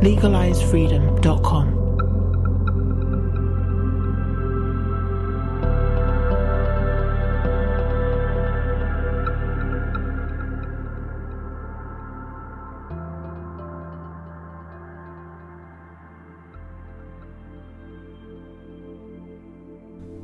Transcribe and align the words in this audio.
legalizefreedom.com. 0.00 1.78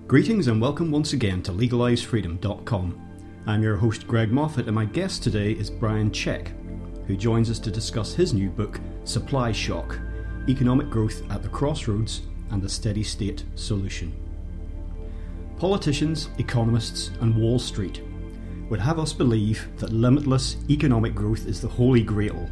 Greetings 0.06 0.46
and 0.46 0.60
welcome 0.60 0.92
once 0.92 1.12
again 1.12 1.42
to 1.42 1.50
legalizefreedom.com. 1.50 3.00
I'm 3.46 3.62
your 3.64 3.74
host 3.74 4.06
Greg 4.06 4.30
Moffat 4.30 4.66
and 4.66 4.74
my 4.74 4.84
guest 4.84 5.24
today 5.24 5.50
is 5.50 5.68
Brian 5.68 6.12
Czech, 6.12 6.52
who 7.08 7.16
joins 7.16 7.50
us 7.50 7.58
to 7.58 7.70
discuss 7.72 8.14
his 8.14 8.32
new 8.32 8.48
book, 8.48 8.78
Supply 9.04 9.52
Shock 9.52 9.98
Economic 10.48 10.88
Growth 10.88 11.30
at 11.30 11.42
the 11.42 11.48
Crossroads 11.50 12.22
and 12.50 12.62
the 12.62 12.68
Steady 12.68 13.02
State 13.02 13.44
Solution. 13.54 14.14
Politicians, 15.58 16.30
economists, 16.38 17.10
and 17.20 17.36
Wall 17.36 17.58
Street 17.58 18.02
would 18.70 18.80
have 18.80 18.98
us 18.98 19.12
believe 19.12 19.68
that 19.76 19.92
limitless 19.92 20.56
economic 20.70 21.14
growth 21.14 21.46
is 21.46 21.60
the 21.60 21.68
holy 21.68 22.02
grail 22.02 22.48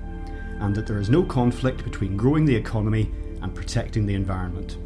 and 0.61 0.75
that 0.75 0.87
there 0.87 0.99
is 0.99 1.09
no 1.09 1.23
conflict 1.23 1.85
between 1.85 2.19
growing 2.19 2.45
the 2.45 2.55
economy 2.55 3.11
and 3.41 3.55
protecting 3.55 4.05
the 4.05 4.15
environment. 4.15 4.77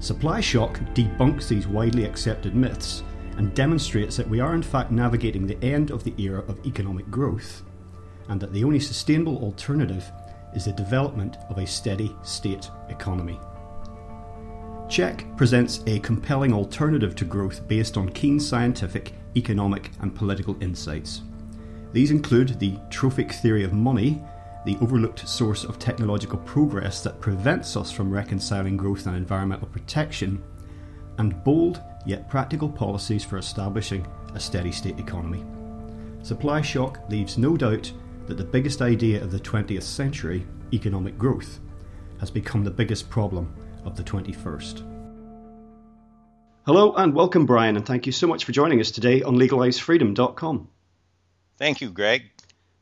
Supply 0.00 0.40
shock 0.40 0.80
debunks 0.94 1.48
these 1.48 1.68
widely 1.68 2.04
accepted 2.04 2.54
myths 2.54 3.02
and 3.36 3.54
demonstrates 3.54 4.16
that 4.16 4.28
we 4.28 4.40
are 4.40 4.54
in 4.54 4.62
fact 4.62 4.90
navigating 4.90 5.46
the 5.46 5.62
end 5.62 5.90
of 5.90 6.02
the 6.02 6.14
era 6.16 6.42
of 6.48 6.64
economic 6.66 7.10
growth 7.10 7.62
and 8.28 8.40
that 8.40 8.54
the 8.54 8.64
only 8.64 8.80
sustainable 8.80 9.38
alternative 9.38 10.10
is 10.54 10.64
the 10.64 10.72
development 10.72 11.36
of 11.48 11.58
a 11.58 11.66
steady 11.66 12.14
state 12.22 12.70
economy. 12.88 13.38
Czech 14.88 15.26
presents 15.36 15.82
a 15.86 15.98
compelling 16.00 16.52
alternative 16.54 17.14
to 17.16 17.24
growth 17.24 17.66
based 17.68 17.96
on 17.96 18.08
keen 18.08 18.40
scientific, 18.40 19.12
economic, 19.36 19.90
and 20.00 20.14
political 20.14 20.56
insights. 20.62 21.20
These 21.92 22.10
include 22.10 22.58
the 22.58 22.78
trophic 22.90 23.32
theory 23.32 23.64
of 23.64 23.72
money, 23.72 24.22
the 24.64 24.78
overlooked 24.80 25.28
source 25.28 25.64
of 25.64 25.78
technological 25.78 26.38
progress 26.38 27.02
that 27.02 27.20
prevents 27.20 27.76
us 27.76 27.92
from 27.92 28.10
reconciling 28.10 28.76
growth 28.76 29.06
and 29.06 29.16
environmental 29.16 29.68
protection, 29.68 30.42
and 31.18 31.42
bold 31.44 31.82
yet 32.06 32.28
practical 32.28 32.68
policies 32.68 33.24
for 33.24 33.38
establishing 33.38 34.06
a 34.34 34.40
steady 34.40 34.72
state 34.72 34.98
economy. 34.98 35.44
Supply 36.22 36.60
shock 36.60 36.98
leaves 37.08 37.38
no 37.38 37.56
doubt 37.56 37.92
that 38.28 38.36
the 38.36 38.44
biggest 38.44 38.82
idea 38.82 39.22
of 39.22 39.32
the 39.32 39.40
20th 39.40 39.82
century, 39.82 40.46
economic 40.74 41.16
growth, 41.16 41.60
has 42.20 42.30
become 42.30 42.62
the 42.62 42.70
biggest 42.70 43.08
problem 43.08 43.52
of 43.84 43.96
the 43.96 44.02
21st. 44.02 44.84
Hello 46.66 46.92
and 46.92 47.14
welcome, 47.14 47.46
Brian, 47.46 47.76
and 47.76 47.86
thank 47.86 48.04
you 48.04 48.12
so 48.12 48.26
much 48.26 48.44
for 48.44 48.52
joining 48.52 48.80
us 48.80 48.90
today 48.90 49.22
on 49.22 49.36
legalizefreedom.com. 49.36 50.68
Thank 51.56 51.80
you, 51.80 51.88
Greg. 51.88 52.24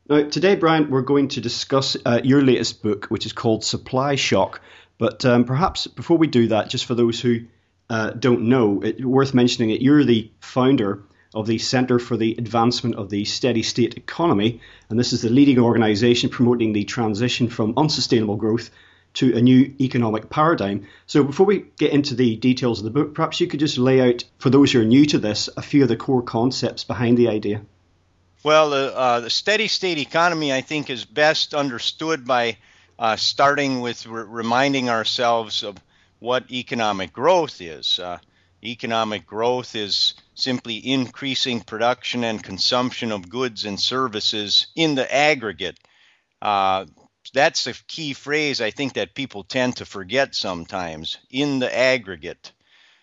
Now, 0.09 0.27
today, 0.27 0.55
Brian, 0.55 0.89
we're 0.89 1.01
going 1.01 1.29
to 1.29 1.41
discuss 1.41 1.95
uh, 2.05 2.19
your 2.21 2.41
latest 2.41 2.83
book, 2.83 3.05
which 3.05 3.25
is 3.25 3.31
called 3.31 3.63
Supply 3.63 4.15
Shock. 4.15 4.59
But 4.97 5.23
um, 5.23 5.45
perhaps 5.45 5.87
before 5.87 6.17
we 6.17 6.27
do 6.27 6.49
that, 6.49 6.69
just 6.69 6.83
for 6.83 6.95
those 6.95 7.21
who 7.21 7.45
uh, 7.89 8.11
don't 8.11 8.49
know, 8.49 8.81
it's 8.81 9.01
worth 9.01 9.33
mentioning 9.33 9.69
that 9.69 9.81
you're 9.81 10.03
the 10.03 10.29
founder 10.41 11.03
of 11.37 11.45
the 11.45 11.59
Centre 11.59 11.99
for 11.99 12.17
the 12.17 12.35
Advancement 12.39 12.95
of 12.95 13.11
the 13.11 13.23
Steady 13.23 13.61
State 13.61 13.95
Economy, 13.95 14.59
and 14.89 14.99
this 14.99 15.13
is 15.13 15.21
the 15.21 15.29
leading 15.29 15.59
organisation 15.59 16.31
promoting 16.31 16.73
the 16.73 16.83
transition 16.83 17.47
from 17.47 17.75
unsustainable 17.77 18.37
growth 18.37 18.71
to 19.13 19.37
a 19.37 19.41
new 19.41 19.71
economic 19.79 20.31
paradigm. 20.31 20.87
So, 21.05 21.23
before 21.23 21.45
we 21.45 21.65
get 21.77 21.91
into 21.91 22.15
the 22.15 22.37
details 22.37 22.79
of 22.79 22.85
the 22.85 22.89
book, 22.89 23.13
perhaps 23.13 23.39
you 23.39 23.45
could 23.45 23.59
just 23.59 23.77
lay 23.77 24.01
out, 24.01 24.23
for 24.39 24.49
those 24.49 24.71
who 24.71 24.81
are 24.81 24.85
new 24.85 25.05
to 25.05 25.19
this, 25.19 25.47
a 25.55 25.61
few 25.61 25.83
of 25.83 25.89
the 25.89 25.95
core 25.95 26.23
concepts 26.23 26.83
behind 26.83 27.19
the 27.19 27.27
idea. 27.27 27.61
Well, 28.41 28.73
uh, 28.73 29.19
the 29.19 29.29
steady 29.29 29.67
state 29.67 29.99
economy, 29.99 30.51
I 30.51 30.61
think, 30.61 30.89
is 30.89 31.05
best 31.05 31.53
understood 31.53 32.25
by 32.25 32.57
uh, 32.97 33.15
starting 33.15 33.81
with 33.81 34.07
re- 34.07 34.25
reminding 34.27 34.89
ourselves 34.89 35.61
of 35.61 35.77
what 36.17 36.49
economic 36.49 37.13
growth 37.13 37.61
is. 37.61 37.99
Economic 38.67 39.25
growth 39.25 39.75
is 39.75 40.13
simply 40.35 40.75
increasing 40.85 41.61
production 41.61 42.23
and 42.23 42.43
consumption 42.43 43.11
of 43.11 43.29
goods 43.29 43.65
and 43.65 43.79
services 43.79 44.67
in 44.75 44.95
the 44.95 45.13
aggregate. 45.13 45.79
Uh, 46.41 46.85
that's 47.33 47.67
a 47.67 47.73
key 47.87 48.13
phrase 48.13 48.61
I 48.61 48.71
think 48.71 48.93
that 48.93 49.15
people 49.15 49.43
tend 49.43 49.77
to 49.77 49.85
forget 49.85 50.35
sometimes 50.35 51.17
in 51.29 51.59
the 51.59 51.75
aggregate. 51.75 52.51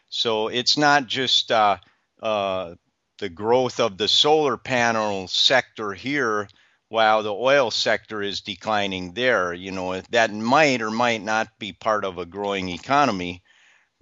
So 0.08 0.48
it's 0.48 0.76
not 0.76 1.06
just 1.06 1.50
uh, 1.50 1.78
uh, 2.22 2.74
the 3.18 3.28
growth 3.28 3.80
of 3.80 3.96
the 3.96 4.08
solar 4.08 4.56
panel 4.56 5.28
sector 5.28 5.92
here 5.92 6.48
while 6.88 7.22
the 7.22 7.32
oil 7.32 7.70
sector 7.70 8.22
is 8.22 8.40
declining 8.40 9.14
there. 9.14 9.54
You 9.54 9.72
know, 9.72 10.00
that 10.10 10.32
might 10.32 10.82
or 10.82 10.90
might 10.90 11.22
not 11.22 11.48
be 11.58 11.72
part 11.72 12.04
of 12.04 12.18
a 12.18 12.26
growing 12.26 12.68
economy. 12.68 13.42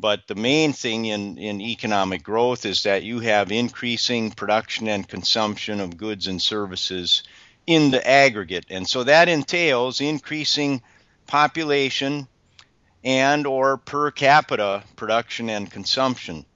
But 0.02 0.26
the 0.26 0.34
main 0.34 0.72
thing 0.72 1.04
in, 1.04 1.38
in 1.38 1.60
economic 1.60 2.24
growth 2.24 2.66
is 2.66 2.82
that 2.82 3.04
you 3.04 3.20
have 3.20 3.52
increasing 3.52 4.32
production 4.32 4.88
and 4.88 5.08
consumption 5.08 5.78
of 5.78 5.96
goods 5.96 6.26
and 6.26 6.42
services 6.42 7.22
in 7.68 7.92
the 7.92 8.04
aggregate. 8.04 8.66
And 8.68 8.88
so 8.88 9.04
that 9.04 9.28
entails 9.28 10.00
increasing 10.00 10.82
population 11.28 12.26
and 13.04 13.46
or 13.46 13.76
per 13.76 14.10
capita 14.10 14.82
production 14.96 15.48
and 15.48 15.70
consumption. 15.70 16.46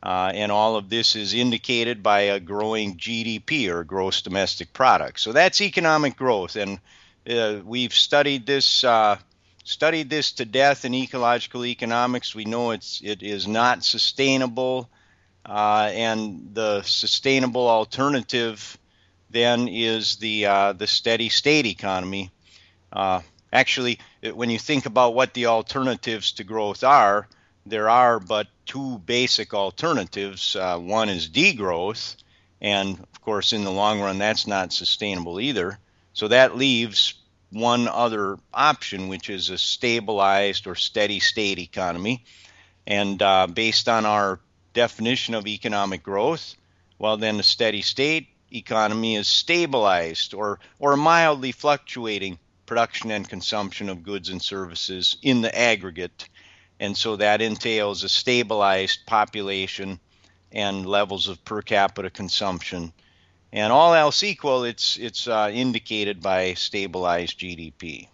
Uh, 0.00 0.30
and 0.32 0.52
all 0.52 0.76
of 0.76 0.88
this 0.88 1.16
is 1.16 1.34
indicated 1.34 2.00
by 2.00 2.20
a 2.20 2.38
growing 2.38 2.96
GDP 2.96 3.68
or 3.70 3.82
gross 3.82 4.22
domestic 4.22 4.72
product. 4.72 5.18
So 5.18 5.32
that's 5.32 5.60
economic 5.60 6.14
growth, 6.16 6.54
and 6.54 6.78
uh, 7.28 7.56
we've 7.64 7.92
studied 7.92 8.46
this 8.46 8.84
uh, 8.84 9.18
studied 9.68 10.08
this 10.08 10.32
to 10.32 10.46
death 10.46 10.86
in 10.86 10.94
ecological 10.94 11.66
economics. 11.66 12.34
We 12.34 12.46
know 12.46 12.70
it's 12.70 13.02
it 13.04 13.22
is 13.22 13.46
not 13.46 13.84
sustainable, 13.84 14.88
uh, 15.44 15.90
and 15.92 16.54
the 16.54 16.82
sustainable 16.82 17.68
alternative 17.68 18.78
then 19.30 19.68
is 19.68 20.16
the 20.16 20.46
uh, 20.46 20.72
the 20.72 20.86
steady 20.86 21.28
state 21.28 21.66
economy. 21.66 22.30
Uh, 22.90 23.20
actually, 23.52 23.98
when 24.32 24.48
you 24.48 24.58
think 24.58 24.86
about 24.86 25.14
what 25.14 25.34
the 25.34 25.46
alternatives 25.46 26.32
to 26.32 26.44
growth 26.44 26.82
are, 26.82 27.28
there 27.66 27.90
are 27.90 28.18
but 28.18 28.46
two 28.64 28.98
basic 29.04 29.52
alternatives. 29.52 30.56
Uh, 30.56 30.78
one 30.78 31.10
is 31.10 31.28
degrowth, 31.28 32.16
and 32.62 32.98
of 32.98 33.20
course, 33.20 33.52
in 33.52 33.64
the 33.64 33.70
long 33.70 34.00
run, 34.00 34.16
that's 34.16 34.46
not 34.46 34.72
sustainable 34.72 35.38
either. 35.38 35.78
So 36.14 36.28
that 36.28 36.56
leaves 36.56 37.14
one 37.50 37.88
other 37.88 38.38
option, 38.52 39.08
which 39.08 39.30
is 39.30 39.50
a 39.50 39.58
stabilized 39.58 40.66
or 40.66 40.74
steady 40.74 41.20
state 41.20 41.58
economy. 41.58 42.24
And 42.86 43.20
uh, 43.22 43.46
based 43.46 43.88
on 43.88 44.06
our 44.06 44.40
definition 44.74 45.34
of 45.34 45.46
economic 45.46 46.02
growth, 46.02 46.54
well, 46.98 47.16
then 47.16 47.38
a 47.40 47.42
steady 47.42 47.82
state 47.82 48.28
economy 48.52 49.16
is 49.16 49.28
stabilized 49.28 50.34
or, 50.34 50.58
or 50.78 50.96
mildly 50.96 51.52
fluctuating 51.52 52.38
production 52.66 53.10
and 53.10 53.28
consumption 53.28 53.88
of 53.88 54.02
goods 54.02 54.28
and 54.28 54.42
services 54.42 55.16
in 55.22 55.40
the 55.40 55.58
aggregate. 55.58 56.28
And 56.80 56.96
so 56.96 57.16
that 57.16 57.40
entails 57.40 58.04
a 58.04 58.08
stabilized 58.08 59.06
population 59.06 60.00
and 60.52 60.86
levels 60.86 61.28
of 61.28 61.44
per 61.44 61.62
capita 61.62 62.10
consumption 62.10 62.92
and 63.52 63.72
all 63.72 63.94
else 63.94 64.22
equal, 64.22 64.64
it's 64.64 64.96
it's 64.96 65.26
uh, 65.26 65.50
indicated 65.52 66.20
by 66.20 66.54
stabilized 66.54 67.38
GDP. 67.38 68.08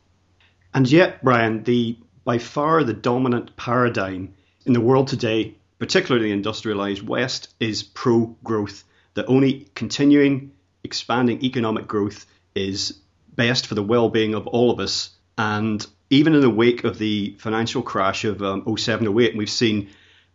And 0.73 0.91
yet, 0.91 1.23
Brian, 1.23 1.65
the 1.65 1.99
by 2.25 2.39
far 2.39 2.85
the 2.85 2.95
dominant 2.95 3.57
paradigm 3.57 4.35
in 4.67 4.73
the 4.73 4.81
world 4.81 5.09
today, 5.09 5.55
particularly 5.79 6.29
the 6.29 6.33
industrialized 6.33 7.03
West, 7.03 7.53
is 7.61 7.83
pro-growth. 7.83 8.85
That 9.15 9.27
only 9.29 9.69
continuing, 9.75 10.53
expanding 10.83 11.45
economic 11.45 11.87
growth 11.87 12.27
is 12.55 12.99
best 13.37 13.67
for 13.67 13.75
the 13.75 13.83
well-being 13.83 14.35
of 14.35 14.47
all 14.49 14.71
of 14.71 14.81
us. 14.81 15.11
And 15.39 15.87
even 16.11 16.35
in 16.35 16.41
the 16.41 16.51
wake 16.51 16.85
of 16.85 16.99
the 16.99 17.37
financial 17.39 17.83
crash 17.83 18.25
of 18.25 18.43
um, 18.43 18.77
07 18.77 19.07
08, 19.07 19.37
we've 19.37 19.51
seen 19.51 19.91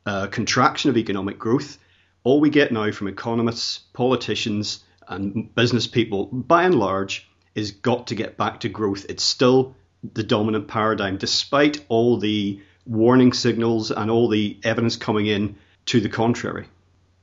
a 0.06 0.28
contraction 0.28 0.90
of 0.90 0.98
economic 0.98 1.40
growth. 1.40 1.78
All 2.24 2.40
we 2.40 2.50
get 2.50 2.72
now 2.72 2.92
from 2.92 3.08
economists, 3.08 3.80
politicians, 3.94 4.84
and 5.10 5.54
business 5.56 5.88
people, 5.88 6.28
by 6.28 6.64
and 6.64 6.76
large, 6.76 7.28
is 7.56 7.72
got 7.72 8.08
to 8.08 8.16
get 8.16 8.38
back 8.38 8.62
to 8.62 8.70
growth. 8.70 9.06
It's 9.10 9.24
still 9.24 9.76
the 10.14 10.24
dominant 10.24 10.68
paradigm, 10.68 11.18
despite 11.18 11.84
all 11.90 12.18
the 12.18 12.62
warning 12.86 13.34
signals 13.34 13.92
and 13.92 14.10
all 14.10 14.30
the 14.30 14.58
evidence 14.64 14.96
coming 14.96 15.28
in 15.28 15.56
to 15.88 16.00
the 16.00 16.10
contrary. 16.10 16.68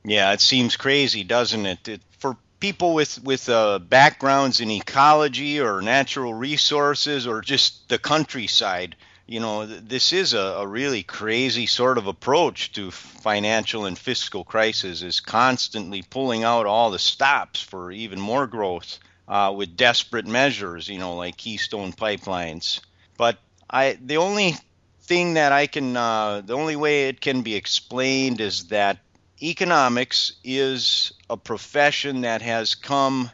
Yeah, 0.05 0.31
it 0.33 0.41
seems 0.41 0.77
crazy, 0.77 1.23
doesn't 1.23 1.65
it? 1.65 1.87
it 1.87 2.01
for 2.19 2.37
people 2.59 2.93
with 2.93 3.21
with 3.23 3.49
uh, 3.49 3.79
backgrounds 3.79 4.59
in 4.59 4.71
ecology 4.71 5.59
or 5.59 5.81
natural 5.81 6.33
resources 6.33 7.27
or 7.27 7.41
just 7.41 7.89
the 7.89 7.97
countryside, 7.97 8.95
you 9.27 9.41
know, 9.41 9.65
this 9.65 10.13
is 10.13 10.33
a, 10.33 10.39
a, 10.39 10.67
really 10.67 11.03
crazy 11.03 11.65
sort 11.65 11.97
of 11.97 12.07
approach 12.07 12.71
to 12.71 12.91
financial 12.91 13.85
and 13.85 13.99
fiscal 13.99 14.45
crisis. 14.45 15.01
Is 15.01 15.19
constantly 15.19 16.01
pulling 16.01 16.45
out 16.45 16.65
all 16.65 16.91
the 16.91 16.99
stops 16.99 17.61
for 17.61 17.91
even 17.91 18.21
more 18.21 18.47
growth 18.47 18.99
uh, 19.27 19.53
with 19.55 19.75
desperate 19.75 20.25
measures, 20.25 20.87
you 20.87 20.97
know, 20.97 21.15
like 21.15 21.35
Keystone 21.35 21.91
pipelines. 21.91 22.79
But 23.17 23.37
I, 23.69 23.97
the 24.01 24.17
only 24.17 24.55
thing 25.01 25.33
that 25.33 25.51
I 25.51 25.67
can, 25.67 25.97
uh, 25.97 26.41
the 26.45 26.55
only 26.55 26.77
way 26.77 27.09
it 27.09 27.19
can 27.19 27.41
be 27.41 27.55
explained 27.55 28.39
is 28.39 28.67
that 28.67 28.99
economics 29.41 30.33
is 30.43 31.11
a 31.29 31.35
profession 31.35 32.21
that 32.21 32.41
has 32.41 32.75
come 32.75 33.29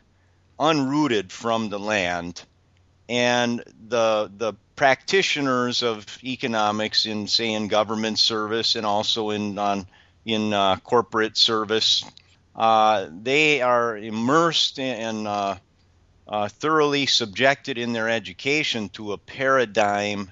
unrooted 0.60 1.31
from 1.31 1.69
the 1.69 1.80
land, 1.80 2.42
and 3.07 3.63
the 3.88 4.31
the 4.36 4.54
practitioners 4.75 5.84
of 5.84 6.06
economics 6.24 7.06
in 7.06 7.28
say 7.28 7.54
in 7.54 7.68
government 7.68 8.20
service 8.20 8.75
and 8.75 8.86
also 8.86 9.30
in 9.30 9.58
on 9.58 9.88
in 10.25 10.54
uh, 10.54 10.78
corporate 10.78 11.36
service, 11.36 12.04
uh, 12.56 13.08
they 13.22 13.62
are 13.62 13.98
immersed 13.98 14.80
and 14.80 15.28
uh, 15.28 15.56
uh, 16.28 16.48
thoroughly 16.48 17.06
subjected 17.06 17.78
in 17.78 17.94
their 17.94 18.10
education 18.10 18.90
to 18.90 19.12
a 19.12 19.18
paradigm 19.18 20.31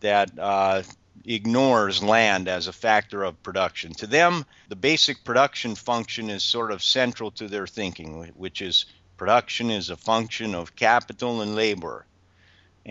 that 0.00 0.30
uh, 0.38 0.82
ignores 1.24 2.02
land 2.02 2.48
as 2.48 2.66
a 2.66 2.72
factor 2.72 3.22
of 3.22 3.42
production. 3.42 3.92
To 3.94 4.06
them, 4.06 4.44
the 4.68 4.76
basic 4.76 5.22
production 5.24 5.74
function 5.74 6.30
is 6.30 6.42
sort 6.42 6.72
of 6.72 6.82
central 6.82 7.30
to 7.32 7.48
their 7.48 7.66
thinking, 7.66 8.24
which 8.36 8.62
is 8.62 8.86
production 9.16 9.70
is 9.70 9.90
a 9.90 9.96
function 9.96 10.54
of 10.54 10.74
capital 10.74 11.42
and 11.42 11.54
labor. 11.54 12.06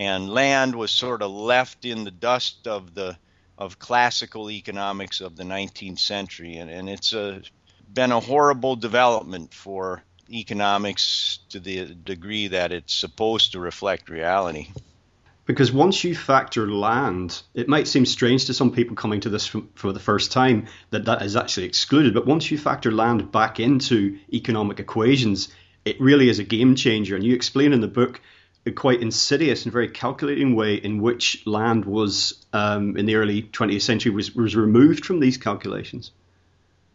And 0.00 0.30
land 0.30 0.74
was 0.76 0.90
sort 0.90 1.20
of 1.20 1.30
left 1.30 1.84
in 1.84 2.04
the 2.04 2.10
dust 2.10 2.66
of 2.66 2.94
the 2.94 3.18
of 3.58 3.78
classical 3.78 4.50
economics 4.50 5.20
of 5.20 5.36
the 5.36 5.42
19th 5.42 5.98
century, 5.98 6.56
and, 6.56 6.70
and 6.70 6.88
it's 6.88 7.12
a, 7.12 7.42
been 7.92 8.10
a 8.10 8.18
horrible 8.18 8.76
development 8.76 9.52
for 9.52 10.02
economics 10.30 11.40
to 11.50 11.60
the 11.60 11.84
degree 11.84 12.48
that 12.48 12.72
it's 12.72 12.94
supposed 12.94 13.52
to 13.52 13.60
reflect 13.60 14.08
reality. 14.08 14.68
Because 15.44 15.70
once 15.70 16.02
you 16.02 16.14
factor 16.14 16.66
land, 16.66 17.42
it 17.52 17.68
might 17.68 17.86
seem 17.86 18.06
strange 18.06 18.46
to 18.46 18.54
some 18.54 18.72
people 18.72 18.96
coming 18.96 19.20
to 19.20 19.28
this 19.28 19.54
for 19.74 19.92
the 19.92 20.00
first 20.00 20.32
time 20.32 20.66
that 20.88 21.04
that 21.04 21.20
is 21.20 21.36
actually 21.36 21.66
excluded. 21.66 22.14
But 22.14 22.24
once 22.24 22.50
you 22.50 22.56
factor 22.56 22.90
land 22.90 23.30
back 23.30 23.60
into 23.60 24.18
economic 24.32 24.80
equations, 24.80 25.50
it 25.84 26.00
really 26.00 26.30
is 26.30 26.38
a 26.38 26.44
game 26.44 26.74
changer. 26.74 27.16
And 27.16 27.24
you 27.24 27.34
explain 27.34 27.74
in 27.74 27.82
the 27.82 27.88
book 27.88 28.22
a 28.66 28.72
quite 28.72 29.00
insidious 29.00 29.64
and 29.64 29.72
very 29.72 29.88
calculating 29.88 30.54
way 30.54 30.74
in 30.74 31.00
which 31.00 31.46
land 31.46 31.84
was 31.84 32.44
um, 32.52 32.96
in 32.96 33.06
the 33.06 33.14
early 33.14 33.42
20th 33.42 33.82
century 33.82 34.12
was, 34.12 34.34
was 34.34 34.54
removed 34.54 35.04
from 35.04 35.20
these 35.20 35.38
calculations. 35.38 36.10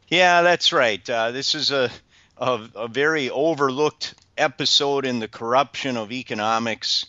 Yeah, 0.07 0.43
that's 0.43 0.71
right. 0.71 1.09
Uh, 1.09 1.31
this 1.31 1.55
is 1.55 1.71
a, 1.71 1.89
a, 2.37 2.69
a 2.75 2.87
very 2.87 3.29
overlooked 3.29 4.13
episode 4.37 5.05
in 5.05 5.19
the 5.19 5.27
corruption 5.27 5.97
of 5.97 6.11
economics 6.11 7.07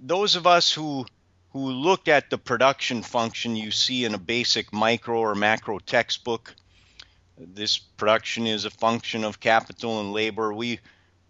those 0.00 0.36
of 0.36 0.46
us 0.46 0.72
who 0.72 1.06
who 1.52 1.70
look 1.70 2.06
at 2.06 2.30
the 2.30 2.38
production 2.38 3.02
function 3.02 3.56
you 3.56 3.72
see 3.72 4.04
in 4.04 4.14
a 4.14 4.18
basic 4.18 4.72
micro 4.72 5.18
or 5.18 5.34
macro 5.34 5.80
textbook, 5.80 6.54
this 7.36 7.76
production 7.78 8.46
is 8.46 8.64
a 8.64 8.70
function 8.70 9.24
of 9.24 9.40
capital 9.40 10.00
and 10.00 10.12
labor. 10.12 10.52
We 10.52 10.78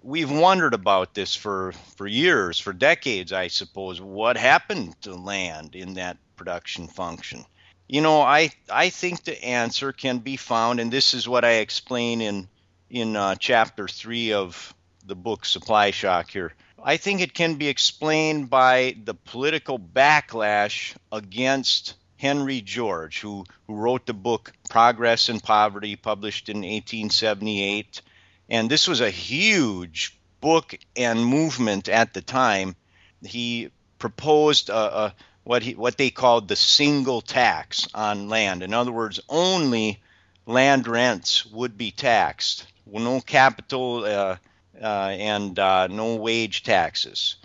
we've 0.03 0.31
wondered 0.31 0.75
about 0.75 1.15
this 1.15 1.35
for 1.35 1.73
for 1.97 2.07
years, 2.07 2.59
for 2.59 2.73
decades, 2.73 3.33
I 3.33 3.49
suppose. 3.49 4.01
What 4.01 4.37
happened 4.37 5.01
to 5.03 5.15
land 5.15 5.75
in 5.75 5.95
that 5.95 6.17
production 6.37 6.89
function? 6.89 7.45
You 7.89 8.01
know, 8.01 8.23
I 8.23 8.51
I 8.71 8.91
think 8.91 9.25
the 9.25 9.43
answer 9.45 9.93
can 9.93 10.19
be 10.19 10.37
found, 10.37 10.81
and 10.81 10.93
this 10.93 11.15
is 11.15 11.29
what 11.29 11.45
I 11.45 11.55
explain 11.55 12.21
in 12.21 12.49
in 12.89 13.17
uh, 13.17 13.35
chapter 13.37 13.89
three 13.89 14.33
of 14.33 14.75
the 15.05 15.15
book 15.15 15.45
Supply 15.45 15.91
Shock 15.91 16.31
here. 16.31 16.53
I 16.83 16.97
think 16.97 17.21
it 17.21 17.35
can 17.35 17.57
be 17.57 17.69
explained 17.69 18.49
by 18.49 18.97
the 19.05 19.15
political 19.15 19.79
backlash 19.79 20.95
against 21.13 21.95
Henry 22.17 22.61
George, 22.61 23.21
who, 23.21 23.45
who 23.67 23.75
wrote 23.75 24.07
the 24.07 24.15
book 24.15 24.53
Progress 24.69 25.29
and 25.29 25.43
Poverty, 25.43 25.97
published 25.97 26.49
in 26.49 26.59
1878. 26.59 28.03
And 28.51 28.69
this 28.69 28.89
was 28.89 29.01
a 29.01 29.11
huge 29.11 30.19
book 30.41 30.77
and 30.97 31.25
movement 31.25 31.89
at 31.89 32.13
the 32.13 32.21
time. 32.21 32.75
He 33.23 33.71
proposed 33.99 34.71
a, 34.71 34.75
a, 34.99 35.15
what, 35.45 35.63
he, 35.63 35.75
what 35.75 35.97
they 35.97 36.11
called 36.11 36.49
the 36.49 36.57
single 36.57 37.21
tax 37.21 37.87
on 37.95 38.29
land. 38.29 38.63
In 38.63 38.75
other 38.75 38.93
words, 38.93 39.21
only 39.29 40.03
land 40.47 40.89
rents 40.89 41.47
would 41.47 41.79
be 41.79 41.93
taxed. 41.93 42.67
no 42.87 43.21
capital 43.21 44.05
uh, 44.05 44.37
uh, 44.81 44.85
and 44.85 45.59
uh, 45.59 45.87
no 45.87 46.17
wage 46.17 46.63
taxes. 46.63 47.37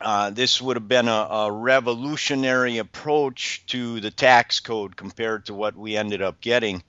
Uh, 0.00 0.30
this 0.30 0.62
would 0.62 0.76
have 0.76 0.88
been 0.88 1.08
a, 1.08 1.10
a, 1.10 1.52
revolutionary 1.52 2.78
approach 2.78 3.62
to 3.66 4.00
the 4.00 4.10
tax 4.10 4.58
code 4.58 4.96
compared 4.96 5.44
to 5.44 5.52
what 5.52 5.76
we 5.76 5.94
ended 5.94 6.22
up 6.22 6.40
getting. 6.40 6.82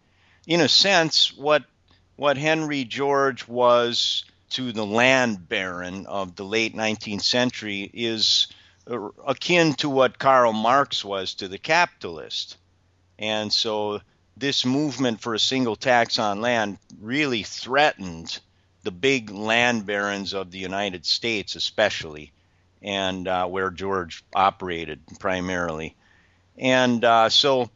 In 0.47 0.61
a 0.61 0.69
sense, 0.69 1.35
what 1.35 1.65
what 2.21 2.37
Henry 2.37 2.83
George 2.83 3.47
was 3.47 4.25
to 4.51 4.71
the 4.71 4.85
land 4.85 5.49
baron 5.49 6.05
of 6.05 6.35
the 6.35 6.45
late 6.45 6.75
19th 6.75 7.23
century 7.23 7.89
is 7.95 8.45
akin 9.25 9.73
to 9.73 9.89
what 9.89 10.19
Karl 10.19 10.53
Marx 10.53 11.03
was 11.03 11.33
to 11.33 11.47
the 11.47 11.57
capitalist. 11.57 12.57
And 13.17 13.51
so 13.51 14.01
this 14.37 14.65
movement 14.65 15.19
for 15.19 15.33
a 15.33 15.39
single 15.39 15.75
tax 15.75 16.19
on 16.19 16.41
land 16.41 16.77
really 16.99 17.41
threatened 17.41 18.39
the 18.83 18.91
big 18.91 19.31
land 19.31 19.87
barons 19.87 20.33
of 20.35 20.51
the 20.51 20.59
United 20.59 21.07
States, 21.07 21.55
especially, 21.55 22.31
and 22.83 23.27
uh, 23.27 23.47
where 23.47 23.71
George 23.71 24.23
operated 24.35 24.99
primarily. 25.19 25.95
And 26.55 27.03
uh, 27.03 27.29
so 27.29 27.71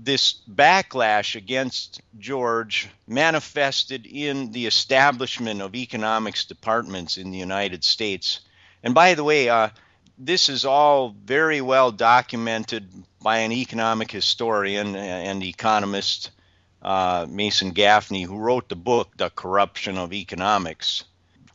this 0.00 0.36
backlash 0.48 1.34
against 1.34 2.00
George 2.18 2.88
manifested 3.08 4.06
in 4.06 4.52
the 4.52 4.66
establishment 4.66 5.60
of 5.60 5.74
economics 5.74 6.44
departments 6.44 7.18
in 7.18 7.32
the 7.32 7.38
United 7.38 7.82
States. 7.82 8.40
And 8.84 8.94
by 8.94 9.14
the 9.14 9.24
way, 9.24 9.48
uh, 9.48 9.70
this 10.16 10.48
is 10.48 10.64
all 10.64 11.14
very 11.24 11.60
well 11.60 11.90
documented 11.90 12.88
by 13.20 13.38
an 13.38 13.50
economic 13.50 14.10
historian 14.10 14.94
and 14.94 15.42
economist 15.42 16.30
uh, 16.82 17.26
Mason 17.28 17.70
Gaffney, 17.70 18.22
who 18.22 18.38
wrote 18.38 18.68
the 18.68 18.76
book 18.76 19.16
The 19.16 19.30
Corruption 19.30 19.98
of 19.98 20.12
Economics. 20.12 21.04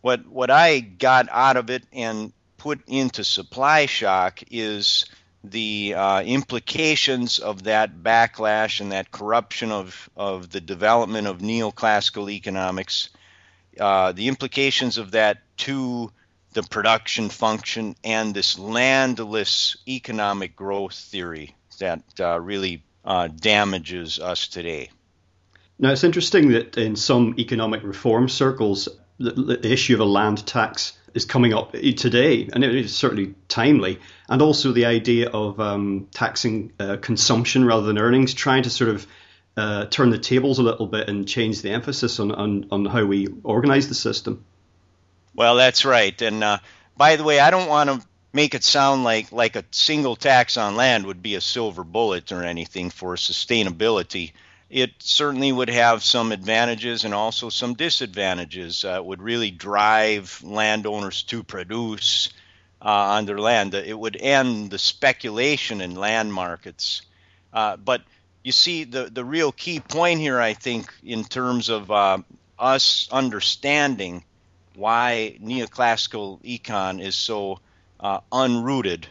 What 0.01 0.27
what 0.27 0.51
I 0.51 0.81
got 0.81 1.29
out 1.31 1.55
of 1.55 1.69
it 1.69 1.83
and 1.93 2.33
put 2.57 2.81
into 2.87 3.23
supply 3.23 3.85
shock 3.85 4.41
is 4.51 5.05
the 5.43 5.93
uh, 5.95 6.21
implications 6.21 7.39
of 7.39 7.63
that 7.63 7.97
backlash 8.01 8.79
and 8.79 8.91
that 8.91 9.11
corruption 9.11 9.71
of, 9.71 10.09
of 10.15 10.49
the 10.49 10.61
development 10.61 11.27
of 11.27 11.39
neoclassical 11.39 12.31
economics, 12.31 13.09
uh, 13.79 14.11
the 14.13 14.27
implications 14.27 14.97
of 14.97 15.11
that 15.11 15.39
to 15.57 16.11
the 16.53 16.63
production 16.63 17.29
function 17.29 17.95
and 18.03 18.33
this 18.33 18.57
landless 18.57 19.75
economic 19.87 20.55
growth 20.55 20.93
theory 20.93 21.55
that 21.79 22.03
uh, 22.19 22.39
really 22.39 22.83
uh, 23.03 23.27
damages 23.27 24.19
us 24.19 24.47
today. 24.47 24.89
Now, 25.79 25.91
it's 25.91 26.03
interesting 26.03 26.49
that 26.51 26.77
in 26.77 26.95
some 26.95 27.35
economic 27.37 27.83
reform 27.83 28.29
circles, 28.29 28.87
the, 29.17 29.31
the 29.31 29.71
issue 29.71 29.93
of 29.93 29.99
a 29.99 30.05
land 30.05 30.45
tax 30.45 30.97
is 31.13 31.25
coming 31.25 31.53
up 31.53 31.73
today, 31.73 32.49
and 32.51 32.63
it 32.63 32.75
is 32.75 32.95
certainly 32.95 33.35
timely. 33.47 33.99
And 34.27 34.41
also 34.41 34.71
the 34.71 34.85
idea 34.85 35.29
of 35.29 35.59
um, 35.59 36.07
taxing 36.11 36.73
uh, 36.79 36.97
consumption 36.97 37.65
rather 37.65 37.85
than 37.85 37.97
earnings, 37.97 38.33
trying 38.33 38.63
to 38.63 38.69
sort 38.69 38.89
of 38.89 39.07
uh, 39.55 39.85
turn 39.85 40.09
the 40.09 40.17
tables 40.17 40.59
a 40.59 40.63
little 40.63 40.87
bit 40.87 41.09
and 41.09 41.27
change 41.27 41.61
the 41.61 41.69
emphasis 41.69 42.19
on, 42.19 42.31
on, 42.31 42.67
on 42.71 42.85
how 42.85 43.05
we 43.05 43.27
organize 43.43 43.87
the 43.87 43.95
system. 43.95 44.43
Well, 45.35 45.55
that's 45.55 45.85
right. 45.85 46.19
And 46.21 46.43
uh, 46.43 46.57
by 46.97 47.15
the 47.15 47.23
way, 47.23 47.39
I 47.39 47.51
don't 47.51 47.69
want 47.69 47.89
to 47.89 48.07
make 48.33 48.55
it 48.55 48.63
sound 48.63 49.03
like 49.03 49.31
like 49.31 49.55
a 49.55 49.63
single 49.69 50.15
tax 50.15 50.57
on 50.57 50.75
land 50.75 51.05
would 51.05 51.21
be 51.21 51.35
a 51.35 51.41
silver 51.41 51.83
bullet 51.83 52.31
or 52.31 52.43
anything 52.43 52.89
for 52.89 53.15
sustainability. 53.15 54.33
It 54.73 54.93
certainly 54.97 55.51
would 55.51 55.69
have 55.69 56.03
some 56.03 56.31
advantages 56.31 57.05
and 57.05 57.13
also 57.13 57.49
some 57.49 57.75
disadvantages. 57.75 58.83
Uh, 58.83 58.95
it 58.95 59.05
would 59.05 59.21
really 59.21 59.51
drive 59.51 60.41
landowners 60.43 61.21
to 61.25 61.43
produce 61.43 62.29
uh, 62.81 62.89
on 62.89 63.27
their 63.27 63.37
land. 63.37 63.75
It 63.75 63.97
would 63.97 64.17
end 64.19 64.71
the 64.71 64.79
speculation 64.79 65.79
in 65.79 65.93
land 65.93 66.33
markets. 66.33 67.03
Uh, 67.53 67.77
but 67.77 68.01
you 68.43 68.51
see, 68.51 68.83
the, 68.83 69.11
the 69.11 69.23
real 69.23 69.51
key 69.51 69.79
point 69.79 70.19
here, 70.19 70.41
I 70.41 70.53
think, 70.53 70.91
in 71.03 71.23
terms 71.23 71.69
of 71.69 71.91
uh, 71.91 72.17
us 72.57 73.07
understanding 73.11 74.23
why 74.73 75.37
neoclassical 75.39 76.41
econ 76.41 76.99
is 76.99 77.15
so 77.15 77.59
uh, 77.99 78.21
unrooted, 78.31 79.05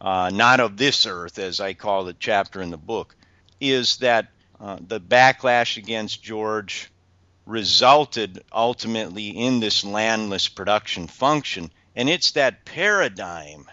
uh, 0.00 0.30
not 0.32 0.60
of 0.60 0.78
this 0.78 1.04
earth, 1.04 1.38
as 1.38 1.60
I 1.60 1.74
call 1.74 2.04
the 2.04 2.14
chapter 2.14 2.62
in 2.62 2.70
the 2.70 2.78
book, 2.78 3.14
is 3.60 3.98
that 3.98 4.28
uh, 4.60 4.78
the 4.86 5.00
backlash 5.00 5.76
against 5.76 6.22
George 6.22 6.90
resulted 7.46 8.42
ultimately 8.52 9.28
in 9.28 9.60
this 9.60 9.84
landless 9.84 10.48
production 10.48 11.06
function. 11.06 11.70
And 11.96 12.08
it's 12.08 12.32
that 12.32 12.64
paradigm 12.64 13.66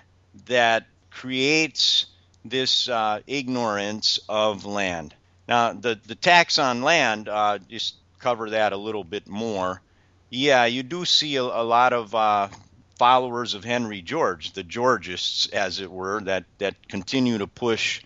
that 0.46 0.86
creates 1.10 2.06
this 2.44 2.90
uh, 2.90 3.22
ignorance 3.28 4.20
of 4.28 4.66
land. 4.66 5.14
Now, 5.48 5.74
the, 5.74 6.00
the 6.06 6.16
tax 6.16 6.60
on 6.60 6.82
land, 6.82 7.30
uh, 7.30 7.60
just 7.70 7.96
cover 8.20 8.52
that 8.52 8.74
a 8.74 8.78
little 8.78 9.04
bit 9.04 9.28
more. 9.28 9.82
Yeah, 10.30 10.66
you 10.66 10.84
do 10.84 11.06
see 11.06 11.36
a, 11.36 11.44
a 11.44 11.64
lot 11.64 11.94
of 11.94 12.16
uh, 12.16 12.50
followers 12.98 13.54
of 13.54 13.64
Henry 13.64 14.02
George, 14.02 14.54
the 14.54 14.64
Georgists, 14.64 15.48
as 15.48 15.80
it 15.80 15.92
were, 15.92 16.22
that, 16.22 16.46
that 16.60 16.88
continue 16.88 17.38
to 17.40 17.48
push 17.48 18.02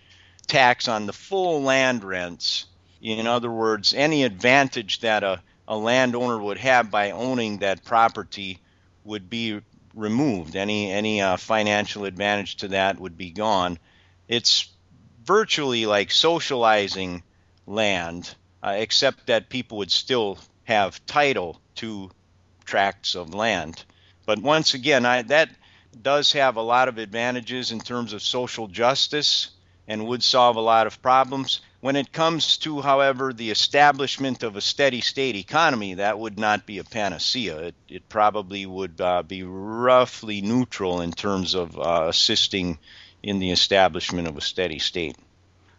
tax 0.46 0.88
on 0.88 1.06
the 1.06 1.14
full 1.14 1.62
land 1.62 2.04
rents. 2.04 2.66
In 3.02 3.28
other 3.28 3.52
words, 3.52 3.94
any 3.94 4.24
advantage 4.24 5.00
that 5.02 5.24
a, 5.24 5.42
a 5.68 5.78
landowner 5.78 6.38
would 6.38 6.58
have 6.58 6.90
by 6.90 7.12
owning 7.12 7.60
that 7.60 7.84
property 7.84 8.60
would 9.04 9.30
be 9.30 9.62
removed. 9.94 10.56
Any 10.56 10.92
any 10.92 11.22
uh, 11.22 11.38
financial 11.38 12.06
advantage 12.06 12.58
to 12.58 12.70
that 12.70 13.00
would 13.00 13.18
be 13.18 13.32
gone. 13.32 13.80
It's 14.28 14.70
virtually 15.24 15.86
like 15.86 16.12
socializing 16.12 17.24
land, 17.66 18.34
uh, 18.62 18.76
except 18.78 19.28
that 19.28 19.50
people 19.50 19.80
would 19.80 19.92
still 19.92 20.38
have 20.66 21.06
title 21.06 21.60
to 21.76 22.12
tracts 22.66 23.16
of 23.16 23.34
land. 23.34 23.84
But 24.26 24.40
once 24.40 24.74
again, 24.74 25.06
I, 25.06 25.22
that 25.24 25.50
does 26.02 26.34
have 26.34 26.56
a 26.56 26.62
lot 26.62 26.88
of 26.88 26.98
advantages 26.98 27.72
in 27.72 27.80
terms 27.80 28.14
of 28.14 28.22
social 28.22 28.68
justice 28.68 29.52
and 29.88 30.08
would 30.08 30.24
solve 30.24 30.56
a 30.56 30.62
lot 30.62 30.88
of 30.88 31.02
problems. 31.02 31.62
When 31.80 31.96
it 31.96 32.12
comes 32.12 32.58
to, 32.60 32.82
however, 32.82 33.32
the 33.32 33.52
establishment 33.52 34.42
of 34.42 34.56
a 34.56 34.62
steady 34.62 35.02
state 35.02 35.36
economy, 35.36 35.96
that 35.96 36.18
would 36.18 36.40
not 36.40 36.66
be 36.66 36.80
a 36.80 36.84
panacea. 36.84 37.58
It, 37.60 37.76
it 37.88 38.10
probably 38.10 38.66
would 38.66 39.00
uh, 39.00 39.24
be 39.24 39.44
roughly 39.44 40.42
neutral 40.42 41.02
in 41.02 41.12
terms 41.12 41.54
of 41.54 41.78
uh, 41.78 42.08
assisting 42.10 42.80
in 43.22 43.40
the 43.40 43.52
establishment 43.52 44.28
of 44.28 44.38
a 44.38 44.42
steady 44.42 44.80
state. 44.80 45.16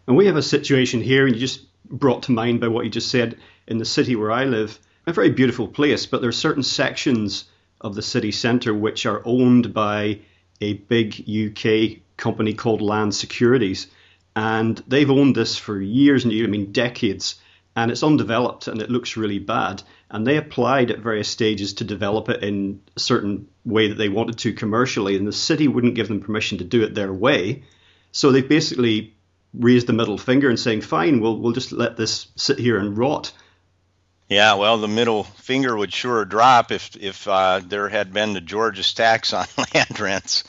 And 0.07 0.15
we 0.15 0.27
have 0.27 0.37
a 0.37 0.41
situation 0.41 1.01
here, 1.01 1.25
and 1.25 1.35
you 1.35 1.41
just 1.41 1.61
brought 1.85 2.23
to 2.23 2.31
mind 2.31 2.61
by 2.61 2.67
what 2.67 2.85
you 2.85 2.91
just 2.91 3.09
said 3.09 3.37
in 3.67 3.77
the 3.77 3.85
city 3.85 4.15
where 4.15 4.31
I 4.31 4.45
live, 4.45 4.79
a 5.05 5.13
very 5.13 5.29
beautiful 5.29 5.67
place, 5.67 6.05
but 6.05 6.21
there 6.21 6.29
are 6.29 6.33
certain 6.33 6.63
sections 6.63 7.45
of 7.79 7.95
the 7.95 8.01
city 8.01 8.31
centre, 8.31 8.73
which 8.73 9.05
are 9.05 9.21
owned 9.25 9.73
by 9.73 10.19
a 10.59 10.73
big 10.73 11.23
UK 11.29 11.99
company 12.17 12.53
called 12.53 12.81
Land 12.81 13.15
Securities. 13.15 13.87
And 14.37 14.77
they've 14.87 15.09
owned 15.09 15.35
this 15.35 15.57
for 15.57 15.81
years 15.81 16.23
and 16.23 16.31
years, 16.31 16.47
I 16.47 16.51
mean, 16.51 16.71
decades. 16.71 17.41
And 17.75 17.89
it's 17.89 18.03
undeveloped 18.03 18.67
and 18.67 18.79
it 18.83 18.91
looks 18.91 19.17
really 19.17 19.39
bad. 19.39 19.81
And 20.11 20.27
they 20.27 20.37
applied 20.37 20.91
at 20.91 20.99
various 20.99 21.27
stages 21.27 21.73
to 21.73 21.83
develop 21.83 22.29
it 22.29 22.43
in 22.43 22.81
a 22.95 22.99
certain 22.99 23.47
way 23.65 23.87
that 23.87 23.95
they 23.95 24.09
wanted 24.09 24.37
to 24.37 24.53
commercially. 24.53 25.17
And 25.17 25.27
the 25.27 25.31
city 25.31 25.67
wouldn't 25.67 25.95
give 25.95 26.07
them 26.07 26.21
permission 26.21 26.59
to 26.59 26.63
do 26.63 26.83
it 26.83 26.93
their 26.93 27.11
way. 27.11 27.63
So 28.11 28.31
they 28.31 28.43
basically 28.43 29.15
raised 29.55 29.87
the 29.87 29.93
middle 29.93 30.19
finger 30.19 30.49
and 30.49 30.59
saying, 30.59 30.81
fine, 30.81 31.19
we'll, 31.19 31.39
we'll 31.39 31.53
just 31.53 31.71
let 31.71 31.97
this 31.97 32.27
sit 32.35 32.59
here 32.59 32.77
and 32.77 32.95
rot 32.95 33.33
yeah, 34.29 34.55
well, 34.55 34.77
the 34.77 34.89
middle 34.89 35.23
finger 35.23 35.77
would 35.77 35.93
sure 35.93 36.25
drop 36.25 36.73
if 36.73 36.97
if 36.97 37.25
uh, 37.29 37.61
there 37.65 37.87
had 37.87 38.11
been 38.11 38.33
the 38.33 38.41
Georgist 38.41 38.97
tax 38.97 39.31
on 39.31 39.45
land 39.73 39.97
rents. 39.97 40.43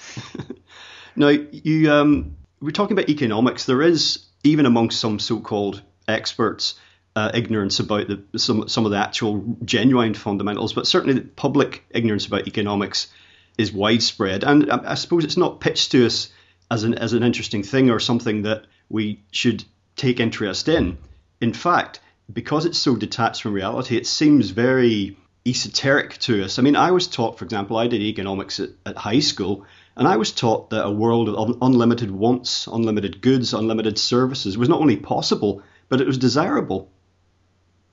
now, 1.16 1.28
you 1.28 1.92
um, 1.92 2.37
we're 2.60 2.70
talking 2.70 2.96
about 2.96 3.08
economics. 3.08 3.64
There 3.64 3.82
is 3.82 4.26
even 4.44 4.66
amongst 4.66 5.00
some 5.00 5.18
so-called 5.18 5.82
experts 6.06 6.78
uh, 7.16 7.30
ignorance 7.34 7.80
about 7.80 8.08
the, 8.08 8.38
some 8.38 8.68
some 8.68 8.84
of 8.84 8.92
the 8.92 8.98
actual 8.98 9.56
genuine 9.64 10.14
fundamentals, 10.14 10.72
but 10.72 10.86
certainly 10.86 11.20
public 11.20 11.84
ignorance 11.90 12.26
about 12.26 12.46
economics 12.46 13.08
is 13.56 13.72
widespread. 13.72 14.44
And 14.44 14.70
I, 14.70 14.92
I 14.92 14.94
suppose 14.94 15.24
it's 15.24 15.36
not 15.36 15.60
pitched 15.60 15.92
to 15.92 16.06
us 16.06 16.30
as 16.70 16.84
an 16.84 16.94
as 16.94 17.12
an 17.12 17.22
interesting 17.22 17.62
thing 17.62 17.90
or 17.90 17.98
something 17.98 18.42
that 18.42 18.66
we 18.88 19.22
should 19.32 19.64
take 19.96 20.20
interest 20.20 20.68
in. 20.68 20.98
In 21.40 21.52
fact 21.52 22.00
because 22.32 22.66
it's 22.66 22.78
so 22.78 22.96
detached 22.96 23.42
from 23.42 23.52
reality, 23.52 23.96
it 23.96 24.06
seems 24.06 24.50
very 24.50 25.16
esoteric 25.46 26.18
to 26.18 26.44
us. 26.44 26.58
I 26.58 26.62
mean, 26.62 26.76
I 26.76 26.90
was 26.90 27.06
taught, 27.06 27.38
for 27.38 27.44
example, 27.44 27.76
I 27.76 27.86
did 27.86 28.02
economics 28.02 28.60
at, 28.60 28.70
at 28.84 28.96
high 28.96 29.20
school, 29.20 29.64
and 29.98 30.06
I 30.06 30.16
was 30.16 30.30
taught 30.30 30.70
that 30.70 30.86
a 30.86 30.90
world 30.90 31.28
of 31.28 31.58
unlimited 31.60 32.10
wants, 32.10 32.68
unlimited 32.68 33.20
goods, 33.20 33.52
unlimited 33.52 33.98
services 33.98 34.56
was 34.56 34.68
not 34.68 34.80
only 34.80 34.96
possible, 34.96 35.62
but 35.88 36.00
it 36.00 36.06
was 36.06 36.18
desirable. 36.18 36.88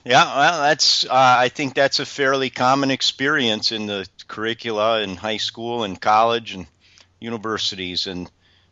Yeah, 0.05 0.23
well, 0.23 0.61
that's 0.61 1.03
uh, 1.03 1.09
I 1.11 1.49
think 1.49 1.73
that's 1.73 1.99
a 1.99 2.05
fairly 2.05 2.51
common 2.51 2.91
experience 2.91 3.71
in 3.71 3.87
the 3.87 4.07
curricula 4.27 5.01
in 5.01 5.15
high 5.15 5.37
school 5.37 5.83
and 5.83 5.99
college 5.99 6.53
and 6.53 6.67
universities, 7.19 8.05
and 8.05 8.29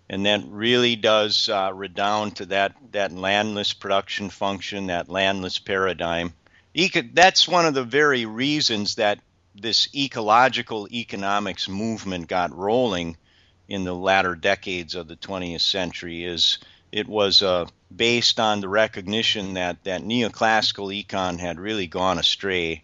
and 0.08 0.28
that 0.28 0.44
really 0.48 0.96
does 0.96 1.50
uh, 1.50 1.72
redound 1.74 2.36
to 2.36 2.46
that 2.48 2.76
that 2.92 3.14
landless 3.14 3.74
production 3.74 4.30
function, 4.30 4.88
that 4.88 5.10
landless 5.10 5.58
paradigm. 5.58 6.36
Eco- 6.76 7.10
that's 7.14 7.48
one 7.48 7.66
of 7.66 7.74
the 7.74 7.84
very 7.84 8.28
reasons 8.28 8.96
that 8.96 9.18
this 9.56 9.88
ecological 9.96 10.88
economics 10.92 11.68
movement 11.68 12.28
got 12.28 12.56
rolling 12.56 13.18
in 13.68 13.84
the 13.84 13.94
latter 13.94 14.36
decades 14.36 14.96
of 14.96 15.08
the 15.08 15.16
20th 15.16 15.62
century 15.62 16.24
is 16.24 16.60
it 16.92 17.08
was 17.08 17.42
uh, 17.42 17.66
based 17.96 18.40
on 18.40 18.62
the 18.62 18.70
recognition 18.70 19.56
that, 19.56 19.84
that 19.84 20.04
neoclassical 20.04 20.94
econ 20.94 21.40
had 21.40 21.60
really 21.60 21.88
gone 21.88 22.20
astray 22.20 22.84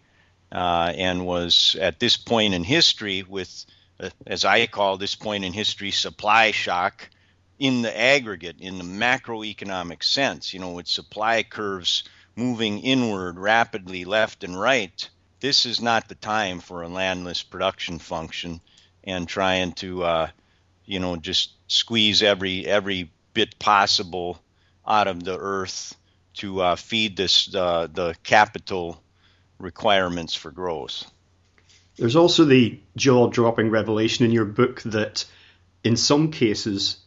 uh, 0.51 0.91
and 0.95 1.25
was 1.25 1.75
at 1.79 1.99
this 1.99 2.17
point 2.17 2.53
in 2.53 2.63
history 2.63 3.23
with 3.23 3.65
uh, 3.99 4.09
as 4.25 4.45
I 4.45 4.65
call 4.67 4.97
this 4.97 5.15
point 5.15 5.43
in 5.43 5.53
history 5.53 5.91
supply 5.91 6.51
shock 6.51 7.09
in 7.59 7.81
the 7.81 7.99
aggregate, 7.99 8.55
in 8.59 8.77
the 8.77 8.83
macroeconomic 8.83 10.01
sense, 10.01 10.53
you 10.53 10.59
know, 10.59 10.71
with 10.71 10.87
supply 10.87 11.43
curves 11.43 12.03
moving 12.35 12.79
inward 12.79 13.37
rapidly 13.37 14.05
left 14.05 14.45
and 14.45 14.59
right, 14.59 15.09
this 15.41 15.65
is 15.65 15.81
not 15.81 16.07
the 16.07 16.15
time 16.15 16.61
for 16.61 16.81
a 16.81 16.87
landless 16.87 17.43
production 17.43 17.99
function 17.99 18.61
and 19.03 19.27
trying 19.27 19.73
to, 19.73 20.03
uh, 20.03 20.27
you 20.89 20.99
know, 20.99 21.15
just 21.15 21.51
squeeze 21.67 22.23
every 22.23 22.65
every 22.65 23.11
bit 23.35 23.59
possible 23.59 24.41
out 24.85 25.07
of 25.07 25.23
the 25.23 25.37
earth 25.37 25.95
to 26.33 26.61
uh, 26.61 26.75
feed 26.75 27.15
this 27.15 27.53
uh, 27.53 27.87
the 27.93 28.15
capital 28.23 28.99
requirements 29.59 30.33
for 30.33 30.49
growth. 30.49 31.05
There's 31.95 32.15
also 32.15 32.43
the 32.43 32.79
jaw-dropping 32.95 33.69
revelation 33.69 34.25
in 34.25 34.31
your 34.31 34.45
book 34.45 34.81
that, 34.83 35.25
in 35.83 35.95
some 35.95 36.31
cases, 36.31 36.97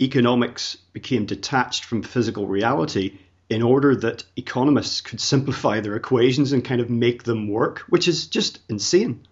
economics 0.00 0.76
became 0.92 1.26
detached 1.26 1.84
from 1.86 2.02
physical 2.02 2.46
reality 2.46 3.18
in 3.50 3.62
order 3.62 3.96
that 3.96 4.24
economists 4.36 5.00
could 5.00 5.20
simplify 5.20 5.80
their 5.80 5.96
equations 5.96 6.52
and 6.52 6.64
kind 6.64 6.80
of 6.80 6.88
make 6.88 7.24
them 7.24 7.48
work, 7.48 7.80
which 7.88 8.06
is 8.06 8.28
just 8.28 8.60
insane. 8.68 9.26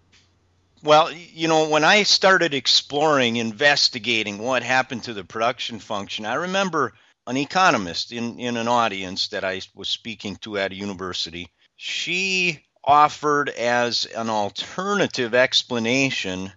Well, 0.82 1.12
you 1.12 1.46
know, 1.46 1.68
when 1.68 1.84
I 1.84 2.02
started 2.02 2.54
exploring, 2.54 3.36
investigating 3.36 4.38
what 4.38 4.64
happened 4.64 5.04
to 5.04 5.14
the 5.14 5.22
production 5.22 5.78
function, 5.78 6.26
I 6.26 6.34
remember 6.34 6.94
an 7.26 7.36
economist 7.36 8.10
in, 8.10 8.40
in 8.40 8.56
an 8.56 8.66
audience 8.66 9.28
that 9.28 9.44
I 9.44 9.60
was 9.76 9.88
speaking 9.88 10.36
to 10.36 10.58
at 10.58 10.72
a 10.72 10.74
university. 10.74 11.48
She 11.76 12.64
offered 12.82 13.48
as 13.48 14.06
an 14.06 14.28
alternative 14.28 15.34
explanation 15.34 16.52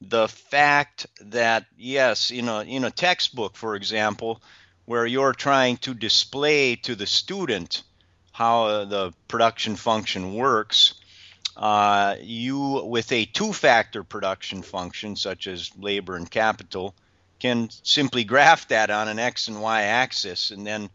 the 0.00 0.26
fact 0.26 1.06
that 1.20 1.66
yes, 1.76 2.30
in 2.32 2.48
a 2.48 2.62
in 2.62 2.84
a 2.84 2.90
textbook, 2.90 3.56
for 3.56 3.76
example, 3.76 4.42
where 4.86 5.06
you're 5.06 5.32
trying 5.32 5.76
to 5.78 5.94
display 5.94 6.76
to 6.76 6.94
the 6.96 7.06
student 7.06 7.82
how 8.32 8.66
uh, 8.66 8.84
the 8.84 9.12
production 9.26 9.76
function 9.76 10.34
works, 10.34 10.94
uh, 11.58 12.14
you 12.22 12.84
with 12.84 13.10
a 13.12 13.24
two-factor 13.24 14.04
production 14.04 14.62
function 14.62 15.16
such 15.16 15.46
as 15.46 15.70
labor 15.76 16.14
and 16.16 16.30
capital, 16.30 16.94
can 17.40 17.68
simply 17.82 18.24
graph 18.24 18.68
that 18.68 18.90
on 18.90 19.08
an 19.08 19.18
x 19.18 19.48
and 19.48 19.60
y 19.60 19.82
axis 19.82 20.50
and 20.50 20.66
then 20.66 20.88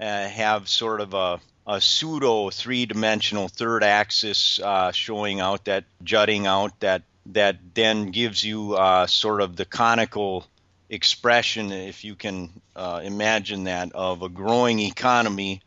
uh, 0.00 0.28
have 0.28 0.68
sort 0.68 1.00
of 1.00 1.14
a, 1.14 1.40
a 1.66 1.80
pseudo 1.80 2.50
three-dimensional 2.50 3.48
third 3.48 3.82
axis 3.82 4.60
uh, 4.60 4.92
showing 4.92 5.40
out 5.40 5.64
that 5.64 5.84
jutting 6.02 6.46
out 6.46 6.78
that 6.80 7.02
that 7.26 7.56
then 7.74 8.10
gives 8.10 8.44
you 8.44 8.74
uh, 8.74 9.06
sort 9.06 9.40
of 9.40 9.56
the 9.56 9.64
conical 9.64 10.46
expression, 10.90 11.72
if 11.72 12.04
you 12.04 12.14
can 12.14 12.50
uh, 12.76 13.00
imagine 13.02 13.64
that, 13.64 13.92
of 13.92 14.22
a 14.22 14.28
growing 14.28 14.78
economy 14.78 15.62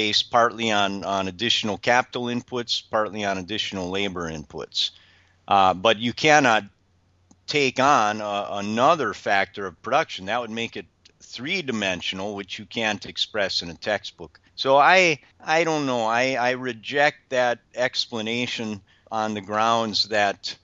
based 0.00 0.30
partly 0.30 0.70
on, 0.70 1.04
on 1.04 1.28
additional 1.28 1.76
capital 1.76 2.24
inputs, 2.24 2.82
partly 2.90 3.22
on 3.22 3.36
additional 3.36 3.90
labor 3.90 4.32
inputs. 4.32 4.92
Uh, 5.46 5.74
but 5.74 5.98
you 5.98 6.14
cannot 6.14 6.64
take 7.46 7.78
on 7.78 8.22
a, 8.22 8.46
another 8.52 9.12
factor 9.12 9.66
of 9.66 9.82
production. 9.82 10.24
That 10.24 10.40
would 10.40 10.48
make 10.50 10.78
it 10.78 10.86
three 11.22 11.60
dimensional, 11.60 12.34
which 12.34 12.58
you 12.58 12.64
can't 12.64 13.04
express 13.04 13.60
in 13.60 13.68
a 13.68 13.74
textbook. 13.74 14.40
So 14.54 14.78
I 14.78 15.18
I 15.38 15.64
don't 15.64 15.84
know. 15.84 16.06
I, 16.06 16.32
I 16.48 16.52
reject 16.52 17.18
that 17.28 17.58
explanation 17.74 18.80
on 19.12 19.34
the 19.34 19.42
grounds 19.42 20.08
that 20.08 20.56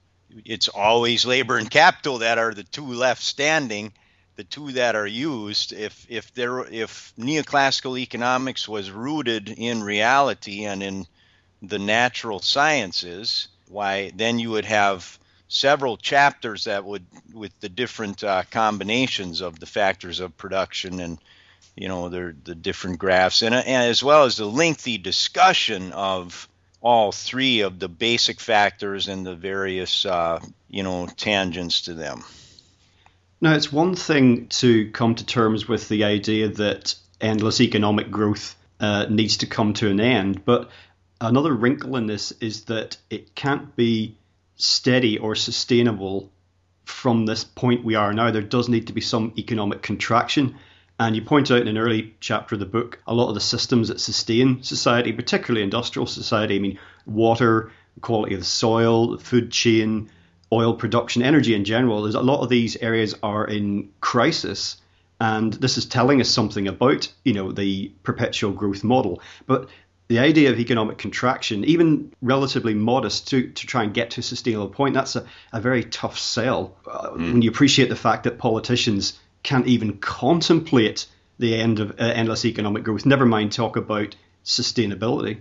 it's 0.46 0.68
always 0.68 1.26
labor 1.26 1.58
and 1.58 1.70
capital 1.70 2.18
that 2.18 2.38
are 2.38 2.54
the 2.54 2.64
two 2.64 2.86
left 2.86 3.22
standing 3.22 3.92
the 4.36 4.44
two 4.44 4.72
that 4.72 4.94
are 4.94 5.06
used 5.06 5.72
if 5.72 6.06
if 6.08 6.32
there 6.34 6.60
if 6.66 7.12
neoclassical 7.18 7.98
economics 7.98 8.68
was 8.68 8.90
rooted 8.90 9.48
in 9.48 9.82
reality 9.82 10.64
and 10.64 10.82
in 10.82 11.06
the 11.62 11.78
natural 11.78 12.38
sciences 12.38 13.48
why 13.68 14.12
then 14.14 14.38
you 14.38 14.50
would 14.50 14.66
have 14.66 15.18
several 15.48 15.96
chapters 15.96 16.64
that 16.64 16.84
would 16.84 17.04
with 17.32 17.58
the 17.60 17.68
different 17.68 18.22
uh, 18.22 18.42
combinations 18.50 19.40
of 19.40 19.58
the 19.58 19.66
factors 19.66 20.20
of 20.20 20.36
production 20.36 21.00
and 21.00 21.18
you 21.74 21.88
know 21.88 22.08
the 22.08 22.34
the 22.44 22.54
different 22.54 22.98
graphs 22.98 23.42
and, 23.42 23.54
and 23.54 23.90
as 23.90 24.02
well 24.04 24.24
as 24.24 24.36
the 24.36 24.46
lengthy 24.46 24.98
discussion 24.98 25.92
of 25.92 26.48
all 26.82 27.10
three 27.10 27.60
of 27.60 27.78
the 27.78 27.88
basic 27.88 28.38
factors 28.38 29.08
and 29.08 29.26
the 29.26 29.34
various 29.34 30.04
uh, 30.04 30.38
you 30.68 30.82
know 30.82 31.06
tangents 31.16 31.82
to 31.82 31.94
them 31.94 32.22
now, 33.40 33.54
it's 33.54 33.72
one 33.72 33.94
thing 33.94 34.46
to 34.48 34.90
come 34.92 35.14
to 35.14 35.26
terms 35.26 35.68
with 35.68 35.88
the 35.88 36.04
idea 36.04 36.48
that 36.48 36.94
endless 37.20 37.60
economic 37.60 38.10
growth 38.10 38.56
uh, 38.80 39.06
needs 39.08 39.38
to 39.38 39.46
come 39.46 39.72
to 39.74 39.90
an 39.90 40.00
end, 40.00 40.44
but 40.44 40.70
another 41.20 41.52
wrinkle 41.52 41.96
in 41.96 42.06
this 42.06 42.32
is 42.32 42.64
that 42.64 42.96
it 43.10 43.34
can't 43.34 43.74
be 43.76 44.16
steady 44.56 45.18
or 45.18 45.34
sustainable 45.34 46.30
from 46.84 47.26
this 47.26 47.44
point 47.44 47.84
we 47.84 47.94
are 47.94 48.12
now. 48.12 48.30
There 48.30 48.42
does 48.42 48.68
need 48.68 48.86
to 48.86 48.92
be 48.92 49.00
some 49.00 49.32
economic 49.36 49.82
contraction. 49.82 50.56
And 50.98 51.14
you 51.14 51.22
point 51.22 51.50
out 51.50 51.60
in 51.60 51.68
an 51.68 51.76
early 51.76 52.14
chapter 52.20 52.54
of 52.54 52.60
the 52.60 52.66
book 52.66 53.00
a 53.06 53.14
lot 53.14 53.28
of 53.28 53.34
the 53.34 53.40
systems 53.40 53.88
that 53.88 54.00
sustain 54.00 54.62
society, 54.62 55.12
particularly 55.12 55.62
industrial 55.62 56.06
society. 56.06 56.56
I 56.56 56.58
mean, 56.58 56.78
water, 57.04 57.70
quality 58.00 58.34
of 58.34 58.40
the 58.40 58.46
soil, 58.46 59.10
the 59.10 59.18
food 59.18 59.50
chain, 59.50 60.10
oil 60.52 60.74
production, 60.74 61.22
energy 61.22 61.54
in 61.54 61.64
general, 61.64 62.02
there's 62.02 62.14
a 62.14 62.20
lot 62.20 62.42
of 62.42 62.48
these 62.48 62.76
areas 62.76 63.14
are 63.22 63.44
in 63.46 63.90
crisis. 64.00 64.76
And 65.20 65.52
this 65.54 65.78
is 65.78 65.86
telling 65.86 66.20
us 66.20 66.28
something 66.28 66.68
about, 66.68 67.12
you 67.24 67.32
know, 67.32 67.50
the 67.52 67.92
perpetual 68.02 68.52
growth 68.52 68.84
model. 68.84 69.22
But 69.46 69.68
the 70.08 70.18
idea 70.18 70.50
of 70.50 70.60
economic 70.60 70.98
contraction, 70.98 71.64
even 71.64 72.12
relatively 72.22 72.74
modest 72.74 73.28
to, 73.28 73.48
to 73.50 73.66
try 73.66 73.82
and 73.82 73.94
get 73.94 74.10
to 74.10 74.20
a 74.20 74.22
sustainable 74.22 74.68
point, 74.68 74.94
that's 74.94 75.16
a, 75.16 75.26
a 75.52 75.60
very 75.60 75.84
tough 75.84 76.18
sell. 76.18 76.76
Uh, 76.86 77.10
mm. 77.10 77.16
When 77.16 77.42
you 77.42 77.50
appreciate 77.50 77.88
the 77.88 77.96
fact 77.96 78.24
that 78.24 78.38
politicians 78.38 79.18
can't 79.42 79.66
even 79.66 79.98
contemplate 79.98 81.06
the 81.38 81.56
end 81.56 81.80
of 81.80 81.92
uh, 81.92 82.04
endless 82.04 82.44
economic 82.44 82.84
growth, 82.84 83.04
never 83.04 83.26
mind 83.26 83.52
talk 83.52 83.76
about 83.76 84.14
sustainability. 84.44 85.38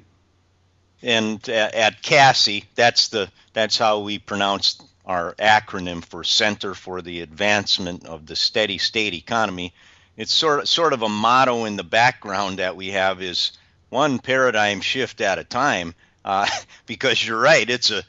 And 1.03 1.47
uh, 1.47 1.69
at 1.73 2.01
CASSE, 2.01 2.63
that's 2.73 3.09
the 3.09 3.29
that's 3.53 3.77
how 3.77 3.99
we 3.99 4.17
pronounce 4.17 4.81
our 5.05 5.35
acronym 5.35 6.03
for 6.03 6.23
Center 6.23 6.73
for 6.73 7.01
the 7.01 7.21
Advancement 7.21 8.05
of 8.05 8.25
the 8.25 8.35
Steady 8.35 8.77
State 8.77 9.13
Economy. 9.13 9.73
It's 10.17 10.33
sort 10.33 10.59
of, 10.59 10.69
sort 10.69 10.93
of 10.93 11.01
a 11.01 11.09
motto 11.09 11.65
in 11.65 11.75
the 11.75 11.83
background 11.83 12.59
that 12.59 12.75
we 12.75 12.89
have 12.89 13.21
is 13.21 13.51
one 13.89 14.19
paradigm 14.19 14.81
shift 14.81 15.21
at 15.21 15.39
a 15.39 15.43
time. 15.43 15.93
Uh, 16.23 16.47
because 16.85 17.25
you're 17.25 17.39
right, 17.39 17.69
it's 17.69 17.91
a 17.91 18.03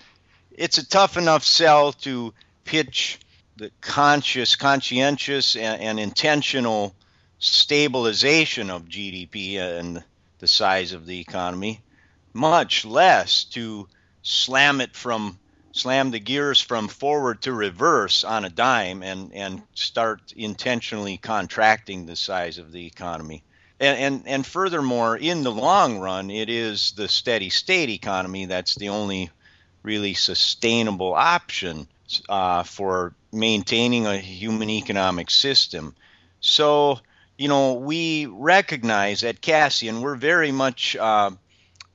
it's 0.52 0.78
a 0.78 0.88
tough 0.88 1.18
enough 1.18 1.44
sell 1.44 1.92
to 1.92 2.32
pitch 2.64 3.18
the 3.56 3.70
conscious, 3.80 4.56
conscientious, 4.56 5.54
and, 5.54 5.80
and 5.82 6.00
intentional 6.00 6.94
stabilization 7.38 8.70
of 8.70 8.88
GDP 8.88 9.58
and 9.58 10.02
the 10.38 10.46
size 10.46 10.92
of 10.92 11.06
the 11.06 11.20
economy, 11.20 11.82
much 12.32 12.84
less 12.84 13.44
to 13.44 13.86
slam 14.22 14.80
it 14.80 14.94
from 14.94 15.38
slam 15.76 16.10
the 16.10 16.18
gears 16.18 16.60
from 16.60 16.88
forward 16.88 17.42
to 17.42 17.52
reverse 17.52 18.24
on 18.24 18.44
a 18.44 18.50
dime 18.50 19.02
and, 19.02 19.32
and 19.34 19.62
start 19.74 20.32
intentionally 20.36 21.18
contracting 21.18 22.06
the 22.06 22.16
size 22.16 22.58
of 22.58 22.72
the 22.72 22.86
economy. 22.86 23.42
And, 23.78 23.98
and, 23.98 24.22
and 24.26 24.46
furthermore, 24.46 25.16
in 25.16 25.42
the 25.42 25.52
long 25.52 25.98
run, 25.98 26.30
it 26.30 26.48
is 26.48 26.92
the 26.92 27.08
steady 27.08 27.50
state 27.50 27.90
economy 27.90 28.46
that's 28.46 28.74
the 28.74 28.88
only 28.88 29.30
really 29.82 30.14
sustainable 30.14 31.12
option 31.14 31.86
uh, 32.28 32.62
for 32.62 33.14
maintaining 33.32 34.06
a 34.06 34.16
human 34.16 34.70
economic 34.70 35.30
system. 35.30 35.94
So, 36.40 37.00
you 37.36 37.48
know, 37.48 37.74
we 37.74 38.26
recognize 38.26 39.24
at 39.24 39.42
CASSE, 39.42 39.92
we're 39.92 40.16
very 40.16 40.52
much 40.52 40.96
uh, 40.96 41.32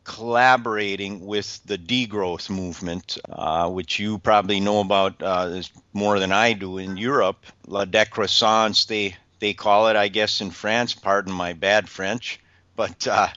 collaborating 0.03 1.25
with 1.25 1.61
the 1.65 1.77
degrowth 1.77 2.49
movement, 2.49 3.17
uh, 3.29 3.69
which 3.69 3.99
you 3.99 4.17
probably 4.17 4.59
know 4.59 4.79
about 4.79 5.21
uh, 5.21 5.61
more 5.93 6.19
than 6.19 6.31
I 6.31 6.53
do 6.53 6.77
in 6.77 6.97
Europe. 6.97 7.45
La 7.67 7.85
décroissance, 7.85 8.87
they, 8.87 9.15
they 9.39 9.53
call 9.53 9.87
it, 9.87 9.95
I 9.95 10.07
guess, 10.07 10.41
in 10.41 10.51
France. 10.51 10.93
Pardon 10.93 11.33
my 11.33 11.53
bad 11.53 11.87
French. 11.87 12.39
But, 12.75 13.05
uh, 13.07 13.27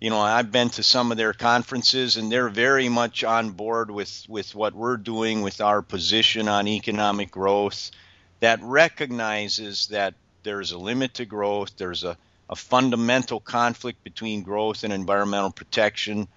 you 0.00 0.10
know, 0.10 0.18
I've 0.18 0.50
been 0.50 0.70
to 0.70 0.82
some 0.82 1.12
of 1.12 1.18
their 1.18 1.32
conferences, 1.32 2.16
and 2.16 2.30
they're 2.30 2.48
very 2.48 2.88
much 2.88 3.22
on 3.22 3.50
board 3.50 3.90
with, 3.90 4.24
with 4.28 4.54
what 4.54 4.74
we're 4.74 4.96
doing 4.96 5.42
with 5.42 5.60
our 5.60 5.82
position 5.82 6.48
on 6.48 6.66
economic 6.66 7.30
growth 7.30 7.90
that 8.40 8.60
recognizes 8.62 9.88
that 9.88 10.14
there's 10.42 10.72
a 10.72 10.78
limit 10.78 11.14
to 11.14 11.24
growth, 11.24 11.76
there's 11.76 12.04
a 12.04 12.16
a 12.50 12.56
fundamental 12.56 13.40
conflict 13.40 14.02
between 14.04 14.42
growth 14.42 14.84
and 14.84 14.92
environmental 14.92 15.50
protection, 15.50 16.28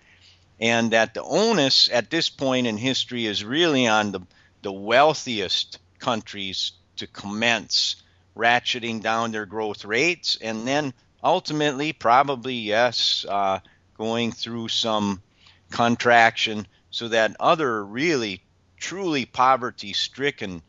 and 0.60 0.92
that 0.92 1.14
the 1.14 1.24
onus 1.24 1.90
at 1.92 2.10
this 2.10 2.30
point 2.30 2.68
in 2.68 2.78
history 2.78 3.26
is 3.26 3.44
really 3.44 3.88
on 3.88 4.12
the, 4.12 4.22
the 4.62 4.72
wealthiest 4.72 5.80
countries 6.00 6.74
to 6.98 7.08
commence 7.08 7.96
ratcheting 8.36 9.02
down 9.02 9.32
their 9.32 9.46
growth 9.46 9.86
rates, 9.86 10.38
and 10.42 10.68
then 10.68 10.94
ultimately, 11.24 11.94
probably, 11.94 12.56
yes, 12.56 13.26
uh, 13.28 13.60
going 13.98 14.32
through 14.32 14.68
some 14.68 15.22
contraction 15.72 16.68
so 16.90 17.08
that 17.08 17.36
other 17.40 17.84
really 17.86 18.44
truly 18.78 19.26
poverty 19.26 19.94
stricken 19.94 20.62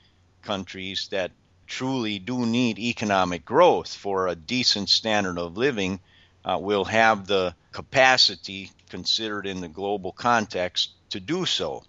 countries 0.42 1.08
that 1.10 1.32
truly 1.72 2.18
do 2.18 2.44
need 2.44 2.78
economic 2.78 3.46
growth 3.46 3.94
for 3.94 4.28
a 4.28 4.34
decent 4.34 4.90
standard 4.90 5.38
of 5.38 5.56
living 5.56 5.98
uh, 6.44 6.58
will 6.60 6.84
have 6.84 7.26
the 7.26 7.54
capacity 7.72 8.70
considered 8.90 9.46
in 9.46 9.62
the 9.62 9.68
global 9.68 10.12
context 10.12 10.90
to 11.08 11.18
do 11.18 11.46
so. 11.46 11.82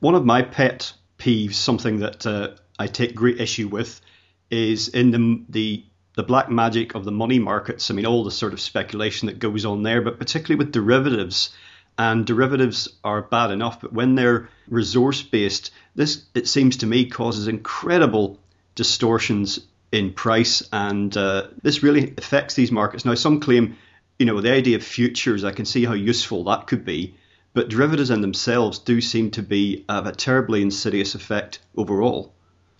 One 0.00 0.14
of 0.14 0.24
my 0.24 0.40
pet 0.40 0.90
peeves, 1.18 1.52
something 1.54 1.98
that 1.98 2.26
uh, 2.26 2.54
I 2.78 2.86
take 2.86 3.14
great 3.14 3.40
issue 3.42 3.68
with, 3.68 4.00
is 4.50 4.88
in 4.88 5.10
the, 5.10 5.44
the 5.50 5.84
the 6.14 6.22
black 6.22 6.48
magic 6.48 6.94
of 6.94 7.04
the 7.04 7.12
money 7.12 7.40
markets. 7.40 7.90
I 7.90 7.94
mean, 7.94 8.06
all 8.06 8.24
the 8.24 8.30
sort 8.30 8.52
of 8.52 8.60
speculation 8.60 9.26
that 9.26 9.40
goes 9.40 9.64
on 9.64 9.82
there, 9.82 10.00
but 10.00 10.18
particularly 10.18 10.64
with 10.64 10.72
derivatives. 10.72 11.50
And 11.98 12.24
derivatives 12.24 12.88
are 13.02 13.22
bad 13.22 13.50
enough, 13.50 13.80
but 13.80 13.92
when 13.92 14.14
they're 14.14 14.48
resource 14.68 15.22
based, 15.22 15.72
this, 15.94 16.24
it 16.34 16.46
seems 16.46 16.78
to 16.78 16.86
me, 16.86 17.06
causes 17.06 17.48
incredible 17.48 18.38
distortions 18.74 19.60
in 19.92 20.12
price, 20.12 20.68
and 20.72 21.16
uh, 21.16 21.48
this 21.62 21.82
really 21.82 22.14
affects 22.18 22.54
these 22.54 22.72
markets. 22.72 23.04
Now, 23.04 23.14
some 23.14 23.40
claim, 23.40 23.76
you 24.18 24.26
know, 24.26 24.40
the 24.40 24.52
idea 24.52 24.76
of 24.76 24.82
futures, 24.82 25.44
I 25.44 25.52
can 25.52 25.64
see 25.64 25.84
how 25.84 25.92
useful 25.92 26.44
that 26.44 26.66
could 26.66 26.84
be, 26.84 27.14
but 27.52 27.68
derivatives 27.68 28.10
in 28.10 28.20
themselves 28.20 28.80
do 28.80 29.00
seem 29.00 29.30
to 29.32 29.42
be 29.42 29.84
a 29.88 30.12
terribly 30.12 30.62
insidious 30.62 31.14
effect 31.14 31.60
overall. 31.76 32.32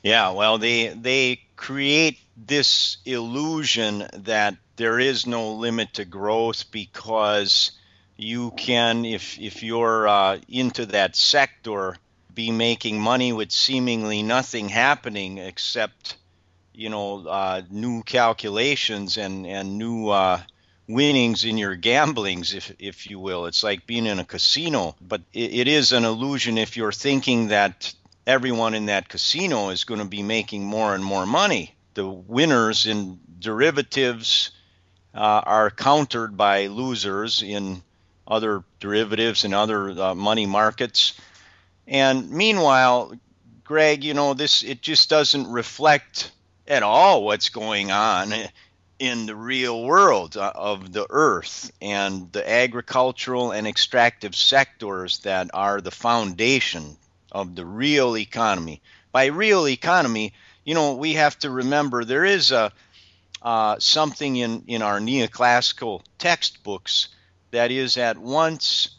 Yeah, 0.02 0.32
well, 0.32 0.58
they 0.58 0.88
they 0.88 1.40
create 1.56 2.18
this 2.36 2.98
illusion 3.06 4.06
that 4.12 4.56
there 4.76 4.98
is 4.98 5.26
no 5.26 5.54
limit 5.54 5.94
to 5.94 6.04
growth 6.04 6.70
because 6.70 7.70
you 8.16 8.50
can, 8.50 9.04
if 9.04 9.38
if 9.38 9.62
you're 9.62 10.06
uh, 10.06 10.38
into 10.48 10.86
that 10.86 11.16
sector, 11.16 11.96
be 12.34 12.50
making 12.50 13.00
money 13.00 13.32
with 13.32 13.52
seemingly 13.52 14.22
nothing 14.22 14.68
happening 14.68 15.38
except 15.38 16.16
you 16.74 16.88
know, 16.88 17.26
uh, 17.26 17.62
new 17.70 18.02
calculations 18.02 19.16
and 19.16 19.46
and 19.46 19.78
new 19.78 20.08
uh, 20.08 20.40
winnings 20.88 21.44
in 21.44 21.56
your 21.56 21.76
gamblings, 21.76 22.52
if 22.52 22.74
if 22.78 23.08
you 23.08 23.18
will. 23.18 23.46
It's 23.46 23.62
like 23.62 23.86
being 23.86 24.06
in 24.06 24.18
a 24.18 24.24
casino, 24.24 24.96
but 25.00 25.22
it, 25.32 25.54
it 25.54 25.68
is 25.68 25.92
an 25.92 26.04
illusion 26.04 26.58
if 26.58 26.76
you're 26.76 26.92
thinking 26.92 27.48
that 27.48 27.94
everyone 28.26 28.74
in 28.74 28.86
that 28.86 29.08
casino 29.08 29.68
is 29.70 29.84
going 29.84 30.00
to 30.00 30.06
be 30.06 30.22
making 30.22 30.64
more 30.64 30.94
and 30.94 31.04
more 31.04 31.26
money. 31.26 31.74
The 31.94 32.06
winners 32.06 32.86
in 32.86 33.20
derivatives 33.38 34.50
uh, 35.14 35.42
are 35.46 35.70
countered 35.70 36.36
by 36.36 36.66
losers 36.66 37.42
in 37.42 37.82
other 38.26 38.64
derivatives 38.80 39.44
and 39.44 39.54
other 39.54 39.90
uh, 39.90 40.14
money 40.14 40.46
markets. 40.46 41.12
And 41.86 42.30
meanwhile, 42.30 43.12
Greg, 43.64 44.04
you 44.04 44.14
know, 44.14 44.34
this 44.34 44.62
it 44.62 44.82
just 44.82 45.08
doesn't 45.10 45.50
reflect 45.50 46.30
at 46.66 46.82
all 46.82 47.24
what's 47.24 47.48
going 47.50 47.90
on 47.90 48.32
in 48.98 49.26
the 49.26 49.34
real 49.34 49.82
world 49.84 50.36
uh, 50.36 50.52
of 50.54 50.92
the 50.92 51.06
earth 51.10 51.70
and 51.82 52.32
the 52.32 52.48
agricultural 52.48 53.52
and 53.52 53.66
extractive 53.66 54.34
sectors 54.34 55.18
that 55.20 55.50
are 55.52 55.80
the 55.80 55.90
foundation 55.90 56.96
of 57.32 57.54
the 57.54 57.66
real 57.66 58.16
economy. 58.16 58.80
By 59.12 59.26
real 59.26 59.68
economy, 59.68 60.32
you 60.64 60.74
know, 60.74 60.94
we 60.94 61.14
have 61.14 61.38
to 61.40 61.50
remember 61.50 62.04
there 62.04 62.24
is 62.24 62.52
a 62.52 62.72
uh, 63.42 63.76
something 63.78 64.36
in, 64.36 64.64
in 64.66 64.80
our 64.80 64.98
neoclassical 65.00 66.02
textbooks 66.18 67.08
that 67.50 67.70
is 67.70 67.98
at 67.98 68.16
once 68.16 68.96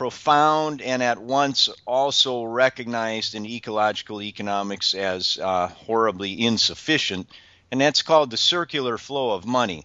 profound 0.00 0.80
and 0.80 1.02
at 1.02 1.18
once 1.18 1.68
also 1.86 2.42
recognized 2.42 3.34
in 3.34 3.44
ecological 3.44 4.22
economics 4.22 4.94
as 4.94 5.38
uh, 5.38 5.66
horribly 5.66 6.40
insufficient, 6.46 7.28
and 7.70 7.82
that's 7.82 8.00
called 8.00 8.30
the 8.30 8.36
circular 8.38 8.96
flow 8.96 9.32
of 9.32 9.44
money. 9.44 9.84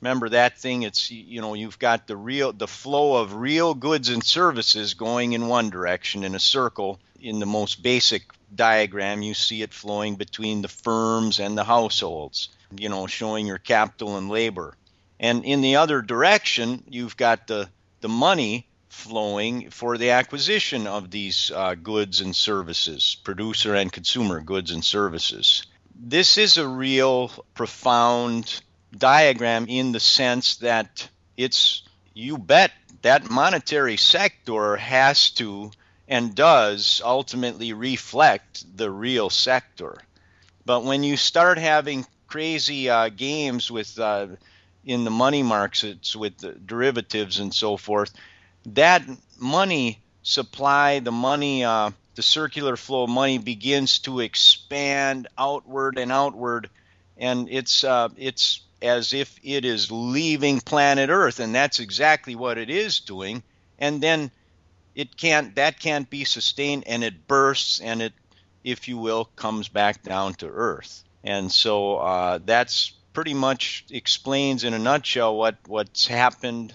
Remember 0.00 0.28
that 0.28 0.60
thing? 0.60 0.84
It's 0.84 1.10
you 1.10 1.40
know 1.40 1.54
you've 1.54 1.80
got 1.80 2.06
the 2.06 2.16
real 2.16 2.52
the 2.52 2.68
flow 2.68 3.20
of 3.20 3.34
real 3.34 3.74
goods 3.74 4.10
and 4.10 4.22
services 4.22 4.94
going 4.94 5.32
in 5.32 5.48
one 5.48 5.70
direction 5.70 6.22
in 6.22 6.36
a 6.36 6.38
circle. 6.38 7.00
In 7.20 7.40
the 7.40 7.46
most 7.46 7.82
basic 7.82 8.22
diagram, 8.54 9.22
you 9.22 9.34
see 9.34 9.62
it 9.62 9.74
flowing 9.74 10.14
between 10.14 10.62
the 10.62 10.68
firms 10.68 11.40
and 11.40 11.58
the 11.58 11.64
households. 11.64 12.48
You 12.76 12.90
know, 12.90 13.08
showing 13.08 13.48
your 13.48 13.58
capital 13.58 14.18
and 14.18 14.30
labor. 14.30 14.76
And 15.18 15.44
in 15.44 15.62
the 15.62 15.76
other 15.76 16.00
direction, 16.00 16.84
you've 16.88 17.16
got 17.16 17.48
the 17.48 17.68
the 18.02 18.08
money 18.08 18.68
flowing 18.92 19.70
for 19.70 19.96
the 19.96 20.10
acquisition 20.10 20.86
of 20.86 21.10
these 21.10 21.50
uh, 21.54 21.74
goods 21.74 22.20
and 22.20 22.36
services, 22.36 23.16
producer 23.24 23.74
and 23.74 23.90
consumer 23.90 24.40
goods 24.40 24.70
and 24.70 24.84
services. 24.84 25.66
This 25.98 26.36
is 26.36 26.58
a 26.58 26.68
real 26.68 27.32
profound 27.54 28.60
diagram 28.96 29.66
in 29.68 29.92
the 29.92 29.98
sense 29.98 30.56
that 30.56 31.08
it's, 31.38 31.82
you 32.12 32.36
bet, 32.36 32.70
that 33.00 33.30
monetary 33.30 33.96
sector 33.96 34.76
has 34.76 35.30
to 35.30 35.70
and 36.06 36.34
does 36.34 37.00
ultimately 37.02 37.72
reflect 37.72 38.76
the 38.76 38.90
real 38.90 39.30
sector. 39.30 39.96
But 40.66 40.84
when 40.84 41.02
you 41.02 41.16
start 41.16 41.56
having 41.56 42.06
crazy 42.28 42.90
uh, 42.90 43.08
games 43.08 43.70
with 43.70 43.98
uh, 43.98 44.26
in 44.84 45.04
the 45.04 45.10
money 45.10 45.42
markets 45.42 46.14
with 46.14 46.36
the 46.38 46.52
derivatives 46.52 47.38
and 47.38 47.54
so 47.54 47.76
forth, 47.76 48.12
that 48.66 49.02
money 49.38 50.02
supply, 50.22 51.00
the 51.00 51.12
money, 51.12 51.64
uh, 51.64 51.90
the 52.14 52.22
circular 52.22 52.76
flow 52.76 53.04
of 53.04 53.10
money 53.10 53.38
begins 53.38 54.00
to 54.00 54.20
expand 54.20 55.28
outward 55.36 55.98
and 55.98 56.12
outward, 56.12 56.70
and 57.16 57.48
it's 57.50 57.84
uh, 57.84 58.08
it's 58.16 58.60
as 58.80 59.12
if 59.12 59.38
it 59.42 59.64
is 59.64 59.90
leaving 59.90 60.60
planet 60.60 61.10
Earth, 61.10 61.40
and 61.40 61.54
that's 61.54 61.80
exactly 61.80 62.34
what 62.34 62.58
it 62.58 62.70
is 62.70 63.00
doing. 63.00 63.42
And 63.78 64.00
then 64.00 64.30
it 64.94 65.16
can't 65.16 65.54
that 65.56 65.80
can't 65.80 66.08
be 66.08 66.24
sustained, 66.24 66.84
and 66.86 67.02
it 67.02 67.26
bursts, 67.26 67.80
and 67.80 68.02
it, 68.02 68.12
if 68.62 68.88
you 68.88 68.98
will, 68.98 69.24
comes 69.36 69.68
back 69.68 70.02
down 70.02 70.34
to 70.34 70.48
Earth. 70.48 71.04
And 71.24 71.50
so 71.50 71.96
uh, 71.96 72.38
that's 72.44 72.92
pretty 73.12 73.34
much 73.34 73.84
explains 73.90 74.64
in 74.64 74.74
a 74.74 74.78
nutshell 74.78 75.36
what 75.36 75.56
what's 75.66 76.06
happened 76.06 76.74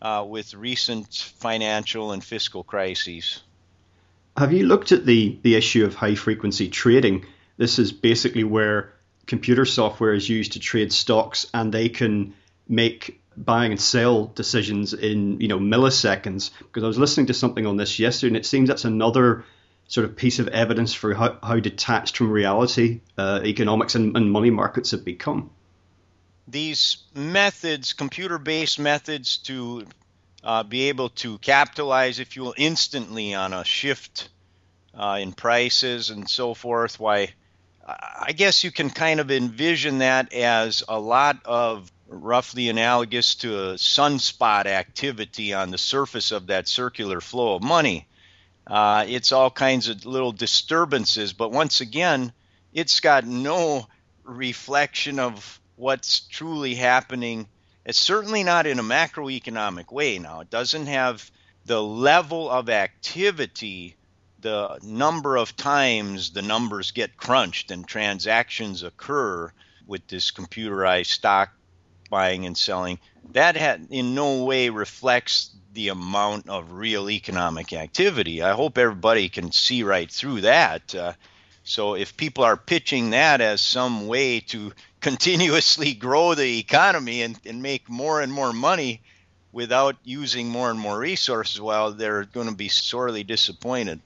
uh, 0.00 0.24
with 0.26 0.54
recent 0.54 1.32
financial 1.38 2.12
and 2.12 2.22
fiscal 2.22 2.62
crises. 2.62 3.42
Have 4.36 4.52
you 4.52 4.66
looked 4.66 4.92
at 4.92 5.04
the, 5.04 5.38
the 5.42 5.56
issue 5.56 5.84
of 5.84 5.94
high 5.94 6.14
frequency 6.14 6.68
trading? 6.68 7.26
This 7.56 7.78
is 7.78 7.90
basically 7.90 8.44
where 8.44 8.92
computer 9.26 9.64
software 9.64 10.14
is 10.14 10.28
used 10.28 10.52
to 10.52 10.60
trade 10.60 10.92
stocks 10.92 11.46
and 11.52 11.72
they 11.72 11.88
can 11.88 12.34
make 12.68 13.20
buying 13.36 13.72
and 13.72 13.80
sell 13.80 14.26
decisions 14.26 14.94
in 14.94 15.40
you 15.40 15.48
know 15.48 15.58
milliseconds 15.58 16.50
because 16.58 16.82
I 16.82 16.86
was 16.86 16.98
listening 16.98 17.26
to 17.26 17.34
something 17.34 17.66
on 17.66 17.76
this 17.76 17.98
yesterday 17.98 18.28
and 18.28 18.36
it 18.36 18.46
seems 18.46 18.68
that's 18.68 18.84
another 18.84 19.44
sort 19.86 20.04
of 20.04 20.16
piece 20.16 20.38
of 20.38 20.48
evidence 20.48 20.92
for 20.92 21.14
how, 21.14 21.38
how 21.42 21.60
detached 21.60 22.16
from 22.16 22.30
reality 22.30 23.00
uh, 23.16 23.40
economics 23.44 23.94
and, 23.94 24.16
and 24.16 24.32
money 24.32 24.50
markets 24.50 24.90
have 24.90 25.04
become 25.04 25.50
these 26.50 26.98
methods, 27.14 27.92
computer 27.92 28.38
based 28.38 28.78
methods 28.78 29.38
to 29.38 29.86
uh, 30.42 30.62
be 30.62 30.88
able 30.88 31.10
to 31.10 31.38
capitalize, 31.38 32.18
if 32.18 32.36
you 32.36 32.42
will, 32.42 32.54
instantly 32.56 33.34
on 33.34 33.52
a 33.52 33.64
shift 33.64 34.28
uh, 34.94 35.18
in 35.20 35.32
prices 35.32 36.10
and 36.10 36.28
so 36.28 36.54
forth, 36.54 36.98
why 36.98 37.28
I 37.88 38.32
guess 38.32 38.64
you 38.64 38.70
can 38.70 38.90
kind 38.90 39.18
of 39.18 39.30
envision 39.30 39.98
that 39.98 40.32
as 40.34 40.82
a 40.88 41.00
lot 41.00 41.38
of 41.46 41.90
roughly 42.06 42.68
analogous 42.68 43.34
to 43.36 43.70
a 43.70 43.74
sunspot 43.74 44.66
activity 44.66 45.54
on 45.54 45.70
the 45.70 45.78
surface 45.78 46.30
of 46.30 46.48
that 46.48 46.68
circular 46.68 47.20
flow 47.20 47.54
of 47.54 47.62
money. 47.62 48.06
Uh, 48.66 49.06
it's 49.08 49.32
all 49.32 49.50
kinds 49.50 49.88
of 49.88 50.04
little 50.04 50.32
disturbances, 50.32 51.32
but 51.32 51.50
once 51.50 51.80
again, 51.80 52.32
it's 52.74 53.00
got 53.00 53.26
no 53.26 53.86
reflection 54.24 55.18
of 55.18 55.58
what's 55.78 56.20
truly 56.20 56.74
happening. 56.74 57.48
It's 57.84 58.00
certainly 58.00 58.42
not 58.42 58.66
in 58.66 58.78
a 58.78 58.82
macroeconomic 58.82 59.92
way 59.92 60.18
now. 60.18 60.40
It 60.40 60.50
doesn't 60.50 60.86
have 60.86 61.30
the 61.64 61.82
level 61.82 62.50
of 62.50 62.68
activity, 62.68 63.96
the 64.40 64.78
number 64.82 65.36
of 65.36 65.56
times 65.56 66.30
the 66.30 66.42
numbers 66.42 66.90
get 66.90 67.16
crunched 67.16 67.70
and 67.70 67.86
transactions 67.86 68.82
occur 68.82 69.52
with 69.86 70.06
this 70.08 70.30
computerized 70.30 71.06
stock 71.06 71.50
buying 72.10 72.44
and 72.44 72.56
selling. 72.56 72.98
That 73.32 73.56
had, 73.56 73.86
in 73.90 74.14
no 74.14 74.44
way 74.44 74.70
reflects 74.70 75.50
the 75.74 75.88
amount 75.88 76.48
of 76.48 76.72
real 76.72 77.08
economic 77.08 77.72
activity. 77.72 78.42
I 78.42 78.52
hope 78.52 78.78
everybody 78.78 79.28
can 79.28 79.52
see 79.52 79.82
right 79.82 80.10
through 80.10 80.40
that. 80.42 80.94
Uh, 80.94 81.12
so 81.62 81.94
if 81.94 82.16
people 82.16 82.44
are 82.44 82.56
pitching 82.56 83.10
that 83.10 83.40
as 83.40 83.60
some 83.60 84.06
way 84.06 84.40
to 84.40 84.72
continuously 85.00 85.94
grow 85.94 86.34
the 86.34 86.58
economy 86.58 87.22
and, 87.22 87.38
and 87.46 87.62
make 87.62 87.88
more 87.88 88.20
and 88.20 88.32
more 88.32 88.52
money 88.52 89.02
without 89.52 89.96
using 90.04 90.48
more 90.48 90.70
and 90.70 90.78
more 90.78 90.98
resources, 90.98 91.60
well, 91.60 91.92
they're 91.92 92.24
going 92.24 92.48
to 92.48 92.54
be 92.54 92.68
sorely 92.68 93.24
disappointed. 93.24 94.00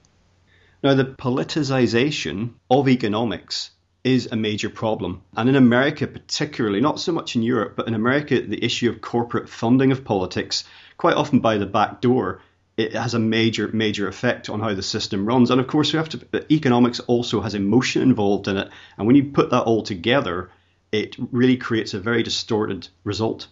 Now, 0.83 0.93
the 0.95 1.05
politicization 1.05 2.53
of 2.69 2.89
economics 2.89 3.71
is 4.03 4.27
a 4.31 4.35
major 4.35 4.69
problem. 4.69 5.21
And 5.35 5.47
in 5.47 5.55
America, 5.55 6.07
particularly, 6.07 6.81
not 6.81 6.99
so 6.99 7.11
much 7.11 7.35
in 7.35 7.43
Europe, 7.43 7.75
but 7.75 7.87
in 7.87 7.93
America, 7.93 8.41
the 8.41 8.63
issue 8.63 8.89
of 8.89 8.99
corporate 8.99 9.47
funding 9.47 9.91
of 9.91 10.03
politics, 10.03 10.65
quite 10.97 11.15
often 11.15 11.39
by 11.39 11.57
the 11.57 11.65
back 11.65 12.01
door, 12.01 12.41
it 12.75 12.93
has 12.93 13.13
a 13.13 13.19
major, 13.19 13.69
major 13.71 14.07
effect 14.07 14.49
on 14.49 14.59
how 14.59 14.73
the 14.73 14.81
system 14.81 15.25
runs. 15.25 15.51
And 15.51 15.61
of 15.61 15.67
course, 15.67 15.93
we 15.93 15.97
have 15.97 16.09
to. 16.09 16.53
Economics 16.53 16.99
also 17.01 17.39
has 17.41 17.55
emotion 17.55 18.01
involved 18.01 18.47
in 18.47 18.57
it, 18.57 18.69
and 18.97 19.07
when 19.07 19.15
you 19.15 19.25
put 19.25 19.51
that 19.51 19.63
all 19.63 19.83
together, 19.83 20.49
it 20.93 21.15
really 21.31 21.57
creates 21.57 21.95
a 21.95 21.99
very 21.99 22.21
distorted 22.21 22.87
result. 23.03 23.47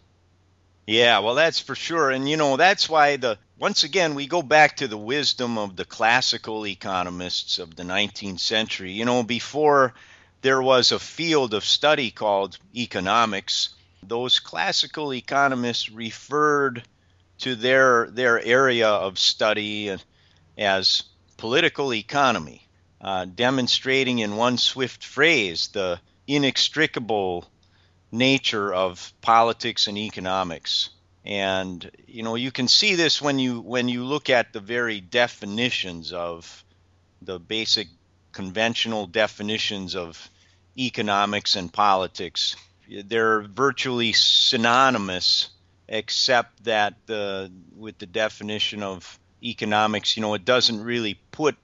Yeah, 0.86 1.20
well, 1.20 1.34
that's 1.34 1.60
for 1.60 1.74
sure, 1.74 2.12
and 2.12 2.30
you 2.30 2.38
know 2.38 2.56
that's 2.56 2.88
why 2.88 3.16
the 3.16 3.40
once 3.58 3.84
again 3.84 4.14
we 4.14 4.28
go 4.28 4.44
back 4.44 4.78
to 4.78 4.88
the 4.88 4.98
wisdom 4.98 5.58
of 5.58 5.76
the 5.76 5.86
classical 5.86 6.68
economists 6.68 7.58
of 7.58 7.76
the 7.76 7.84
19th 7.84 8.40
century. 8.40 8.92
You 8.92 9.06
know, 9.06 9.24
before 9.24 9.96
there 10.42 10.62
was 10.62 10.92
a 10.92 11.00
field 11.00 11.54
of 11.54 11.66
study 11.66 12.12
called 12.12 12.58
economics, 12.76 13.70
those 14.04 14.40
classical 14.40 15.14
economists 15.14 15.90
referred 15.92 16.84
to 17.40 17.56
their 17.56 18.08
their 18.12 18.40
area 18.40 18.88
of 18.88 19.18
study 19.18 19.96
as 20.58 21.04
political 21.38 21.92
economy, 21.92 22.68
uh, 23.00 23.26
demonstrating 23.26 24.20
in 24.20 24.36
one 24.36 24.58
swift 24.60 25.04
phrase 25.04 25.70
the 25.70 26.00
inextricable 26.36 27.46
nature 28.12 28.74
of 28.74 29.14
politics 29.22 29.88
and 29.88 29.98
economics. 29.98 30.90
And 31.24 31.90
you 32.08 32.24
know 32.24 32.36
you 32.36 32.52
can 32.52 32.68
see 32.68 32.96
this 32.96 33.22
when 33.22 33.38
you 33.38 33.62
when 33.62 33.90
you 33.90 34.04
look 34.06 34.30
at 34.30 34.54
the 34.54 34.60
very 34.60 35.00
definitions 35.02 36.14
of 36.14 36.64
the 37.22 37.40
basic 37.40 37.88
conventional 38.32 39.08
definitions 39.08 39.96
of 39.96 40.30
economics 40.78 41.56
and 41.56 41.72
politics. 41.72 42.56
They're 42.90 43.42
virtually 43.42 44.14
synonymous, 44.14 45.50
except 45.88 46.64
that 46.64 46.96
the 47.06 47.52
with 47.76 47.98
the 48.00 48.06
definition 48.08 48.84
of 48.84 49.20
economics, 49.44 50.18
you 50.18 50.22
know, 50.22 50.34
it 50.34 50.46
doesn't 50.46 50.84
really 50.84 51.20
put 51.32 51.56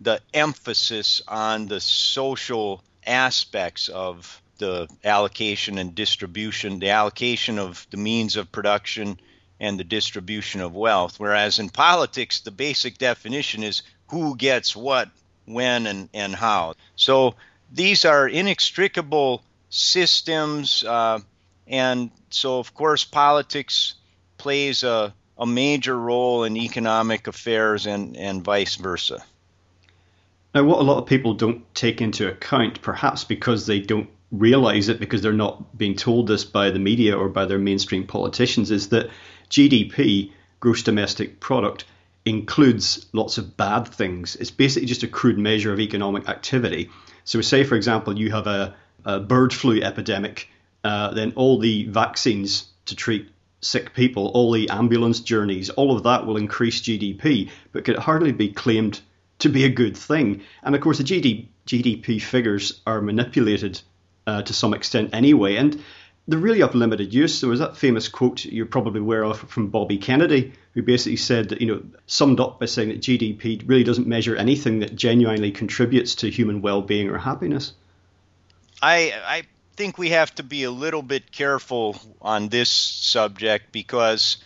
the 0.00 0.20
emphasis 0.32 1.22
on 1.28 1.66
the 1.66 1.80
social 1.80 2.82
aspects 3.06 3.88
of 3.88 4.40
the 4.58 4.88
allocation 5.04 5.78
and 5.78 5.94
distribution, 5.94 6.78
the 6.78 6.90
allocation 6.90 7.58
of 7.58 7.86
the 7.90 7.96
means 7.96 8.36
of 8.36 8.52
production 8.52 9.18
and 9.60 9.78
the 9.78 9.84
distribution 9.84 10.60
of 10.60 10.74
wealth. 10.74 11.18
Whereas 11.18 11.58
in 11.58 11.70
politics, 11.70 12.40
the 12.40 12.50
basic 12.50 12.98
definition 12.98 13.62
is 13.62 13.82
who 14.08 14.36
gets 14.36 14.76
what, 14.76 15.10
when, 15.46 15.86
and, 15.86 16.08
and 16.14 16.34
how. 16.34 16.74
So 16.96 17.34
these 17.72 18.04
are 18.04 18.28
inextricable 18.28 19.42
systems. 19.70 20.84
Uh, 20.84 21.20
and 21.66 22.10
so, 22.30 22.58
of 22.58 22.74
course, 22.74 23.04
politics 23.04 23.94
plays 24.38 24.82
a, 24.82 25.14
a 25.38 25.46
major 25.46 25.98
role 25.98 26.44
in 26.44 26.56
economic 26.56 27.26
affairs 27.26 27.86
and, 27.86 28.16
and 28.16 28.44
vice 28.44 28.76
versa. 28.76 29.24
Now, 30.54 30.62
what 30.62 30.78
a 30.78 30.84
lot 30.84 30.98
of 30.98 31.06
people 31.06 31.34
don't 31.34 31.62
take 31.74 32.00
into 32.00 32.28
account, 32.28 32.80
perhaps 32.80 33.24
because 33.24 33.66
they 33.66 33.80
don't 33.80 34.08
realize 34.30 34.88
it 34.88 35.00
because 35.00 35.20
they're 35.20 35.32
not 35.32 35.76
being 35.76 35.96
told 35.96 36.28
this 36.28 36.44
by 36.44 36.70
the 36.70 36.78
media 36.78 37.16
or 37.16 37.28
by 37.28 37.44
their 37.44 37.58
mainstream 37.58 38.06
politicians, 38.06 38.70
is 38.70 38.90
that 38.90 39.10
GDP, 39.50 40.30
gross 40.60 40.84
domestic 40.84 41.40
product, 41.40 41.84
includes 42.24 43.06
lots 43.12 43.36
of 43.36 43.56
bad 43.56 43.88
things. 43.88 44.36
It's 44.36 44.52
basically 44.52 44.86
just 44.86 45.02
a 45.02 45.08
crude 45.08 45.38
measure 45.38 45.72
of 45.72 45.80
economic 45.80 46.28
activity. 46.28 46.88
So, 47.24 47.40
say, 47.40 47.64
for 47.64 47.74
example, 47.74 48.16
you 48.16 48.30
have 48.30 48.46
a, 48.46 48.76
a 49.04 49.18
bird 49.18 49.52
flu 49.52 49.82
epidemic, 49.82 50.48
uh, 50.84 51.12
then 51.14 51.32
all 51.34 51.58
the 51.58 51.86
vaccines 51.86 52.66
to 52.86 52.94
treat 52.94 53.28
sick 53.60 53.92
people, 53.92 54.28
all 54.28 54.52
the 54.52 54.68
ambulance 54.70 55.18
journeys, 55.18 55.70
all 55.70 55.96
of 55.96 56.04
that 56.04 56.26
will 56.26 56.36
increase 56.36 56.80
GDP, 56.80 57.50
but 57.72 57.84
could 57.84 57.96
hardly 57.96 58.30
be 58.30 58.50
claimed 58.50 59.00
to 59.40 59.48
be 59.48 59.64
a 59.64 59.68
good 59.68 59.96
thing. 59.96 60.42
And 60.62 60.74
of 60.74 60.80
course, 60.80 60.98
the 60.98 61.04
GD, 61.04 61.48
GDP 61.66 62.20
figures 62.20 62.80
are 62.86 63.00
manipulated 63.00 63.80
uh, 64.26 64.42
to 64.42 64.52
some 64.52 64.74
extent 64.74 65.10
anyway, 65.12 65.56
and 65.56 65.82
they're 66.26 66.38
really 66.38 66.62
of 66.62 66.74
limited 66.74 67.12
use. 67.12 67.40
There 67.40 67.50
was 67.50 67.58
that 67.58 67.76
famous 67.76 68.08
quote 68.08 68.44
you're 68.44 68.66
probably 68.66 69.00
aware 69.00 69.24
of 69.24 69.38
from 69.38 69.68
Bobby 69.68 69.98
Kennedy, 69.98 70.54
who 70.72 70.82
basically 70.82 71.16
said 71.16 71.50
that, 71.50 71.60
you 71.60 71.66
know, 71.66 71.82
summed 72.06 72.40
up 72.40 72.60
by 72.60 72.66
saying 72.66 72.88
that 72.88 73.00
GDP 73.00 73.62
really 73.66 73.84
doesn't 73.84 74.06
measure 74.06 74.34
anything 74.36 74.78
that 74.80 74.94
genuinely 74.94 75.50
contributes 75.50 76.14
to 76.16 76.30
human 76.30 76.62
well 76.62 76.80
being 76.80 77.10
or 77.10 77.18
happiness. 77.18 77.72
I, 78.80 79.12
I 79.26 79.42
think 79.76 79.98
we 79.98 80.10
have 80.10 80.34
to 80.36 80.42
be 80.42 80.64
a 80.64 80.70
little 80.70 81.02
bit 81.02 81.30
careful 81.30 81.96
on 82.22 82.48
this 82.48 82.70
subject 82.70 83.72
because 83.72 84.38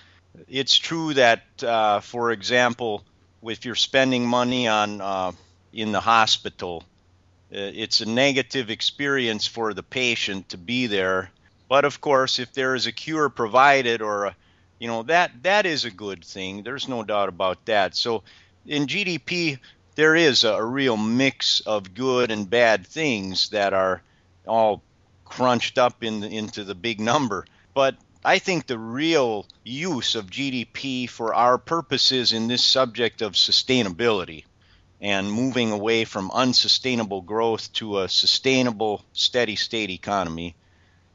it's 0.48 0.76
true 0.76 1.14
that, 1.14 1.42
uh, 1.62 2.00
for 2.00 2.32
example, 2.32 3.04
if 3.48 3.64
you're 3.64 3.74
spending 3.74 4.26
money 4.26 4.68
on 4.68 5.00
uh, 5.00 5.32
in 5.72 5.92
the 5.92 6.00
hospital, 6.00 6.84
uh, 7.52 7.56
it's 7.56 8.00
a 8.00 8.06
negative 8.06 8.70
experience 8.70 9.46
for 9.46 9.74
the 9.74 9.82
patient 9.82 10.48
to 10.50 10.58
be 10.58 10.86
there. 10.86 11.30
But 11.68 11.84
of 11.84 12.00
course, 12.00 12.38
if 12.38 12.52
there 12.52 12.74
is 12.74 12.86
a 12.86 12.92
cure 12.92 13.28
provided, 13.28 14.02
or 14.02 14.26
a, 14.26 14.36
you 14.78 14.88
know 14.88 15.02
that 15.04 15.30
that 15.42 15.66
is 15.66 15.84
a 15.84 15.90
good 15.90 16.24
thing. 16.24 16.62
There's 16.62 16.88
no 16.88 17.02
doubt 17.02 17.28
about 17.28 17.64
that. 17.66 17.94
So 17.96 18.22
in 18.66 18.86
GDP, 18.86 19.58
there 19.94 20.14
is 20.14 20.44
a, 20.44 20.62
real 20.62 20.96
mix 20.96 21.60
of 21.60 21.94
good 21.94 22.30
and 22.30 22.48
bad 22.48 22.86
things 22.86 23.48
that 23.50 23.74
are 23.74 24.02
all 24.46 24.82
crunched 25.24 25.76
up 25.76 26.04
in 26.04 26.22
into 26.22 26.64
the 26.64 26.74
big 26.74 27.00
number. 27.00 27.44
But 27.74 27.96
I 28.24 28.40
think 28.40 28.66
the 28.66 28.78
real 28.78 29.46
use 29.62 30.16
of 30.16 30.30
GDP 30.30 31.08
for 31.08 31.34
our 31.34 31.56
purposes 31.56 32.32
in 32.32 32.48
this 32.48 32.64
subject 32.64 33.22
of 33.22 33.34
sustainability 33.34 34.44
and 35.00 35.32
moving 35.32 35.70
away 35.70 36.04
from 36.04 36.32
unsustainable 36.32 37.22
growth 37.22 37.72
to 37.74 38.00
a 38.00 38.08
sustainable, 38.08 39.04
steady 39.12 39.54
state 39.54 39.90
economy 39.90 40.56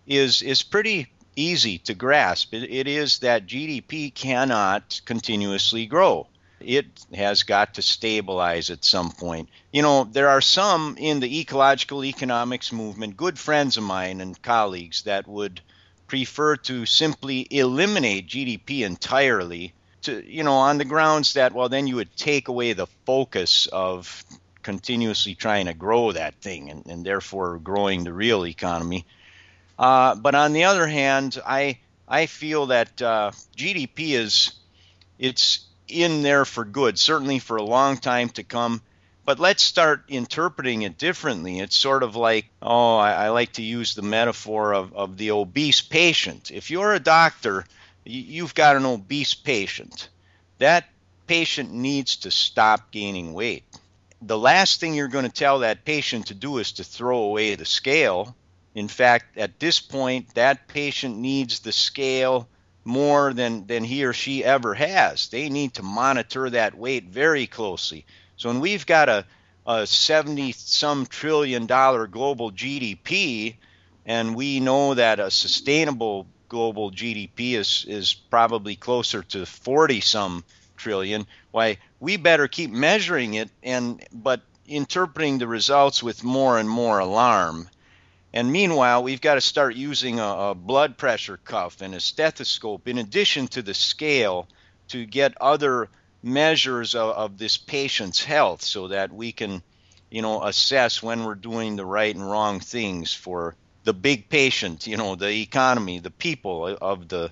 is, 0.07 0.41
is 0.41 0.63
pretty 0.63 1.07
easy 1.35 1.77
to 1.79 1.93
grasp. 1.93 2.53
It, 2.53 2.71
it 2.71 2.87
is 2.87 3.19
that 3.19 3.47
GDP 3.47 4.13
cannot 4.13 5.01
continuously 5.03 5.85
grow. 5.85 6.27
It 6.61 6.87
has 7.13 7.43
got 7.43 7.73
to 7.73 7.81
stabilize 7.81 8.69
at 8.69 8.85
some 8.85 9.11
point. 9.11 9.49
You 9.73 9.81
know, 9.81 10.05
there 10.05 10.29
are 10.29 10.39
some 10.39 10.95
in 10.97 11.19
the 11.19 11.41
ecological 11.41 12.05
economics 12.05 12.71
movement, 12.71 13.17
good 13.17 13.37
friends 13.37 13.75
of 13.75 13.83
mine 13.83 14.21
and 14.21 14.41
colleagues, 14.41 15.01
that 15.01 15.27
would 15.27 15.59
prefer 16.07 16.55
to 16.57 16.85
simply 16.85 17.47
eliminate 17.49 18.27
GDP 18.27 18.81
entirely 18.81 19.73
to 20.01 20.23
you 20.25 20.43
know 20.43 20.53
on 20.53 20.77
the 20.77 20.85
grounds 20.85 21.33
that 21.33 21.53
well 21.53 21.69
then 21.69 21.87
you 21.87 21.95
would 21.95 22.15
take 22.15 22.47
away 22.47 22.73
the 22.73 22.87
focus 23.05 23.67
of 23.67 24.23
continuously 24.63 25.35
trying 25.35 25.65
to 25.65 25.73
grow 25.73 26.11
that 26.11 26.35
thing 26.35 26.69
and, 26.69 26.85
and 26.87 27.05
therefore 27.05 27.59
growing 27.59 28.03
the 28.03 28.13
real 28.13 28.45
economy. 28.45 29.05
Uh, 29.77 30.15
but 30.15 30.33
on 30.35 30.53
the 30.53 30.63
other 30.63 30.87
hand, 30.87 31.39
I 31.45 31.79
I 32.07 32.25
feel 32.25 32.67
that 32.67 33.01
uh, 33.01 33.31
GDP 33.55 34.11
is 34.11 34.53
it's 35.19 35.65
in 35.87 36.21
there 36.21 36.45
for 36.45 36.65
good, 36.65 36.97
certainly 36.97 37.39
for 37.39 37.57
a 37.57 37.63
long 37.63 37.97
time 37.97 38.29
to 38.29 38.43
come. 38.43 38.81
But 39.25 39.39
let's 39.39 39.63
start 39.63 40.03
interpreting 40.09 40.81
it 40.81 40.97
differently. 40.97 41.59
It's 41.59 41.77
sort 41.77 42.03
of 42.03 42.17
like, 42.17 42.49
oh, 42.61 42.97
I, 42.97 43.11
I 43.13 43.29
like 43.29 43.53
to 43.53 43.61
use 43.61 43.95
the 43.95 44.01
metaphor 44.01 44.73
of, 44.73 44.93
of 44.93 45.17
the 45.17 45.31
obese 45.31 45.81
patient. 45.81 46.51
If 46.51 46.69
you're 46.69 46.93
a 46.93 46.99
doctor, 46.99 47.65
you've 48.03 48.53
got 48.53 48.75
an 48.75 48.85
obese 48.85 49.33
patient. 49.33 50.09
That 50.57 50.89
patient 51.25 51.71
needs 51.71 52.17
to 52.17 52.31
stop 52.31 52.91
gaining 52.91 53.33
weight. 53.33 53.63
The 54.21 54.37
last 54.37 54.79
thing 54.79 54.93
you're 54.93 55.07
going 55.07 55.25
to 55.25 55.31
tell 55.31 55.59
that 55.59 55.85
patient 55.85 56.27
to 56.27 56.33
do 56.33 56.57
is 56.57 56.73
to 56.73 56.83
throw 56.83 57.19
away 57.19 57.55
the 57.55 57.65
scale. 57.65 58.35
In 58.75 58.89
fact, 58.89 59.37
at 59.37 59.59
this 59.59 59.79
point, 59.79 60.33
that 60.35 60.67
patient 60.67 61.17
needs 61.17 61.61
the 61.61 61.71
scale 61.71 62.49
more 62.85 63.33
than, 63.33 63.67
than 63.67 63.85
he 63.85 64.03
or 64.03 64.11
she 64.11 64.43
ever 64.43 64.73
has. 64.73 65.29
They 65.29 65.47
need 65.47 65.75
to 65.75 65.83
monitor 65.83 66.49
that 66.49 66.77
weight 66.77 67.05
very 67.05 67.47
closely. 67.47 68.05
So 68.43 68.49
when 68.49 68.59
we've 68.59 68.85
got 68.85 69.07
a, 69.07 69.25
a 69.65 69.87
70 69.87 70.51
some 70.51 71.05
trillion 71.05 71.65
dollar 71.65 72.07
global 72.07 72.51
GDP, 72.51 73.55
and 74.05 74.35
we 74.35 74.59
know 74.59 74.95
that 74.95 75.21
a 75.21 75.31
sustainable 75.31 76.27
global 76.49 76.91
GDP 76.91 77.53
is, 77.53 77.85
is 77.87 78.13
probably 78.13 78.75
closer 78.75 79.23
to 79.23 79.45
40 79.45 80.01
some 80.01 80.43
trillion, 80.75 81.25
why 81.51 81.77
we 82.01 82.17
better 82.17 82.49
keep 82.49 82.69
measuring 82.69 83.35
it 83.35 83.49
and 83.63 84.05
but 84.11 84.41
interpreting 84.67 85.37
the 85.37 85.47
results 85.47 86.03
with 86.03 86.21
more 86.25 86.59
and 86.59 86.67
more 86.67 86.99
alarm. 86.99 87.69
And 88.33 88.51
meanwhile, 88.51 89.03
we've 89.03 89.21
got 89.21 89.35
to 89.35 89.41
start 89.41 89.75
using 89.75 90.19
a, 90.19 90.49
a, 90.49 90.53
blood 90.53 90.97
pressure 90.97 91.39
cuff 91.45 91.79
and 91.79 91.95
a 91.95 92.01
stethoscope 92.01 92.89
in 92.89 92.97
addition 92.97 93.47
to 93.47 93.61
the 93.61 93.73
scale 93.73 94.49
to 94.89 95.05
get 95.05 95.33
other 95.39 95.87
measures 96.23 96.95
of, 96.95 97.09
of 97.15 97.37
this 97.37 97.57
patient's 97.57 98.23
health 98.23 98.61
so 98.61 98.87
that 98.87 99.11
we 99.11 99.31
can, 99.31 99.61
you 100.09 100.21
know, 100.21 100.43
assess 100.43 101.03
when 101.03 101.25
we're 101.25 101.35
doing 101.35 101.75
the 101.75 101.85
right 101.85 102.15
and 102.15 102.29
wrong 102.29 102.61
things 102.61 103.13
for 103.13 103.55
the 103.83 103.93
big 103.93 104.29
patient, 104.29 104.87
you 104.87 104.97
know, 104.97 105.15
the 105.15 105.41
economy, 105.41 105.99
the 105.99 106.09
people 106.09 106.65
of 106.65 107.09
the 107.09 107.31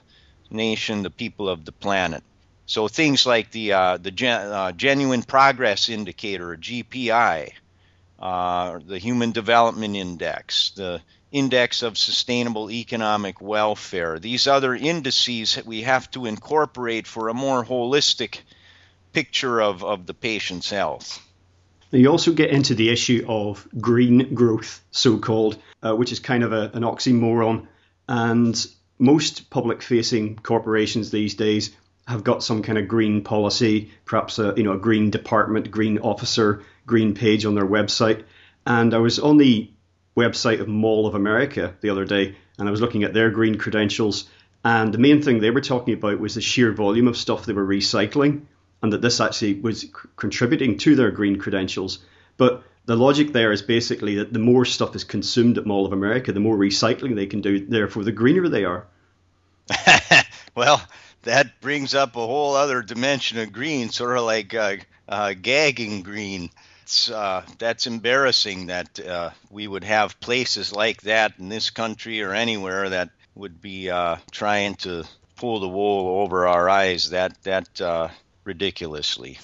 nation, 0.50 1.04
the 1.04 1.10
people 1.10 1.48
of 1.48 1.64
the 1.64 1.72
planet. 1.72 2.24
So 2.66 2.88
things 2.88 3.26
like 3.26 3.52
the 3.52 3.74
uh, 3.74 3.98
the 3.98 4.12
gen, 4.12 4.52
uh, 4.52 4.72
genuine 4.72 5.24
progress 5.24 5.90
indicator, 5.90 6.56
GPI, 6.58 7.52
uh, 8.20 8.80
the 8.86 8.98
Human 8.98 9.32
Development 9.32 9.96
Index, 9.96 10.72
the 10.72 11.02
Index 11.32 11.82
of 11.82 11.98
Sustainable 11.98 12.70
Economic 12.70 13.42
Welfare. 13.42 14.20
These 14.20 14.48
other 14.48 14.76
indices 14.76 15.60
we 15.66 15.82
have 15.84 16.12
to 16.12 16.26
incorporate 16.26 17.08
for 17.08 17.30
a 17.30 17.34
more 17.34 17.64
holistic 17.66 18.40
picture 19.14 19.62
of, 19.62 19.84
of 19.84 20.06
the 20.06 20.14
patient's 20.14 20.70
health. 20.70 21.22
You 21.92 22.08
also 22.08 22.32
get 22.32 22.52
into 22.52 22.74
the 22.74 22.90
issue 22.90 23.26
of 23.28 23.68
green 23.80 24.34
growth, 24.34 24.82
so 24.92 25.18
called, 25.18 25.58
uh, 25.84 25.94
which 25.94 26.12
is 26.12 26.20
kind 26.20 26.44
of 26.44 26.54
a, 26.54 26.72
an 26.74 26.84
oxymoron. 26.84 27.68
And 28.08 28.66
most 28.98 29.50
public 29.50 29.82
facing 29.82 30.38
corporations 30.38 31.12
these 31.12 31.36
days 31.36 31.76
have 32.08 32.24
got 32.24 32.44
some 32.44 32.64
kind 32.64 32.78
of 32.78 32.88
green 32.88 33.24
policy, 33.24 33.92
perhaps 34.06 34.40
a, 34.40 34.54
you 34.56 34.64
know, 34.64 34.74
a 34.74 34.78
green 34.78 35.10
department, 35.10 35.70
green 35.70 36.00
officer, 36.00 36.64
green 36.86 37.14
page 37.14 37.46
on 37.46 37.56
their 37.56 37.68
website. 37.68 38.24
And 38.66 38.94
I 38.94 39.00
was 39.00 39.20
on 39.20 39.38
the 39.38 39.70
website 40.16 40.62
of 40.62 40.68
Mall 40.68 41.08
of 41.08 41.16
America 41.16 41.76
the 41.82 41.90
other 41.90 42.06
day 42.06 42.36
and 42.58 42.68
I 42.68 42.72
was 42.72 42.82
looking 42.82 43.04
at 43.04 43.14
their 43.14 43.32
green 43.32 43.58
credentials. 43.58 44.30
And 44.64 44.94
the 44.94 45.00
main 45.00 45.22
thing 45.22 45.40
they 45.40 45.50
were 45.50 45.62
talking 45.62 45.96
about 45.96 46.20
was 46.20 46.36
the 46.36 46.42
sheer 46.42 46.72
volume 46.72 47.08
of 47.08 47.18
stuff 47.18 47.46
they 47.46 47.54
were 47.54 47.66
recycling 47.66 48.44
and 48.82 48.94
that 48.94 49.02
this 49.02 49.20
actually 49.20 49.56
was 49.56 49.82
c- 49.82 49.90
contributing 50.16 50.78
to 50.80 50.96
their 50.96 51.12
green 51.12 51.38
credentials. 51.38 52.00
But 52.38 52.64
the 52.86 52.96
logic 52.96 53.32
there 53.34 53.52
is 53.52 53.62
basically 53.62 54.16
that 54.16 54.34
the 54.34 54.40
more 54.40 54.66
stuff 54.66 54.96
is 54.96 55.04
consumed 55.04 55.58
at 55.58 55.66
Mall 55.66 55.86
of 55.86 55.94
America, 55.94 56.32
the 56.32 56.40
more 56.40 56.58
recycling 56.58 57.16
they 57.16 57.28
can 57.28 57.42
do. 57.42 57.66
Therefore, 57.66 58.04
the 58.04 58.12
greener 58.12 58.50
they 58.50 58.66
are. 58.66 58.88
well, 60.56 60.82
that 61.24 61.62
brings 61.62 61.94
up 61.94 62.16
a 62.16 62.26
whole 62.26 62.56
other 62.56 62.82
dimension 62.82 63.38
of 63.38 63.54
green, 63.54 63.90
sort 63.90 64.18
of 64.18 64.24
like 64.24 64.54
uh, 64.54 64.78
uh, 65.08 65.34
gagging 65.40 66.02
green. 66.02 66.50
Uh, 67.14 67.44
that's 67.58 67.88
embarrassing 67.88 68.66
that 68.68 69.00
uh, 69.00 69.30
we 69.50 69.66
would 69.66 69.84
have 69.84 70.20
places 70.20 70.74
like 70.74 71.02
that 71.04 71.34
in 71.40 71.48
this 71.48 71.70
country 71.70 72.22
or 72.22 72.34
anywhere 72.34 72.90
that 72.90 73.10
would 73.34 73.62
be 73.62 73.90
uh, 73.90 74.18
trying 74.32 74.76
to 74.76 75.06
pull 75.38 75.62
the 75.62 75.70
wool 75.70 76.22
over 76.22 76.48
our 76.48 76.70
eyes 76.70 77.12
that 77.12 77.42
that 77.44 77.80
uh, 77.80 78.10
ridiculously. 78.44 79.40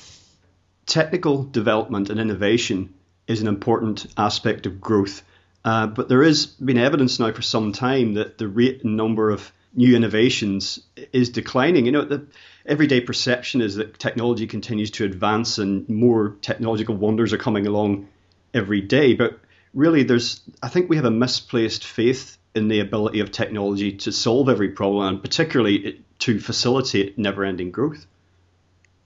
Technical 0.86 1.44
development 1.44 2.10
and 2.10 2.20
innovation 2.20 2.94
is 3.28 3.42
an 3.42 3.48
important 3.48 4.08
aspect 4.18 4.66
of 4.66 4.80
growth, 4.80 5.22
uh, 5.66 5.88
but 5.88 6.08
there 6.08 6.24
has 6.24 6.46
been 6.46 6.78
evidence 6.78 7.20
now 7.20 7.32
for 7.32 7.42
some 7.42 7.74
time 7.74 8.14
that 8.14 8.38
the 8.38 8.48
rate 8.48 8.84
and 8.84 8.96
number 8.96 9.30
of 9.30 9.52
new 9.74 9.96
innovations 9.96 10.80
is 11.12 11.30
declining. 11.30 11.86
You 11.86 11.92
know, 11.92 12.06
the 12.06 12.26
everyday 12.66 13.02
perception 13.02 13.62
is 13.62 13.76
that 13.76 14.00
technology 14.00 14.48
continues 14.48 14.92
to 14.92 15.06
advance 15.06 15.58
and 15.58 15.88
more 15.90 16.36
technological 16.42 16.96
wonders 16.96 17.34
are 17.34 17.38
coming 17.38 17.68
along 17.68 18.08
every 18.54 18.82
day. 18.82 19.14
But 19.14 19.40
really, 19.74 20.04
there's 20.04 20.42
I 20.64 20.70
think 20.70 20.90
we 20.90 20.96
have 20.96 21.06
a 21.06 21.12
misplaced 21.12 21.86
faith 21.86 22.38
in 22.56 22.70
the 22.70 22.80
ability 22.80 23.20
of 23.20 23.32
technology 23.32 23.94
to 23.98 24.12
solve 24.12 24.50
every 24.50 24.70
problem, 24.70 25.06
and 25.06 25.22
particularly 25.22 26.04
to 26.20 26.40
facilitate 26.40 27.18
never-ending 27.18 27.72
growth. 27.72 28.08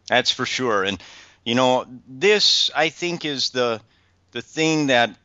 That's 0.07 0.31
for 0.31 0.45
sure, 0.45 0.83
and 0.83 1.01
you 1.45 1.55
know, 1.55 1.85
this 2.07 2.69
I 2.75 2.89
think 2.89 3.25
is 3.25 3.51
the 3.51 3.81
the 4.31 4.41
thing 4.41 4.87
that 4.87 5.15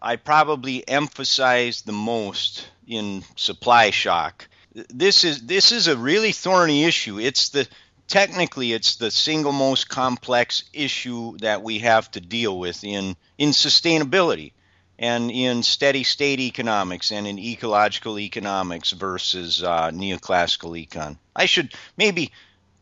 I 0.00 0.16
probably 0.16 0.86
emphasize 0.88 1.82
the 1.82 1.92
most 1.92 2.68
in 2.86 3.24
supply 3.36 3.90
shock 3.90 4.48
this 4.74 5.24
is 5.24 5.42
this 5.42 5.72
is 5.72 5.86
a 5.86 5.96
really 5.96 6.32
thorny 6.32 6.84
issue. 6.84 7.18
It's 7.18 7.50
the 7.50 7.68
technically 8.08 8.72
it's 8.72 8.96
the 8.96 9.10
single 9.10 9.52
most 9.52 9.88
complex 9.88 10.64
issue 10.72 11.36
that 11.38 11.62
we 11.62 11.80
have 11.80 12.10
to 12.12 12.20
deal 12.20 12.58
with 12.58 12.84
in 12.84 13.16
in 13.38 13.50
sustainability 13.50 14.52
and 14.98 15.30
in 15.30 15.62
steady 15.62 16.04
state 16.04 16.40
economics 16.40 17.10
and 17.10 17.26
in 17.26 17.38
ecological 17.38 18.18
economics 18.18 18.92
versus 18.92 19.62
uh, 19.62 19.90
neoclassical 19.90 20.86
econ. 20.86 21.16
I 21.34 21.46
should 21.46 21.74
maybe 21.96 22.32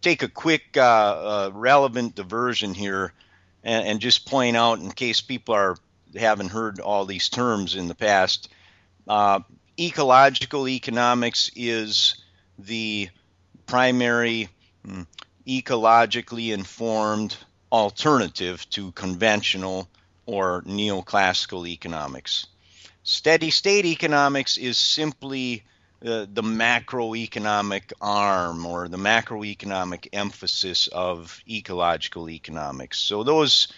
take 0.00 0.22
a 0.22 0.28
quick 0.28 0.76
uh, 0.76 0.80
uh, 0.80 1.50
relevant 1.52 2.14
diversion 2.14 2.74
here 2.74 3.12
and, 3.62 3.86
and, 3.86 4.00
just 4.00 4.26
point 4.26 4.56
out 4.56 4.78
in 4.78 4.90
case 4.90 5.20
people 5.20 5.54
are 5.54 5.76
haven't 6.16 6.48
heard 6.48 6.80
all 6.80 7.04
these 7.04 7.28
terms 7.28 7.74
in 7.74 7.88
the 7.88 7.94
past. 7.94 8.48
Uh, 9.06 9.40
ecological 9.78 10.68
economics 10.68 11.50
is 11.54 12.16
the 12.58 13.08
primary 13.66 14.48
mm, 14.86 15.06
ecologically 15.46 16.52
informed 16.52 17.36
alternative 17.70 18.68
to 18.70 18.92
conventional 18.92 19.88
or 20.26 20.62
neoclassical 20.62 21.66
economics. 21.66 22.46
Steady 23.02 23.50
state 23.50 23.84
economics 23.84 24.56
is 24.56 24.76
simply 24.76 25.64
the 26.00 26.42
macroeconomic 26.42 27.92
arm 28.00 28.64
or 28.64 28.88
the 28.88 28.96
macroeconomic 28.96 30.08
emphasis 30.12 30.86
of 30.88 31.40
ecological 31.48 32.30
economics. 32.30 32.98
So 32.98 33.22
those 33.22 33.68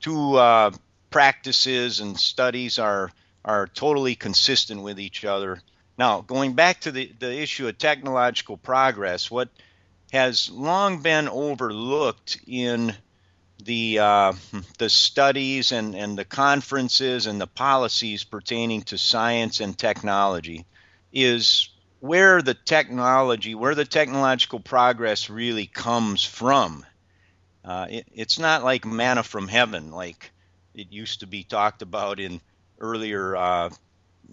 two 0.00 0.36
uh, 0.36 0.70
practices 1.10 2.00
and 2.00 2.18
studies 2.18 2.78
are 2.78 3.10
are 3.44 3.66
totally 3.66 4.14
consistent 4.14 4.82
with 4.82 5.00
each 5.00 5.24
other. 5.24 5.60
Now, 5.98 6.20
going 6.20 6.54
back 6.54 6.80
to 6.82 6.92
the, 6.92 7.12
the 7.18 7.40
issue 7.40 7.66
of 7.66 7.76
technological 7.76 8.56
progress, 8.56 9.30
what 9.30 9.48
has 10.12 10.48
long 10.50 11.02
been 11.02 11.28
overlooked 11.28 12.38
in 12.46 12.94
the 13.64 13.98
uh, 13.98 14.32
the 14.78 14.88
studies 14.88 15.72
and, 15.72 15.94
and 15.94 16.16
the 16.16 16.24
conferences 16.24 17.26
and 17.26 17.40
the 17.40 17.46
policies 17.46 18.24
pertaining 18.24 18.82
to 18.82 18.98
science 18.98 19.60
and 19.60 19.76
technology 19.76 20.64
is 21.12 21.68
where 22.02 22.42
the 22.42 22.54
technology, 22.54 23.54
where 23.54 23.76
the 23.76 23.84
technological 23.84 24.58
progress 24.58 25.30
really 25.30 25.66
comes 25.66 26.24
from. 26.24 26.84
Uh, 27.64 27.86
it, 27.88 28.08
it's 28.12 28.40
not 28.40 28.64
like 28.64 28.84
manna 28.84 29.22
from 29.22 29.46
heaven, 29.46 29.92
like 29.92 30.32
it 30.74 30.90
used 30.90 31.20
to 31.20 31.28
be 31.28 31.44
talked 31.44 31.80
about 31.80 32.18
in 32.18 32.40
earlier 32.80 33.36
uh, 33.36 33.70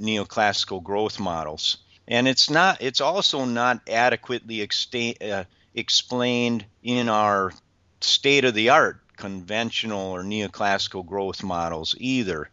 neoclassical 0.02 0.82
growth 0.82 1.20
models. 1.20 1.78
And 2.08 2.28
it's 2.28 2.50
not. 2.50 2.82
It's 2.82 3.02
also 3.02 3.46
not 3.46 3.88
adequately 3.88 4.68
exta- 4.68 5.22
uh, 5.32 5.44
explained 5.76 6.66
in 6.82 7.08
our 7.08 7.54
state 8.02 8.46
of 8.46 8.56
the 8.56 8.70
art 8.70 8.98
conventional 9.16 10.10
or 10.10 10.24
neoclassical 10.24 11.06
growth 11.06 11.44
models 11.44 11.94
either. 12.00 12.50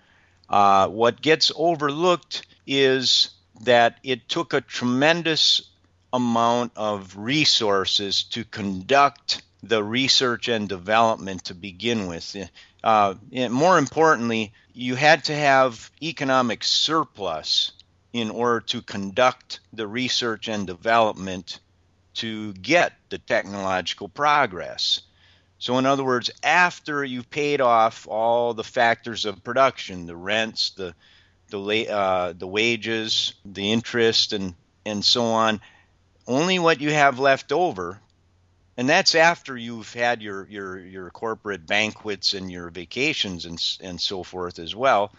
Uh, 0.51 0.89
what 0.89 1.23
gets 1.23 1.51
overlooked 1.57 2.47
is 2.67 3.31
that 3.61 3.99
it 4.03 4.29
took 4.29 4.53
a 4.53 4.61
tremendous 4.61 5.63
amount 6.13 6.73
of 6.77 7.17
resources 7.17 8.23
to 8.25 8.45
conduct 8.45 9.43
the 9.63 9.83
research 9.83 10.49
and 10.49 10.69
development 10.69 11.45
to 11.45 11.55
begin 11.55 12.07
with. 12.07 12.37
Uh, 12.83 13.15
more 13.51 13.79
importantly, 13.79 14.53
you 14.73 14.95
had 14.95 15.25
to 15.25 15.35
have 15.35 15.91
economic 16.03 16.63
surplus 16.63 17.73
in 18.13 18.31
order 18.31 18.61
to 18.61 18.81
conduct 18.83 19.61
the 19.73 19.87
research 19.87 20.49
and 20.49 20.67
development 20.67 21.61
to 22.15 22.53
get 22.55 22.93
the 23.11 23.19
technological 23.19 24.09
progress. 24.09 25.03
So, 25.59 25.79
in 25.79 25.87
other 25.87 26.05
words, 26.05 26.31
after 26.43 27.05
you've 27.05 27.31
paid 27.31 27.61
off 27.61 28.07
all 28.09 28.55
the 28.55 28.65
factors 28.65 29.25
of 29.25 29.43
production, 29.43 30.07
the 30.07 30.17
rents, 30.17 30.71
the 30.71 30.95
the, 31.49 31.89
uh, 31.89 32.33
the 32.33 32.47
wages, 32.47 33.35
the 33.45 33.73
interest, 33.73 34.33
and 34.33 34.55
and 34.85 35.05
so 35.05 35.25
on, 35.25 35.61
only 36.29 36.61
what 36.61 36.81
you 36.81 36.93
have 36.93 37.19
left 37.19 37.51
over 37.51 38.01
and 38.77 38.89
that's 38.89 39.15
after 39.15 39.57
you've 39.57 39.93
had 39.95 40.23
your 40.23 40.47
your 40.49 40.79
your 40.79 41.11
corporate 41.11 41.67
banquets 41.67 42.35
and 42.35 42.51
your 42.51 42.71
vacations 42.71 43.47
and 43.47 43.63
and 43.81 44.01
so 44.01 44.23
forth 44.23 44.59
as 44.59 44.75
well. 44.75 45.13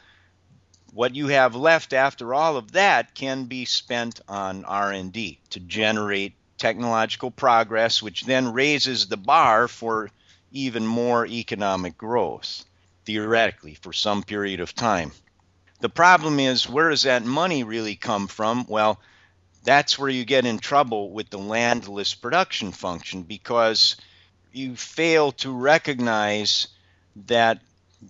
What 0.94 1.16
you 1.16 1.28
have 1.28 1.56
left 1.56 1.94
after 1.94 2.34
all 2.34 2.58
of 2.58 2.72
that 2.74 3.14
can 3.14 3.46
be 3.46 3.66
spent 3.66 4.22
on 4.28 4.66
R&D 4.66 5.40
to 5.52 5.60
generate 5.60 6.34
technological 6.58 7.30
progress 7.30 8.02
which 8.02 8.24
then 8.24 8.54
raises 8.54 9.08
the 9.08 9.18
bar 9.18 9.68
for 9.68 10.10
even 10.52 10.88
more 10.88 11.26
economic 11.26 11.98
growth 11.98 12.66
theoretically 13.06 13.76
for 13.76 13.94
some 13.94 14.24
period 14.24 14.60
of 14.60 14.74
time 14.74 15.12
the 15.80 15.90
problem 15.90 16.40
is 16.40 16.70
where 16.70 16.90
does 16.90 17.04
that 17.04 17.24
money 17.24 17.64
really 17.64 17.96
come 17.96 18.28
from 18.28 18.66
well 18.68 19.00
that's 19.64 20.00
where 20.00 20.10
you 20.10 20.24
get 20.24 20.46
in 20.46 20.60
trouble 20.60 21.12
with 21.12 21.30
the 21.30 21.38
landless 21.38 22.14
production 22.14 22.72
function 22.72 23.24
because 23.24 23.98
you 24.54 24.76
fail 24.76 25.34
to 25.34 25.52
recognize 25.52 26.68
that 27.28 27.60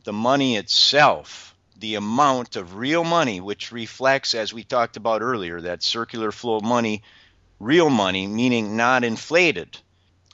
the 0.03 0.13
money 0.13 0.55
itself, 0.55 1.55
the 1.79 1.95
amount 1.95 2.55
of 2.55 2.75
real 2.75 3.03
money, 3.03 3.41
which 3.41 3.71
reflects, 3.71 4.35
as 4.35 4.53
we 4.53 4.63
talked 4.63 4.97
about 4.97 5.21
earlier, 5.21 5.61
that 5.61 5.83
circular 5.83 6.31
flow 6.31 6.57
of 6.57 6.63
money, 6.63 7.03
real 7.59 7.89
money, 7.89 8.27
meaning 8.27 8.77
not 8.77 9.03
inflated. 9.03 9.77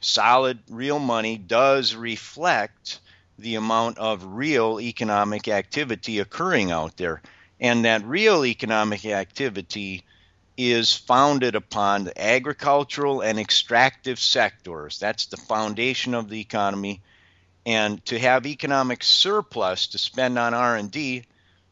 Solid 0.02 0.60
real 0.70 1.00
money 1.00 1.38
does 1.38 1.96
reflect 1.96 3.00
the 3.38 3.56
amount 3.56 3.98
of 3.98 4.24
real 4.24 4.80
economic 4.80 5.48
activity 5.48 6.20
occurring 6.20 6.72
out 6.72 6.98
there. 6.98 7.22
And 7.60 7.86
that 7.86 8.06
real 8.06 8.46
economic 8.46 9.06
activity 9.06 10.04
is 10.58 10.94
founded 10.94 11.56
upon 11.56 12.04
the 12.04 12.22
agricultural 12.22 13.22
and 13.22 13.40
extractive 13.40 14.20
sectors. 14.20 15.00
That's 15.00 15.26
the 15.26 15.38
foundation 15.38 16.14
of 16.14 16.30
the 16.30 16.40
economy. 16.40 17.02
And 17.66 18.04
to 18.06 18.20
have 18.20 18.46
economic 18.46 19.04
surplus 19.04 19.88
to 19.88 19.98
spend 19.98 20.38
on 20.38 20.54
R&D, 20.54 21.24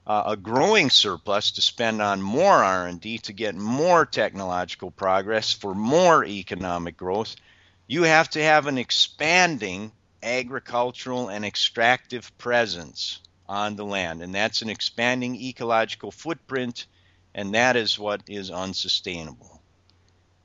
uh, 0.07 0.24
a 0.28 0.38
growing 0.38 0.89
surplus 0.89 1.51
to 1.51 1.62
spend 1.62 2.01
on 2.01 2.22
more 2.22 2.64
R&D 2.64 3.20
to 3.20 3.34
get 3.34 3.55
more 3.55 4.05
technological 4.05 4.89
progress 4.89 5.53
for 5.53 5.76
more 5.76 6.26
economic 6.26 6.97
growth, 6.97 7.36
you 7.88 8.03
have 8.03 8.30
to 8.32 8.41
have 8.41 8.68
an 8.68 8.78
expanding 8.78 9.91
agricultural 10.24 11.30
and 11.30 11.45
extractive 11.45 12.38
presence 12.38 13.19
on 13.47 13.76
the 13.76 13.86
land. 13.86 14.22
And 14.22 14.34
that's 14.34 14.61
an 14.61 14.69
expanding 14.69 15.36
ecological 15.36 16.11
footprint 16.11 16.86
and 17.34 17.53
that 17.55 17.76
is 17.76 17.97
what 17.97 18.22
is 18.28 18.51
unsustainable. 18.51 19.61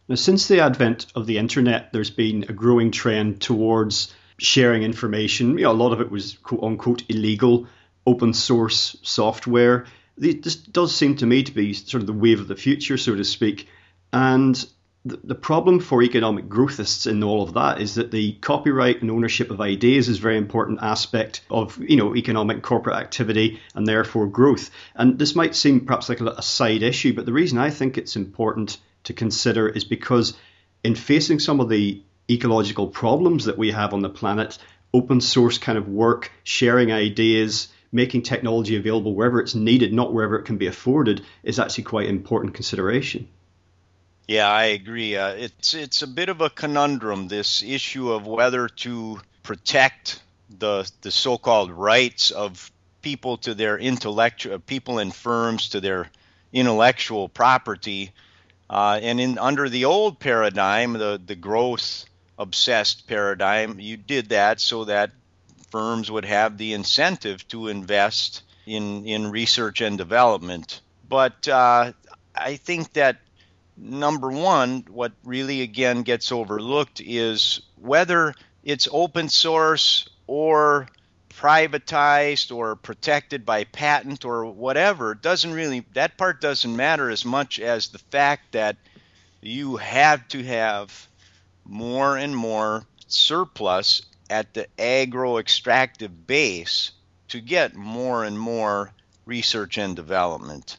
Now, 0.08 0.14
since 0.14 0.46
the 0.46 0.60
advent 0.60 1.06
of 1.14 1.26
the 1.26 1.38
internet, 1.38 1.92
there's 1.92 2.10
been 2.10 2.44
a 2.48 2.52
growing 2.52 2.92
trend 2.92 3.40
towards 3.40 4.14
sharing 4.38 4.82
information. 4.82 5.58
You 5.58 5.64
know, 5.64 5.72
a 5.72 5.74
lot 5.74 5.92
of 5.92 6.00
it 6.00 6.10
was 6.10 6.38
quote 6.42 6.62
unquote 6.62 7.02
illegal, 7.08 7.66
open 8.06 8.32
source 8.32 8.96
software. 9.02 9.86
This 10.16 10.56
does 10.56 10.94
seem 10.94 11.16
to 11.16 11.26
me 11.26 11.42
to 11.42 11.52
be 11.52 11.74
sort 11.74 12.02
of 12.02 12.06
the 12.06 12.12
wave 12.12 12.40
of 12.40 12.48
the 12.48 12.56
future, 12.56 12.96
so 12.96 13.14
to 13.16 13.24
speak. 13.24 13.68
And 14.12 14.64
the, 15.06 15.34
problem 15.34 15.78
for 15.78 16.02
economic 16.02 16.48
growthists 16.48 17.06
in 17.06 17.22
all 17.22 17.42
of 17.42 17.54
that 17.54 17.80
is 17.80 17.94
that 17.94 18.10
the 18.10 18.32
copyright 18.34 19.00
and 19.00 19.10
ownership 19.10 19.50
of 19.50 19.60
ideas 19.60 20.08
is 20.08 20.18
a 20.18 20.22
very 20.22 20.36
important 20.36 20.80
aspect 20.82 21.42
of 21.50 21.78
you 21.78 21.96
know 21.96 22.16
economic 22.16 22.62
corporate 22.62 22.96
activity 22.96 23.60
and 23.74 23.86
therefore 23.86 24.26
growth. 24.26 24.70
And 24.94 25.18
this 25.18 25.36
might 25.36 25.54
seem 25.54 25.86
perhaps 25.86 26.08
like 26.08 26.20
a, 26.20 26.26
a 26.26 26.42
side 26.42 26.82
issue, 26.82 27.14
but 27.14 27.26
the 27.26 27.32
reason 27.32 27.58
I 27.58 27.70
think 27.70 27.96
it's 27.96 28.16
important 28.16 28.78
to 29.04 29.12
consider 29.12 29.68
is 29.68 29.84
because 29.84 30.36
in 30.82 30.94
facing 30.94 31.38
some 31.38 31.60
of 31.60 31.68
the 31.68 32.02
ecological 32.28 32.88
problems 32.88 33.44
that 33.44 33.58
we 33.58 33.70
have 33.70 33.94
on 33.94 34.00
the 34.00 34.08
planet, 34.08 34.58
open 34.92 35.20
source 35.20 35.58
kind 35.58 35.78
of 35.78 35.88
work, 35.88 36.32
sharing 36.42 36.92
ideas, 36.92 37.68
making 37.92 38.22
technology 38.22 38.76
available 38.76 39.14
wherever 39.14 39.40
it's 39.40 39.54
needed, 39.54 39.92
not 39.92 40.12
wherever 40.12 40.36
it 40.36 40.44
can 40.44 40.58
be 40.58 40.66
afforded, 40.66 41.22
is 41.44 41.60
actually 41.60 41.84
quite 41.84 42.08
important 42.08 42.54
consideration. 42.54 43.28
Yeah, 44.28 44.48
I 44.48 44.64
agree. 44.66 45.16
Uh, 45.16 45.34
it's 45.34 45.74
it's 45.74 46.02
a 46.02 46.06
bit 46.06 46.28
of 46.28 46.40
a 46.40 46.50
conundrum. 46.50 47.28
This 47.28 47.62
issue 47.62 48.10
of 48.10 48.26
whether 48.26 48.68
to 48.68 49.20
protect 49.42 50.20
the 50.58 50.90
the 51.02 51.12
so-called 51.12 51.70
rights 51.70 52.32
of 52.32 52.72
people 53.02 53.36
to 53.38 53.54
their 53.54 53.78
intellectual 53.78 54.58
people 54.58 54.98
and 54.98 55.14
firms 55.14 55.68
to 55.70 55.80
their 55.80 56.10
intellectual 56.52 57.28
property, 57.28 58.12
uh, 58.68 58.98
and 59.00 59.20
in 59.20 59.38
under 59.38 59.68
the 59.68 59.84
old 59.84 60.18
paradigm, 60.18 60.94
the 60.94 61.20
the 61.24 61.36
growth 61.36 62.04
obsessed 62.38 63.06
paradigm, 63.06 63.78
you 63.78 63.96
did 63.96 64.30
that 64.30 64.60
so 64.60 64.84
that 64.84 65.12
firms 65.70 66.10
would 66.10 66.24
have 66.24 66.58
the 66.58 66.72
incentive 66.72 67.46
to 67.48 67.68
invest 67.68 68.42
in 68.66 69.06
in 69.06 69.30
research 69.30 69.80
and 69.80 69.96
development. 69.96 70.80
But 71.08 71.46
uh, 71.46 71.92
I 72.34 72.56
think 72.56 72.92
that 72.94 73.18
number 73.76 74.30
one, 74.30 74.84
what 74.88 75.12
really 75.24 75.62
again 75.62 76.02
gets 76.02 76.32
overlooked 76.32 77.00
is 77.04 77.60
whether 77.76 78.34
it's 78.64 78.88
open 78.90 79.28
source 79.28 80.08
or 80.26 80.88
privatized 81.30 82.54
or 82.54 82.76
protected 82.76 83.44
by 83.44 83.64
patent 83.64 84.24
or 84.24 84.46
whatever 84.46 85.14
doesn't 85.14 85.52
really 85.52 85.84
that 85.92 86.16
part 86.16 86.40
doesn't 86.40 86.74
matter 86.74 87.10
as 87.10 87.26
much 87.26 87.60
as 87.60 87.88
the 87.88 87.98
fact 87.98 88.52
that 88.52 88.76
you 89.42 89.76
have 89.76 90.26
to 90.28 90.42
have 90.42 91.06
more 91.66 92.16
and 92.16 92.34
more 92.34 92.84
surplus 93.06 94.02
at 94.30 94.54
the 94.54 94.66
agro 94.80 95.36
extractive 95.36 96.26
base 96.26 96.92
to 97.28 97.40
get 97.40 97.74
more 97.74 98.24
and 98.24 98.38
more 98.38 98.90
research 99.26 99.76
and 99.76 99.94
development 99.94 100.78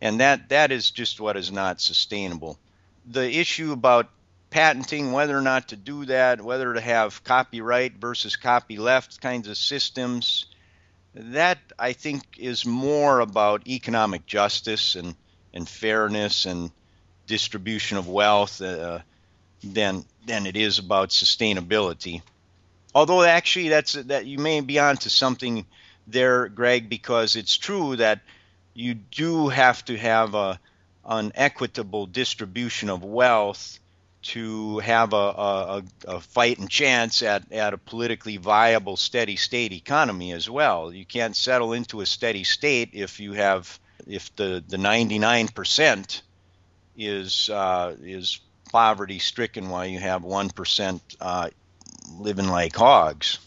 and 0.00 0.20
that 0.20 0.48
that 0.50 0.72
is 0.72 0.90
just 0.90 1.20
what 1.20 1.36
is 1.36 1.50
not 1.50 1.80
sustainable. 1.80 2.58
The 3.06 3.38
issue 3.38 3.72
about 3.72 4.10
patenting 4.50 5.12
whether 5.12 5.36
or 5.36 5.42
not 5.42 5.68
to 5.68 5.76
do 5.76 6.04
that, 6.06 6.40
whether 6.40 6.72
to 6.72 6.80
have 6.80 7.24
copyright 7.24 7.94
versus 7.94 8.36
copyleft 8.36 9.20
kinds 9.20 9.48
of 9.48 9.56
systems, 9.56 10.46
that 11.14 11.58
I 11.78 11.92
think 11.92 12.22
is 12.38 12.66
more 12.66 13.20
about 13.20 13.66
economic 13.68 14.26
justice 14.26 14.94
and, 14.96 15.14
and 15.54 15.68
fairness 15.68 16.46
and 16.46 16.70
distribution 17.26 17.98
of 17.98 18.08
wealth 18.08 18.60
uh, 18.60 19.00
than 19.64 20.04
than 20.26 20.46
it 20.46 20.56
is 20.56 20.78
about 20.78 21.10
sustainability. 21.10 22.22
Although 22.94 23.22
actually 23.22 23.68
that's 23.68 23.94
that 23.94 24.26
you 24.26 24.38
may 24.38 24.60
be 24.60 24.78
onto 24.78 25.08
something 25.08 25.66
there, 26.06 26.48
Greg, 26.48 26.88
because 26.88 27.36
it's 27.36 27.56
true 27.56 27.96
that 27.96 28.20
you 28.76 28.94
do 28.94 29.48
have 29.48 29.84
to 29.86 29.96
have 29.96 30.34
a 30.34 30.60
an 31.08 31.32
equitable 31.34 32.06
distribution 32.06 32.90
of 32.90 33.02
wealth 33.04 33.78
to 34.22 34.80
have 34.80 35.12
a, 35.12 35.16
a, 35.16 35.82
a 36.08 36.20
fight 36.20 36.58
and 36.58 36.68
chance 36.68 37.22
at, 37.22 37.52
at 37.52 37.74
a 37.74 37.78
politically 37.78 38.38
viable 38.38 38.96
steady 38.96 39.36
state 39.36 39.72
economy 39.72 40.32
as 40.32 40.50
well. 40.50 40.92
You 40.92 41.06
can't 41.06 41.36
settle 41.36 41.72
into 41.72 42.00
a 42.00 42.06
steady 42.06 42.42
state 42.42 42.90
if 42.92 43.20
you 43.20 43.34
have 43.34 43.78
if 44.04 44.34
the, 44.34 44.64
the 44.66 44.76
99% 44.76 46.22
is 46.96 47.50
uh, 47.50 47.94
is 48.02 48.40
poverty 48.72 49.20
stricken 49.20 49.68
while 49.68 49.86
you 49.86 50.00
have 50.00 50.22
1% 50.22 51.00
uh, 51.20 51.50
living 52.18 52.48
like 52.48 52.74
hogs 52.74 53.38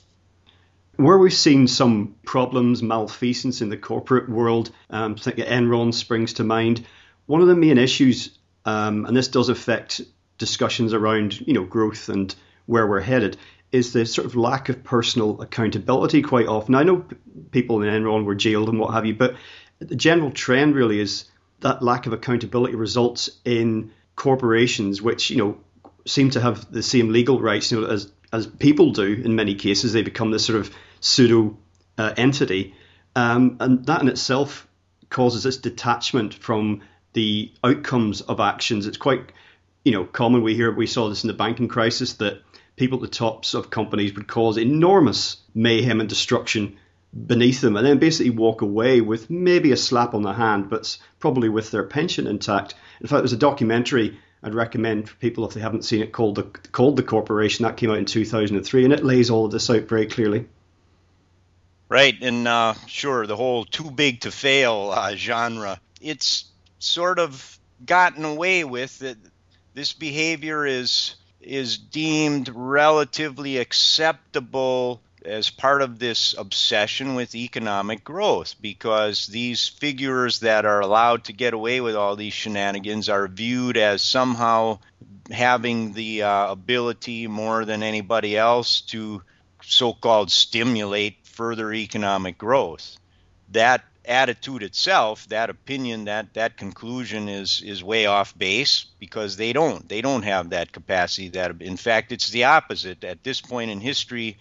where 1.00 1.18
we've 1.18 1.34
seen 1.34 1.66
some 1.66 2.16
problems, 2.26 2.84
malfeasance 2.84 3.62
in 3.62 3.70
the 3.70 3.78
corporate 3.78 4.28
world, 4.28 4.70
um, 4.90 5.16
think 5.16 5.38
Enron 5.38 5.94
springs 5.94 6.34
to 6.34 6.44
mind. 6.44 6.86
One 7.26 7.42
of 7.42 7.48
the 7.48 7.56
main 7.56 7.78
issues, 7.78 8.38
um, 8.66 9.06
and 9.06 9.16
this 9.16 9.30
does 9.30 9.48
affect 9.48 10.02
discussions 10.38 10.94
around 10.94 11.40
you 11.48 11.54
know 11.54 11.64
growth 11.64 12.10
and 12.10 12.36
where 12.66 12.86
we're 12.86 13.00
headed, 13.00 13.38
is 13.72 13.94
the 13.94 14.06
sort 14.06 14.26
of 14.26 14.36
lack 14.36 14.68
of 14.68 14.84
personal 14.84 15.42
accountability 15.42 16.22
quite 16.22 16.48
often. 16.48 16.76
I 16.76 16.84
know 16.84 17.06
people 17.52 17.82
in 17.82 17.90
Enron 17.90 18.26
were 18.26 18.36
jailed 18.36 18.68
and 18.68 18.78
what 18.78 18.94
have 18.94 19.06
you, 19.06 19.14
but 19.14 19.36
the 19.80 19.96
general 19.96 20.32
trend 20.32 20.76
really 20.76 21.00
is 21.00 21.26
that 21.62 21.82
lack 21.82 22.08
of 22.08 22.14
accountability 22.14 22.76
results 22.76 23.30
in 23.46 23.92
corporations 24.18 25.02
which 25.02 25.30
you 25.30 25.38
know 25.38 25.58
seem 26.06 26.30
to 26.32 26.42
have 26.42 26.70
the 26.74 26.84
same 26.84 27.14
legal 27.14 27.40
rights 27.40 27.72
you 27.72 27.80
know, 27.80 27.88
as 27.88 28.12
as 28.32 28.48
people 28.48 28.92
do 28.92 29.22
in 29.24 29.36
many 29.36 29.56
cases. 29.56 29.94
They 29.94 30.02
become 30.02 30.32
this 30.32 30.46
sort 30.46 30.60
of 30.60 30.74
pseudo 31.00 31.58
uh, 31.98 32.14
entity, 32.18 32.76
um, 33.16 33.58
and 33.60 33.86
that 33.86 34.02
in 34.02 34.08
itself 34.08 34.68
causes 35.10 35.44
this 35.44 35.58
detachment 35.58 36.34
from 36.34 36.82
the 37.14 37.52
outcomes 37.64 38.22
of 38.22 38.40
actions. 38.40 38.86
It's 38.86 38.98
quite 38.98 39.32
you 39.84 39.92
know 39.92 40.06
common. 40.06 40.44
We 40.44 40.56
hear 40.56 40.72
we 40.72 40.88
saw 40.88 41.10
this 41.10 41.24
in 41.24 41.28
the 41.28 41.34
banking 41.34 41.68
crisis 41.68 42.14
that 42.14 42.42
people 42.76 42.98
at 43.00 43.02
the 43.02 43.16
tops 43.18 43.54
of 43.54 43.70
companies 43.70 44.14
would 44.16 44.28
cause 44.28 44.58
enormous 44.58 45.38
mayhem 45.54 46.00
and 46.00 46.08
destruction 46.08 46.78
beneath 47.26 47.60
them 47.60 47.76
and 47.76 47.86
then 47.86 47.98
basically 47.98 48.30
walk 48.30 48.62
away 48.62 49.02
with 49.02 49.30
maybe 49.30 49.72
a 49.72 49.78
slap 49.78 50.14
on 50.14 50.22
the 50.22 50.34
hand, 50.34 50.70
but 50.70 50.98
probably 51.20 51.50
with 51.50 51.72
their 51.72 51.84
pension 51.84 52.28
intact. 52.28 52.76
In 53.02 53.08
fact, 53.08 53.22
there's 53.22 53.34
a 53.34 53.38
documentary 53.38 54.20
I'd 54.42 54.56
recommend 54.56 55.10
for 55.10 55.16
people 55.16 55.46
if 55.46 55.54
they 55.54 55.60
haven't 55.60 55.84
seen 55.84 56.02
it 56.02 56.14
called 56.14 56.36
the 56.36 56.44
called 56.44 56.96
the 56.96 57.04
Corporation 57.04 57.64
that 57.64 57.78
came 57.78 57.92
out 57.92 57.98
in 57.98 58.06
2003, 58.06 58.86
and 58.86 58.94
it 58.94 59.04
lays 59.04 59.30
all 59.30 59.46
of 59.46 59.52
this 59.52 59.70
out 59.70 59.84
very 59.84 60.06
clearly. 60.06 60.48
Right, 61.90 62.16
and 62.22 62.48
uh, 62.48 62.76
sure, 62.88 63.26
the 63.26 63.36
whole 63.36 63.66
too 63.66 63.90
big 63.92 64.22
to 64.22 64.32
fail 64.32 64.92
uh, 64.94 65.16
genre. 65.16 65.82
It's 66.00 66.46
sort 66.78 67.20
of 67.20 67.60
gotten 67.86 68.24
away 68.24 68.64
with 68.64 69.00
that. 69.00 69.18
This 69.74 69.94
behavior 69.94 70.66
is 70.66 71.16
is 71.42 71.78
deemed 71.78 72.50
relatively 72.54 73.58
acceptable 73.58 75.02
as 75.26 75.50
part 75.50 75.82
of 75.82 76.00
this 76.00 76.34
obsession 76.38 77.16
with 77.16 77.36
economic 77.36 78.04
growth 78.04 78.56
because 78.62 79.28
these 79.28 79.68
figures 79.68 80.40
that 80.40 80.66
are 80.66 80.80
allowed 80.80 81.24
to 81.26 81.34
get 81.34 81.54
away 81.54 81.82
with 81.82 81.96
all 81.96 82.16
these 82.16 82.34
shenanigans 82.34 83.10
are 83.10 83.28
viewed 83.28 83.78
as 83.78 84.02
somehow 84.02 84.80
having 85.32 85.94
the 85.94 86.24
uh, 86.24 86.52
ability 86.52 87.28
more 87.28 87.66
than 87.66 87.84
anybody 87.84 88.38
else 88.38 88.82
to 88.82 89.22
so 89.62 89.94
called 89.94 90.32
stimulate 90.32 91.18
further 91.24 91.74
economic 91.74 92.38
growth. 92.38 92.98
That 93.52 93.84
attitude 94.06 94.64
itself, 94.64 95.28
that 95.30 95.50
opinion, 95.50 96.06
that 96.06 96.34
that 96.34 96.58
conclusion 96.58 97.30
is 97.30 97.62
is 97.62 97.84
way 97.84 98.08
off 98.08 98.38
base 98.38 98.86
because 99.00 99.38
they 99.38 99.54
don't 99.54 99.88
they 99.88 100.02
don't 100.02 100.24
have 100.24 100.50
that 100.50 100.72
capacity. 100.72 101.30
That 101.30 101.62
in 101.62 101.78
fact, 101.78 102.12
it's 102.12 102.30
the 102.30 102.46
opposite. 102.46 103.04
At 103.04 103.24
this 103.24 103.42
point 103.42 103.72
in 103.72 103.80
history, 103.80 104.38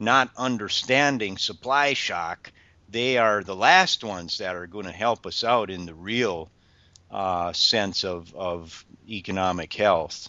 not 0.00 0.30
understanding 0.36 1.36
supply 1.36 1.94
shock, 1.94 2.52
they 2.88 3.18
are 3.18 3.42
the 3.42 3.56
last 3.56 4.04
ones 4.04 4.38
that 4.38 4.56
are 4.56 4.66
going 4.66 4.86
to 4.86 4.92
help 4.92 5.26
us 5.26 5.44
out 5.44 5.70
in 5.70 5.86
the 5.86 5.94
real 5.94 6.50
uh, 7.10 7.52
sense 7.52 8.04
of 8.04 8.34
of 8.34 8.84
economic 9.08 9.72
health. 9.72 10.28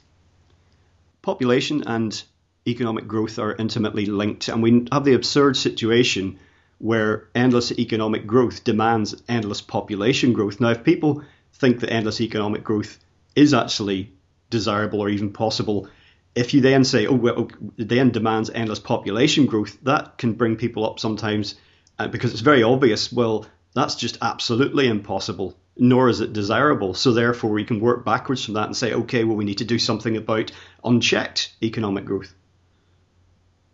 Population 1.22 1.84
and 1.86 2.24
economic 2.68 3.08
growth 3.08 3.40
are 3.40 3.56
intimately 3.56 4.06
linked, 4.06 4.48
and 4.48 4.64
we 4.64 4.88
have 4.92 5.04
the 5.04 5.14
absurd 5.14 5.58
situation 5.58 6.40
where 6.78 7.28
endless 7.36 7.72
economic 7.74 8.26
growth 8.26 8.64
demands 8.64 9.22
endless 9.28 9.62
population 9.62 10.32
growth. 10.34 10.62
Now, 10.62 10.70
if 10.70 10.84
people 10.84 11.24
think 11.54 11.82
that 11.82 11.92
endless 11.92 12.22
economic 12.22 12.64
growth 12.64 12.98
is 13.36 13.54
actually 13.54 14.14
desirable 14.50 15.02
or 15.02 15.10
even 15.10 15.34
possible, 15.34 15.90
if 16.36 16.54
you 16.54 16.62
then 16.62 16.84
say, 16.84 17.08
oh, 17.08 17.14
well, 17.14 17.50
then 17.78 18.12
demands 18.12 18.50
endless 18.50 18.80
population 18.80 19.46
growth, 19.46 19.78
that 19.84 20.18
can 20.18 20.34
bring 20.34 20.56
people 20.56 20.86
up 20.86 21.00
sometimes 21.00 21.56
uh, 21.98 22.08
because 22.08 22.32
it's 22.32 22.42
very 22.42 22.64
obvious, 22.64 23.12
well, 23.12 23.46
that's 23.74 23.96
just 23.96 24.18
absolutely 24.22 24.88
impossible, 24.88 25.58
nor 25.78 26.10
is 26.10 26.22
it 26.22 26.34
desirable. 26.34 26.94
So, 26.94 27.12
therefore, 27.12 27.52
we 27.52 27.66
can 27.66 27.80
work 27.80 28.06
backwards 28.06 28.46
from 28.46 28.56
that 28.56 28.66
and 28.66 28.78
say, 28.78 28.94
okay, 28.94 29.24
well, 29.24 29.36
we 29.36 29.46
need 29.46 29.60
to 29.60 29.66
do 29.66 29.80
something 29.80 30.18
about 30.18 30.52
unchecked 30.84 31.54
economic 31.62 32.06
growth. 32.06 32.34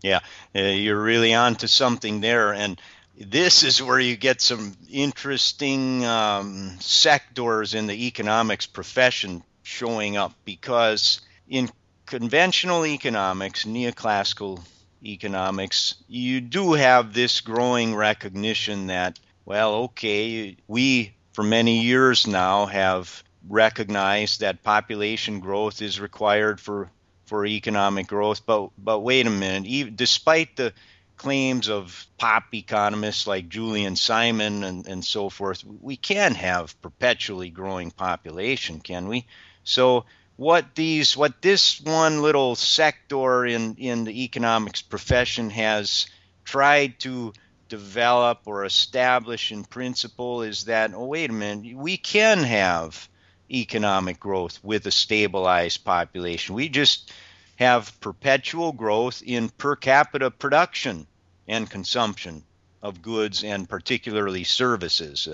Yeah, 0.02 0.20
uh, 0.56 0.60
you're 0.60 1.02
really 1.02 1.34
on 1.34 1.56
to 1.58 1.68
something 1.68 2.22
there. 2.22 2.54
And 2.54 2.80
this 3.18 3.64
is 3.64 3.82
where 3.82 4.00
you 4.00 4.16
get 4.16 4.42
some 4.42 4.76
interesting 4.92 6.06
um, 6.06 6.76
sectors 6.80 7.74
in 7.74 7.88
the 7.88 8.08
economics 8.08 8.66
profession 8.66 9.44
showing 9.64 10.18
up 10.18 10.34
because 10.46 11.22
in 11.48 11.70
conventional 12.06 12.86
economics, 12.86 13.66
neoclassical 13.66 14.62
economics, 15.04 15.96
you 16.08 16.42
do 16.42 16.74
have 16.74 17.14
this 17.14 17.42
growing 17.42 17.96
recognition 17.96 18.88
that, 18.88 19.20
well, 19.46 19.74
okay, 19.76 20.58
we 20.68 21.16
for 21.34 21.44
many 21.44 21.82
years 21.82 22.28
now 22.28 22.66
have 22.66 23.24
recognized 23.48 24.40
that 24.40 24.64
population 24.64 25.40
growth 25.40 25.82
is 25.82 26.00
required 26.00 26.60
for 26.60 26.90
for 27.26 27.46
economic 27.46 28.08
growth. 28.08 28.46
But 28.46 28.70
but 28.78 29.00
wait 29.00 29.28
a 29.28 29.32
minute, 29.32 29.68
even, 29.68 29.96
despite 29.96 30.56
the 30.56 30.74
claims 31.18 31.70
of 31.70 32.06
pop 32.18 32.54
economists 32.54 33.26
like 33.26 33.48
Julian 33.48 33.96
Simon 33.96 34.64
and, 34.64 34.88
and 34.88 35.04
so 35.04 35.30
forth, 35.30 35.64
we 35.64 35.96
can 35.96 36.36
have 36.36 36.80
perpetually 36.82 37.50
growing 37.50 37.92
population, 37.92 38.80
can 38.80 39.08
we? 39.08 39.26
So 39.64 40.06
what 40.38 40.76
these 40.76 41.16
what 41.16 41.42
this 41.42 41.80
one 41.82 42.22
little 42.22 42.56
sector 42.56 43.46
in, 43.46 43.76
in 43.76 44.04
the 44.04 44.24
economics 44.24 44.82
profession 44.82 45.50
has 45.50 46.08
tried 46.44 47.00
to 47.00 47.34
develop 47.70 48.42
or 48.46 48.66
establish 48.66 49.52
in 49.52 49.64
principle 49.64 50.42
is 50.42 50.66
that 50.66 50.94
oh 50.94 51.06
wait 51.06 51.30
a 51.30 51.34
minute 51.34 51.76
we 51.76 51.98
can 51.98 52.40
have 52.40 53.08
economic 53.52 54.20
growth 54.20 54.60
with 54.64 54.86
a 54.86 54.92
stabilized 54.92 55.84
population. 55.84 56.56
We 56.56 56.70
just 56.70 57.12
have 57.58 57.98
perpetual 58.02 58.72
growth 58.72 59.22
in 59.26 59.50
per 59.50 59.76
capita 59.76 60.32
production 60.32 61.08
and 61.48 61.70
consumption 61.70 62.44
of 62.82 63.02
goods 63.02 63.44
and 63.44 63.70
particularly 63.70 64.44
services. 64.44 65.28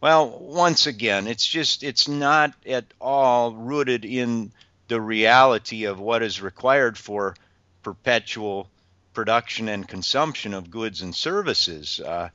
Well, 0.00 0.38
once 0.38 0.86
again, 0.86 1.26
it's 1.26 1.46
just 1.46 1.82
it's 1.82 2.06
not 2.06 2.54
at 2.66 2.84
all 3.00 3.54
rooted 3.54 4.04
in 4.04 4.52
the 4.88 5.00
reality 5.00 5.84
of 5.84 5.98
what 5.98 6.22
is 6.22 6.42
required 6.42 6.98
for 6.98 7.34
perpetual 7.82 8.68
production 9.14 9.68
and 9.68 9.88
consumption 9.88 10.52
of 10.52 10.70
goods 10.70 11.00
and 11.00 11.14
services. 11.14 11.98
Uh, 12.00 12.28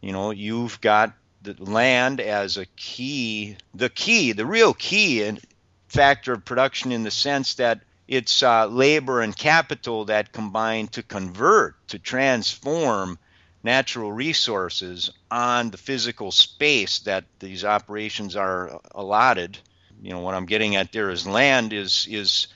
you 0.00 0.12
know, 0.12 0.30
you've 0.30 0.80
got 0.80 1.14
the 1.42 1.54
land 1.58 2.20
as 2.20 2.58
a 2.58 2.66
key, 2.76 3.56
the 3.74 3.88
key, 3.88 4.32
the 4.32 4.46
real 4.46 4.74
key 4.74 5.22
and 5.22 5.40
factor 5.88 6.34
of 6.34 6.44
production 6.44 6.92
in 6.92 7.02
the 7.02 7.10
sense 7.10 7.54
that 7.54 7.80
it's 8.08 8.42
uh, 8.42 8.66
labor 8.66 9.22
and 9.22 9.36
capital 9.36 10.04
that 10.04 10.32
combine 10.32 10.88
to 10.88 11.02
convert, 11.02 11.74
to 11.88 11.98
transform 11.98 13.18
natural 13.66 14.12
resources 14.12 15.10
on 15.28 15.70
the 15.70 15.76
physical 15.76 16.30
space 16.30 17.00
that 17.00 17.24
these 17.40 17.64
operations 17.64 18.36
are 18.36 18.80
allotted. 18.94 19.58
You 20.00 20.12
know, 20.12 20.20
what 20.20 20.36
I'm 20.36 20.46
getting 20.46 20.76
at 20.76 20.92
there 20.92 21.10
is 21.10 21.26
land 21.26 21.72
is 21.72 22.06
is 22.08 22.46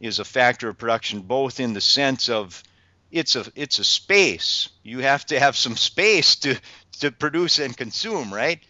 is 0.00 0.18
a 0.18 0.24
factor 0.24 0.68
of 0.68 0.76
production 0.76 1.20
both 1.20 1.60
in 1.60 1.72
the 1.72 1.80
sense 1.80 2.28
of 2.28 2.62
it's 3.12 3.36
a 3.36 3.44
it's 3.54 3.78
a 3.78 3.84
space. 3.84 4.68
You 4.82 4.98
have 4.98 5.24
to 5.26 5.38
have 5.38 5.56
some 5.56 5.76
space 5.76 6.34
to 6.36 6.56
to 7.00 7.12
produce 7.12 7.60
and 7.60 7.76
consume, 7.76 8.34
right? 8.34 8.60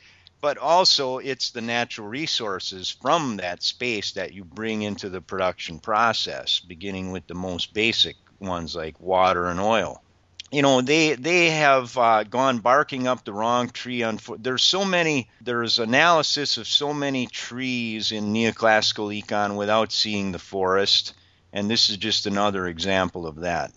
But 0.42 0.58
also 0.58 1.16
it's 1.18 1.50
the 1.50 1.62
natural 1.62 2.08
resources 2.08 2.90
from 2.90 3.38
that 3.38 3.62
space 3.62 4.12
that 4.12 4.34
you 4.34 4.44
bring 4.44 4.82
into 4.82 5.08
the 5.08 5.22
production 5.22 5.78
process, 5.78 6.60
beginning 6.60 7.10
with 7.10 7.26
the 7.26 7.34
most 7.34 7.72
basic 7.72 8.16
ones 8.38 8.76
like 8.76 9.00
water 9.00 9.46
and 9.46 9.58
oil. 9.58 10.02
You 10.52 10.62
know, 10.62 10.80
they 10.80 11.14
they 11.14 11.50
have 11.50 11.96
uh, 11.98 12.22
gone 12.22 12.58
barking 12.58 13.08
up 13.08 13.24
the 13.24 13.32
wrong 13.32 13.68
tree. 13.68 14.02
On 14.02 14.18
there's 14.38 14.62
so 14.62 14.84
many. 14.84 15.28
There's 15.40 15.78
analysis 15.78 16.56
of 16.56 16.68
so 16.68 16.94
many 16.94 17.26
trees 17.26 18.12
in 18.12 18.32
neoclassical 18.32 19.10
econ 19.20 19.56
without 19.56 19.90
seeing 19.90 20.30
the 20.30 20.38
forest, 20.38 21.14
and 21.52 21.68
this 21.68 21.90
is 21.90 21.96
just 21.96 22.26
another 22.26 22.68
example 22.68 23.26
of 23.26 23.40
that. 23.40 23.72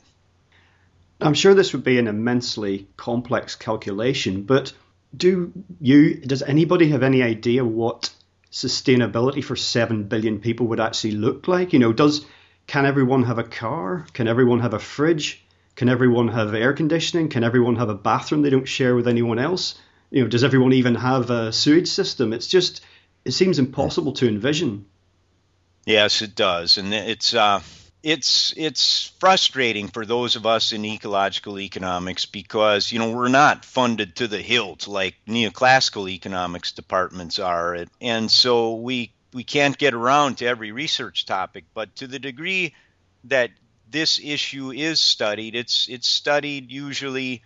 I'm 1.22 1.34
sure 1.34 1.54
this 1.54 1.74
would 1.74 1.84
be 1.84 2.00
an 2.00 2.08
immensely 2.08 2.88
complex 2.96 3.56
calculation, 3.56 4.44
but 4.44 4.72
do 5.16 5.52
you, 5.82 6.16
does 6.16 6.42
anybody 6.42 6.90
have 6.90 7.04
any 7.04 7.22
idea 7.24 7.66
what 7.66 8.14
sustainability 8.52 9.44
for 9.44 9.56
7 9.56 10.04
billion 10.04 10.40
people 10.40 10.68
would 10.68 10.80
actually 10.80 11.12
look 11.12 11.48
like? 11.48 11.74
You 11.74 11.80
know, 11.80 11.92
does, 11.92 12.26
can 12.68 12.86
everyone 12.86 13.24
have 13.24 13.38
a 13.38 13.44
car? 13.44 14.06
Can 14.14 14.28
everyone 14.28 14.62
have 14.62 14.74
a 14.74 14.80
fridge? 14.80 15.44
Can 15.80 15.88
everyone 15.88 16.28
have 16.28 16.54
air 16.54 16.74
conditioning? 16.74 17.30
Can 17.30 17.46
everyone 17.46 17.78
have 17.78 17.88
a 17.88 17.96
bathroom 17.96 18.42
they 18.42 18.50
don't 18.50 18.68
share 18.68 18.96
with 18.96 19.08
anyone 19.08 19.40
else? 19.40 19.76
You 20.12 20.24
know, 20.24 20.28
does 20.28 20.44
everyone 20.44 20.74
even 20.74 20.96
have 20.96 21.30
a 21.30 21.54
sewage 21.54 21.88
system? 21.88 22.34
It's 22.34 22.48
just, 22.48 22.82
it 23.24 23.32
seems 23.32 23.60
impossible 23.60 24.12
to 24.16 24.28
envision. 24.28 24.88
Yes, 25.86 26.22
it 26.22 26.36
does. 26.36 26.78
And 26.78 26.94
it's, 26.94 27.34
uh, 27.34 27.62
it's 28.04 28.54
it's 28.58 29.14
frustrating 29.22 29.88
for 29.88 30.06
those 30.06 30.36
of 30.36 30.46
us 30.46 30.74
in 30.74 30.84
ecological 30.84 31.58
economics 31.58 32.26
because 32.26 32.92
you 32.92 33.00
know 33.00 33.12
we're 33.12 33.30
not 33.30 33.64
funded 33.64 34.18
to 34.18 34.28
the 34.28 34.42
hilt 34.42 34.88
like 34.88 35.16
neoclassical 35.28 36.10
economics 36.10 36.72
departments 36.72 37.40
are 37.40 37.86
and 38.00 38.32
so 38.32 38.76
we 38.76 39.12
we 39.34 39.44
can't 39.44 39.78
get 39.78 39.94
around 39.94 40.38
to 40.38 40.46
every 40.46 40.72
research 40.72 41.26
topic 41.26 41.66
but 41.74 41.94
to 41.98 42.08
the 42.08 42.20
degree 42.20 42.74
that 43.26 43.52
this 43.92 44.20
issue 44.24 44.72
is 44.72 45.00
studied 45.00 45.56
it's 45.56 45.88
it's 45.90 46.08
studied 46.08 46.72
usually 46.72 47.42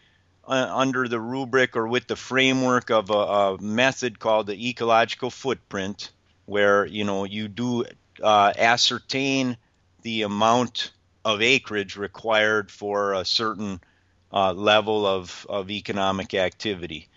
uh, 0.45 0.69
under 0.73 1.07
the 1.07 1.19
rubric 1.19 1.75
or 1.77 1.87
with 1.87 2.05
the 2.07 2.15
framework 2.15 2.91
of 2.91 3.09
a, 3.09 3.13
a, 3.13 3.61
method 3.61 4.19
called 4.19 4.47
the 4.47 4.69
ecological 4.69 5.29
footprint 5.29 6.11
where 6.45 6.85
you 6.85 7.03
know 7.03 7.23
you 7.23 7.47
do 7.47 7.85
uh, 8.21 8.51
ascertain 8.57 9.57
the 10.01 10.23
amount 10.23 10.91
of 11.25 11.41
acreage 11.41 11.95
required 11.95 12.69
for 12.69 13.13
a 13.13 13.25
certain 13.25 13.79
uh, 14.31 14.53
level 14.53 15.05
of, 15.05 15.45
of 15.49 15.69
economic 15.69 16.33
activity. 16.33 17.07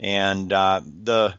And 0.00 0.52
uh, 0.52 0.80
the 1.04 1.34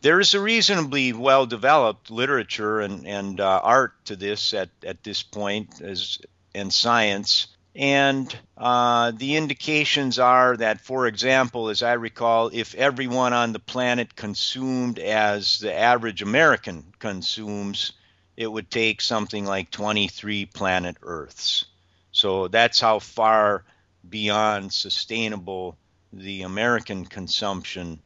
there 0.00 0.18
is 0.18 0.34
a 0.34 0.40
reasonably 0.40 1.12
well 1.12 1.46
developed 1.46 2.10
literature 2.10 2.80
and, 2.80 3.06
and 3.06 3.40
uh, 3.40 3.60
art 3.62 3.92
to 4.06 4.16
this 4.16 4.52
at, 4.52 4.70
at 4.84 5.04
this 5.04 5.22
point 5.22 5.80
as 5.80 6.18
and 6.54 6.72
science. 6.72 7.48
And 7.74 8.34
uh, 8.56 9.12
the 9.12 9.36
indications 9.36 10.18
are 10.18 10.56
that, 10.58 10.80
for 10.80 11.06
example, 11.06 11.68
as 11.68 11.82
I 11.82 11.94
recall, 11.94 12.50
if 12.52 12.74
everyone 12.74 13.32
on 13.32 13.52
the 13.52 13.58
planet 13.58 14.14
consumed 14.14 14.98
as 14.98 15.58
the 15.58 15.74
average 15.74 16.20
American 16.20 16.92
consumes, 16.98 17.92
it 18.36 18.46
would 18.46 18.70
take 18.70 19.00
something 19.00 19.46
like 19.46 19.70
23 19.70 20.46
planet 20.46 20.96
Earths. 21.02 21.64
So 22.10 22.48
that's 22.48 22.78
how 22.78 22.98
far 22.98 23.64
beyond 24.08 24.72
sustainable 24.72 25.78
the 26.12 26.42
American 26.42 27.06
consumption 27.06 28.00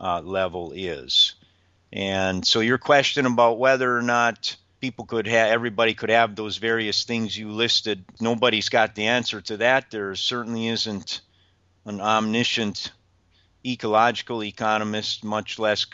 uh, 0.00 0.20
level 0.22 0.72
is. 0.74 1.34
And 1.92 2.44
so 2.44 2.58
your 2.58 2.78
question 2.78 3.26
about 3.26 3.58
whether 3.58 3.96
or 3.96 4.02
not 4.02 4.56
people 4.84 5.06
could 5.06 5.26
have 5.26 5.48
everybody 5.48 5.94
could 5.94 6.10
have 6.10 6.36
those 6.36 6.58
various 6.58 7.04
things 7.04 7.38
you 7.38 7.50
listed, 7.50 8.04
nobody's 8.20 8.68
got 8.68 8.94
the 8.94 9.06
answer 9.06 9.40
to 9.40 9.56
that. 9.56 9.90
There 9.90 10.14
certainly 10.14 10.68
isn't 10.68 11.22
an 11.86 12.02
omniscient 12.02 12.92
ecological 13.64 14.44
economist, 14.44 15.24
much 15.24 15.58
less 15.58 15.86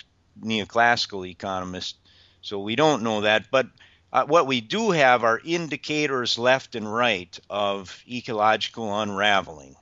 neoclassical 0.42 1.24
economist 1.28 1.94
so 2.42 2.58
we 2.58 2.74
don't 2.74 3.04
know 3.04 3.20
that. 3.20 3.48
But 3.52 3.68
uh, 4.12 4.24
what 4.24 4.48
we 4.48 4.60
do 4.60 4.90
have 4.90 5.22
are 5.22 5.40
indicators 5.44 6.36
left 6.36 6.74
and 6.74 6.92
right 6.92 7.38
of 7.48 8.02
ecological 8.08 9.00
unraveling. 9.00 9.76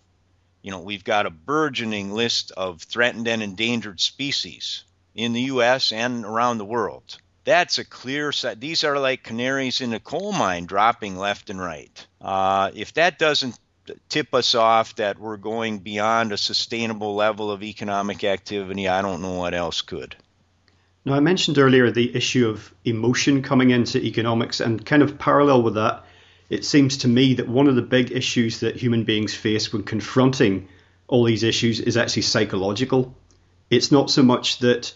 You 0.60 0.70
know, 0.70 0.80
we've 0.80 1.04
got 1.04 1.24
a 1.24 1.30
burgeoning 1.30 2.12
list 2.12 2.50
of 2.50 2.82
threatened 2.82 3.26
and 3.26 3.42
endangered 3.42 4.00
species 4.00 4.84
in 5.14 5.32
the 5.32 5.48
U.S. 5.54 5.92
and 5.92 6.26
around 6.26 6.58
the 6.58 6.66
world. 6.66 7.16
That's 7.44 7.78
a 7.78 7.84
clear 7.84 8.32
set. 8.32 8.60
These 8.60 8.84
are 8.84 8.98
like 8.98 9.22
canaries 9.22 9.80
in 9.80 9.92
a 9.94 10.00
coal 10.00 10.32
mine 10.32 10.66
dropping 10.66 11.16
left 11.16 11.50
and 11.50 11.60
right. 11.60 12.06
Uh, 12.20 12.70
if 12.74 12.94
that 12.94 13.18
doesn't 13.18 13.58
tip 14.08 14.34
us 14.34 14.54
off 14.54 14.96
that 14.96 15.18
we're 15.18 15.38
going 15.38 15.78
beyond 15.78 16.32
a 16.32 16.36
sustainable 16.36 17.14
level 17.14 17.50
of 17.50 17.62
economic 17.62 18.24
activity, 18.24 18.88
I 18.88 19.02
don't 19.02 19.22
know 19.22 19.34
what 19.34 19.54
else 19.54 19.80
could. 19.80 20.16
Now, 21.04 21.14
I 21.14 21.20
mentioned 21.20 21.58
earlier 21.58 21.90
the 21.90 22.14
issue 22.14 22.48
of 22.48 22.72
emotion 22.84 23.42
coming 23.42 23.70
into 23.70 23.98
economics, 23.98 24.60
and 24.60 24.84
kind 24.84 25.02
of 25.02 25.18
parallel 25.18 25.62
with 25.62 25.74
that, 25.74 26.04
it 26.50 26.64
seems 26.64 26.98
to 26.98 27.08
me 27.08 27.34
that 27.34 27.48
one 27.48 27.68
of 27.68 27.76
the 27.76 27.82
big 27.82 28.12
issues 28.12 28.60
that 28.60 28.76
human 28.76 29.04
beings 29.04 29.34
face 29.34 29.72
when 29.72 29.84
confronting 29.84 30.68
all 31.06 31.24
these 31.24 31.42
issues 31.44 31.80
is 31.80 31.96
actually 31.96 32.22
psychological. 32.22 33.14
It's 33.70 33.90
not 33.90 34.10
so 34.10 34.22
much 34.22 34.58
that 34.58 34.92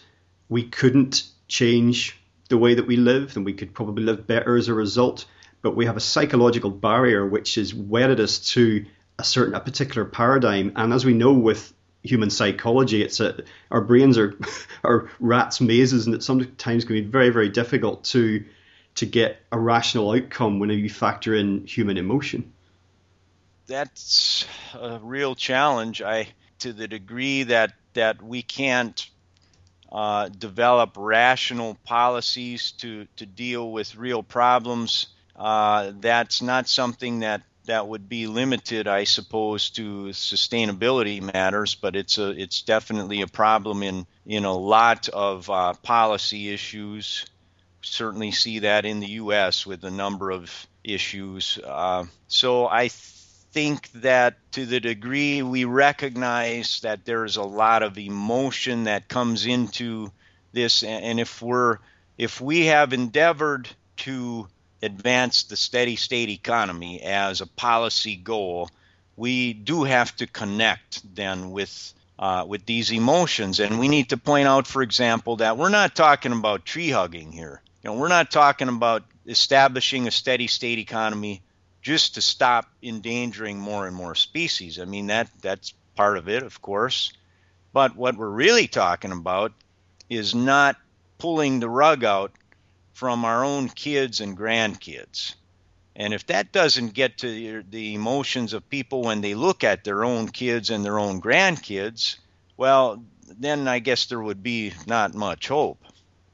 we 0.49 0.63
couldn't 0.63 1.23
change 1.47 2.19
the 2.53 2.57
way 2.59 2.75
that 2.75 2.85
we 2.85 2.97
live, 2.97 3.35
and 3.35 3.43
we 3.43 3.53
could 3.53 3.73
probably 3.73 4.03
live 4.03 4.27
better 4.27 4.55
as 4.55 4.67
a 4.67 4.75
result, 4.75 5.25
but 5.63 5.75
we 5.75 5.87
have 5.87 5.97
a 5.97 5.99
psychological 5.99 6.69
barrier 6.69 7.25
which 7.25 7.55
has 7.55 7.73
wedded 7.73 8.19
us 8.19 8.37
to 8.51 8.85
a 9.17 9.23
certain 9.23 9.55
a 9.55 9.59
particular 9.59 10.05
paradigm. 10.05 10.71
And 10.75 10.93
as 10.93 11.03
we 11.03 11.15
know 11.15 11.33
with 11.33 11.73
human 12.03 12.29
psychology. 12.29 13.01
It's 13.01 13.19
a, 13.19 13.43
our 13.71 13.81
brains 13.81 14.19
are 14.19 14.37
are 14.83 15.09
rats 15.19 15.61
mazes, 15.61 16.05
and 16.05 16.13
it 16.13 16.21
sometimes 16.21 16.85
can 16.85 16.93
be 16.93 17.01
very 17.01 17.31
very 17.31 17.49
difficult 17.49 18.03
to 18.05 18.45
to 18.95 19.07
get 19.07 19.41
a 19.51 19.57
rational 19.57 20.11
outcome 20.11 20.59
when 20.59 20.69
you 20.69 20.89
factor 20.91 21.33
in 21.33 21.65
human 21.65 21.97
emotion. 21.97 22.53
That's 23.65 24.45
a 24.75 24.99
real 25.01 25.33
challenge. 25.33 26.03
I 26.03 26.27
to 26.59 26.71
the 26.71 26.87
degree 26.87 27.43
that 27.43 27.73
that 27.93 28.21
we 28.21 28.43
can't 28.43 29.09
uh, 29.93 30.27
develop 30.29 30.95
rational 30.97 31.75
policies 31.85 32.71
to 32.71 33.05
to 33.15 33.25
deal 33.25 33.71
with 33.71 33.95
real 33.95 34.23
problems. 34.23 35.07
Uh, 35.35 35.91
that's 35.99 36.41
not 36.41 36.67
something 36.67 37.19
that 37.19 37.43
that 37.65 37.87
would 37.87 38.09
be 38.09 38.27
limited, 38.27 38.87
I 38.87 39.05
suppose, 39.05 39.69
to 39.71 40.07
sustainability 40.07 41.21
matters, 41.21 41.75
but 41.75 41.95
it's 41.95 42.17
a 42.17 42.29
it's 42.29 42.63
definitely 42.63 43.21
a 43.21 43.27
problem 43.27 43.83
in 43.83 44.07
in 44.25 44.45
a 44.45 44.53
lot 44.53 45.09
of 45.09 45.49
uh, 45.49 45.73
policy 45.83 46.51
issues. 46.51 47.25
Certainly 47.81 48.31
see 48.31 48.59
that 48.59 48.85
in 48.85 48.99
the 48.99 49.11
U.S. 49.21 49.65
with 49.65 49.83
a 49.83 49.91
number 49.91 50.31
of 50.31 50.67
issues. 50.83 51.59
Uh, 51.63 52.05
so 52.27 52.67
I 52.67 52.89
think 53.53 53.89
that 53.93 54.35
to 54.53 54.65
the 54.65 54.79
degree 54.79 55.43
we 55.43 55.63
recognize 55.65 56.81
that 56.81 57.05
there's 57.05 57.37
a 57.37 57.43
lot 57.43 57.83
of 57.83 57.97
emotion 57.97 58.85
that 58.85 59.07
comes 59.07 59.45
into 59.45 60.11
this, 60.51 60.83
and 60.83 61.19
if 61.19 61.41
we're 61.41 61.77
if 62.17 62.41
we 62.41 62.65
have 62.67 62.93
endeavored 62.93 63.69
to 63.97 64.47
advance 64.81 65.43
the 65.43 65.55
steady 65.55 65.95
state 65.95 66.29
economy 66.29 67.01
as 67.01 67.41
a 67.41 67.47
policy 67.47 68.15
goal, 68.15 68.69
we 69.15 69.53
do 69.53 69.83
have 69.83 70.15
to 70.17 70.27
connect 70.27 71.15
then 71.15 71.51
with 71.51 71.93
uh, 72.19 72.45
with 72.47 72.65
these 72.65 72.91
emotions. 72.91 73.59
And 73.59 73.79
we 73.79 73.87
need 73.87 74.09
to 74.09 74.17
point 74.17 74.47
out, 74.47 74.67
for 74.67 74.81
example, 74.81 75.37
that 75.37 75.57
we're 75.57 75.69
not 75.69 75.95
talking 75.95 76.31
about 76.31 76.65
tree 76.65 76.89
hugging 76.89 77.31
here. 77.31 77.61
You 77.83 77.89
know, 77.89 77.97
we're 77.97 78.07
not 78.07 78.31
talking 78.31 78.69
about 78.69 79.03
establishing 79.25 80.07
a 80.07 80.11
steady 80.11 80.47
state 80.47 80.79
economy 80.79 81.41
just 81.83 82.15
to 82.15 82.21
stop 82.21 82.65
endangering 82.81 83.59
more 83.59 83.85
and 83.85 83.95
more 83.95 84.15
species. 84.15 84.79
I 84.79 84.85
mean 84.85 85.07
that 85.07 85.29
that's 85.41 85.73
part 85.95 86.17
of 86.17 86.27
it, 86.29 86.41
of 86.41 86.61
course. 86.61 87.13
But 87.73 87.95
what 87.95 88.15
we're 88.15 88.29
really 88.29 88.67
talking 88.67 89.11
about 89.11 89.51
is 90.09 90.33
not 90.33 90.77
pulling 91.19 91.59
the 91.59 91.69
rug 91.69 92.03
out 92.03 92.31
from 92.93 93.25
our 93.25 93.43
own 93.43 93.69
kids 93.69 94.21
and 94.21 94.37
grandkids. 94.37 95.35
And 95.95 96.13
if 96.13 96.25
that 96.27 96.51
doesn't 96.51 96.93
get 96.93 97.19
to 97.19 97.63
the 97.69 97.93
emotions 97.93 98.53
of 98.53 98.69
people 98.69 99.03
when 99.03 99.21
they 99.21 99.35
look 99.35 99.63
at 99.63 99.83
their 99.83 100.03
own 100.03 100.29
kids 100.29 100.69
and 100.69 100.83
their 100.83 100.97
own 100.97 101.21
grandkids, 101.21 102.17
well, 102.57 103.03
then 103.39 103.67
I 103.67 103.79
guess 103.79 104.07
there 104.07 104.21
would 104.21 104.41
be 104.41 104.73
not 104.87 105.13
much 105.13 105.47
hope. 105.49 105.83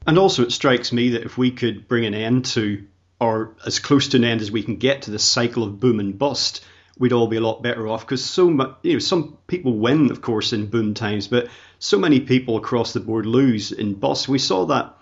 And 0.06 0.18
also, 0.18 0.42
it 0.42 0.52
strikes 0.52 0.92
me 0.92 1.10
that 1.10 1.24
if 1.24 1.36
we 1.36 1.50
could 1.50 1.88
bring 1.88 2.06
an 2.06 2.14
end 2.14 2.46
to, 2.46 2.86
or 3.20 3.54
as 3.66 3.78
close 3.78 4.08
to 4.08 4.16
an 4.16 4.24
end 4.24 4.40
as 4.40 4.50
we 4.50 4.62
can 4.62 4.76
get 4.76 5.02
to 5.02 5.10
the 5.10 5.18
cycle 5.18 5.62
of 5.62 5.78
boom 5.78 6.00
and 6.00 6.18
bust, 6.18 6.64
we'd 6.98 7.12
all 7.12 7.26
be 7.26 7.36
a 7.36 7.40
lot 7.40 7.62
better 7.62 7.86
off. 7.86 8.06
Because 8.06 8.24
so 8.24 8.50
much, 8.50 8.76
you 8.82 8.94
know, 8.94 8.98
some 8.98 9.36
people 9.46 9.78
win, 9.78 10.10
of 10.10 10.20
course, 10.22 10.52
in 10.52 10.66
boom 10.66 10.94
times, 10.94 11.28
but 11.28 11.48
so 11.78 11.98
many 11.98 12.20
people 12.20 12.56
across 12.56 12.92
the 12.92 13.00
board 13.00 13.26
lose 13.26 13.72
in 13.72 13.94
bust. 13.94 14.28
We 14.28 14.38
saw 14.38 14.66
that 14.66 14.96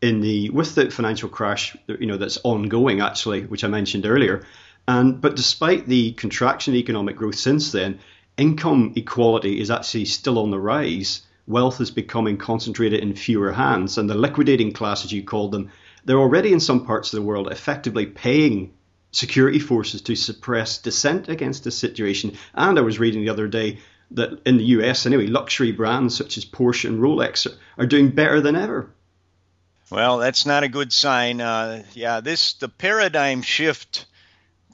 in 0.00 0.20
the 0.20 0.50
with 0.50 0.74
the 0.74 0.90
financial 0.90 1.28
crash, 1.28 1.76
you 1.86 2.06
know, 2.06 2.18
that's 2.18 2.38
ongoing 2.44 3.00
actually, 3.00 3.42
which 3.46 3.64
I 3.64 3.68
mentioned 3.68 4.06
earlier. 4.06 4.44
And 4.86 5.20
but 5.20 5.36
despite 5.36 5.86
the 5.86 6.12
contraction 6.12 6.74
in 6.74 6.80
economic 6.80 7.16
growth 7.16 7.36
since 7.36 7.72
then, 7.72 8.00
income 8.36 8.92
equality 8.96 9.60
is 9.60 9.70
actually 9.70 10.06
still 10.06 10.38
on 10.38 10.50
the 10.50 10.58
rise. 10.58 11.22
Wealth 11.46 11.80
is 11.80 11.90
becoming 11.90 12.36
concentrated 12.36 13.00
in 13.00 13.14
fewer 13.14 13.52
hands, 13.52 13.98
and 13.98 14.08
the 14.08 14.14
liquidating 14.14 14.72
class, 14.72 15.04
as 15.04 15.12
you 15.12 15.24
called 15.24 15.52
them, 15.52 15.70
they're 16.04 16.18
already 16.18 16.52
in 16.52 16.60
some 16.60 16.86
parts 16.86 17.12
of 17.12 17.16
the 17.16 17.26
world 17.26 17.50
effectively 17.50 18.06
paying 18.06 18.72
security 19.12 19.58
forces 19.58 20.02
to 20.02 20.16
suppress 20.16 20.78
dissent 20.78 21.28
against 21.28 21.64
the 21.64 21.70
situation. 21.70 22.36
And 22.54 22.78
I 22.78 22.82
was 22.82 22.98
reading 22.98 23.22
the 23.22 23.30
other 23.30 23.48
day 23.48 23.78
that 24.12 24.40
in 24.46 24.56
the 24.56 24.64
US, 24.64 25.06
anyway, 25.06 25.26
luxury 25.26 25.72
brands 25.72 26.16
such 26.16 26.36
as 26.36 26.44
Porsche 26.44 26.88
and 26.88 27.00
Rolex 27.00 27.46
are 27.78 27.86
doing 27.86 28.10
better 28.10 28.40
than 28.40 28.56
ever. 28.56 28.90
Well, 29.90 30.18
that's 30.18 30.46
not 30.46 30.64
a 30.64 30.68
good 30.68 30.92
sign. 30.92 31.40
Uh, 31.40 31.84
yeah, 31.92 32.20
this 32.20 32.54
the 32.54 32.68
paradigm 32.68 33.42
shift 33.42 34.06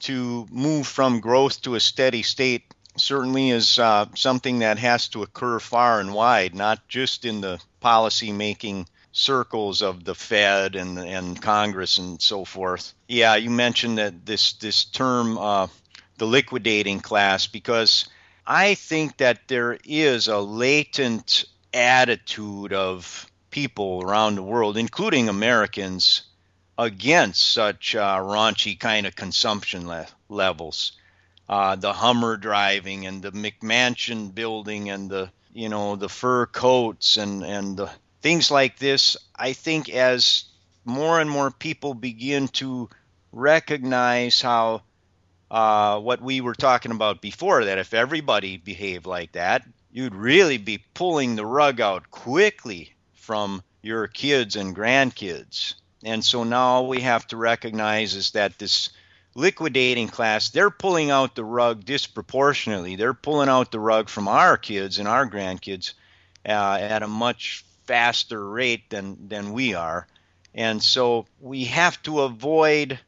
to 0.01 0.47
move 0.49 0.87
from 0.87 1.19
growth 1.19 1.61
to 1.63 1.75
a 1.75 1.79
steady 1.79 2.23
state 2.23 2.63
certainly 2.95 3.49
is 3.49 3.79
uh, 3.79 4.05
something 4.15 4.59
that 4.59 4.79
has 4.79 5.09
to 5.09 5.23
occur 5.23 5.59
far 5.59 5.99
and 5.99 6.13
wide, 6.13 6.55
not 6.55 6.87
just 6.87 7.25
in 7.25 7.41
the 7.41 7.59
policy 7.81 8.31
making 8.31 8.87
circles 9.11 9.81
of 9.81 10.03
the 10.03 10.15
Fed 10.15 10.75
and 10.75 10.99
and 10.99 11.41
Congress 11.41 11.97
and 11.97 12.21
so 12.21 12.45
forth. 12.45 12.93
Yeah, 13.07 13.35
you 13.35 13.49
mentioned 13.49 13.97
that 13.97 14.25
this 14.25 14.53
this 14.53 14.85
term, 14.85 15.37
uh, 15.37 15.67
the 16.17 16.27
liquidating 16.27 16.99
class, 16.99 17.47
because 17.47 18.05
I 18.45 18.75
think 18.75 19.17
that 19.17 19.47
there 19.47 19.77
is 19.83 20.27
a 20.27 20.39
latent 20.39 21.45
attitude 21.73 22.73
of 22.73 23.29
people 23.51 24.01
around 24.03 24.35
the 24.35 24.43
world, 24.43 24.77
including 24.77 25.29
Americans, 25.29 26.23
against 26.77 27.41
such 27.41 27.95
uh, 27.95 28.17
raunchy 28.17 28.79
kind 28.79 29.05
of 29.05 29.15
consumption 29.15 29.87
le- 29.87 30.07
levels. 30.29 30.93
Uh, 31.47 31.75
the 31.75 31.93
Hummer 31.93 32.37
driving 32.37 33.07
and 33.07 33.21
the 33.21 33.31
McMansion 33.31 34.33
building 34.33 34.89
and 34.89 35.09
the 35.09 35.31
you 35.51 35.67
know 35.67 35.95
the 35.95 36.09
fur 36.09 36.45
coats 36.45 37.17
and 37.17 37.43
and 37.43 37.75
the 37.75 37.89
things 38.21 38.51
like 38.51 38.77
this. 38.77 39.17
I 39.35 39.53
think 39.53 39.89
as 39.89 40.45
more 40.85 41.19
and 41.19 41.29
more 41.29 41.51
people 41.51 41.93
begin 41.93 42.47
to 42.49 42.89
recognize 43.31 44.41
how 44.41 44.81
uh, 45.51 45.99
what 45.99 46.21
we 46.21 46.41
were 46.41 46.55
talking 46.55 46.91
about 46.91 47.21
before 47.21 47.65
that 47.65 47.77
if 47.77 47.93
everybody 47.93 48.57
behaved 48.57 49.05
like 49.05 49.31
that, 49.33 49.65
you'd 49.91 50.15
really 50.15 50.57
be 50.57 50.83
pulling 50.93 51.35
the 51.35 51.45
rug 51.45 51.81
out 51.81 52.11
quickly 52.11 52.93
from 53.13 53.63
your 53.81 54.07
kids 54.07 54.55
and 54.55 54.75
grandkids. 54.75 55.75
And 56.03 56.23
so 56.23 56.43
now 56.43 56.83
we 56.83 57.01
have 57.01 57.27
to 57.27 57.37
recognize 57.37 58.15
is 58.15 58.31
that 58.31 58.57
this 58.59 58.89
liquidating 59.35 60.07
class, 60.07 60.49
they're 60.49 60.69
pulling 60.69 61.11
out 61.11 61.35
the 61.35 61.43
rug 61.43 61.85
disproportionately. 61.85 62.95
They're 62.95 63.13
pulling 63.13 63.49
out 63.49 63.71
the 63.71 63.79
rug 63.79 64.09
from 64.09 64.27
our 64.27 64.57
kids 64.57 64.99
and 64.99 65.07
our 65.07 65.29
grandkids 65.29 65.93
uh, 66.47 66.77
at 66.79 67.03
a 67.03 67.07
much 67.07 67.65
faster 67.89 68.47
rate 68.47 68.87
than, 68.91 69.17
than 69.29 69.51
we 69.51 69.73
are. 69.73 70.05
And 70.53 70.81
so 70.81 71.25
we 71.41 71.65
have 71.65 71.99
to 72.03 72.21
avoid 72.21 72.99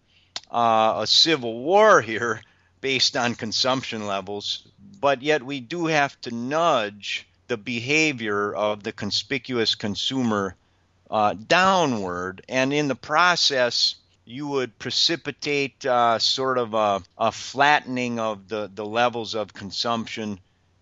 uh, 0.51 1.01
a 1.03 1.05
civil 1.05 1.59
war 1.59 2.01
here 2.01 2.41
based 2.81 3.15
on 3.15 3.35
consumption 3.35 4.07
levels, 4.07 4.67
but 4.99 5.21
yet 5.21 5.43
we 5.43 5.59
do 5.59 5.85
have 5.85 6.19
to 6.21 6.33
nudge 6.33 7.27
the 7.47 7.57
behavior 7.57 8.55
of 8.55 8.81
the 8.81 8.91
conspicuous 8.91 9.75
consumer 9.75 10.55
uh, 11.11 11.35
downward, 11.35 12.43
and 12.49 12.73
in 12.73 12.87
the 12.87 12.95
process, 12.95 13.95
you 14.25 14.47
would 14.47 14.79
precipitate 14.79 15.85
uh, 15.85 16.17
sort 16.17 16.57
of 16.57 16.73
a, 16.73 17.03
a, 17.19 17.31
flattening 17.31 18.19
of 18.19 18.47
the, 18.47 18.71
the 18.73 18.85
levels 18.85 19.35
of 19.35 19.53
consumption, 19.53 20.39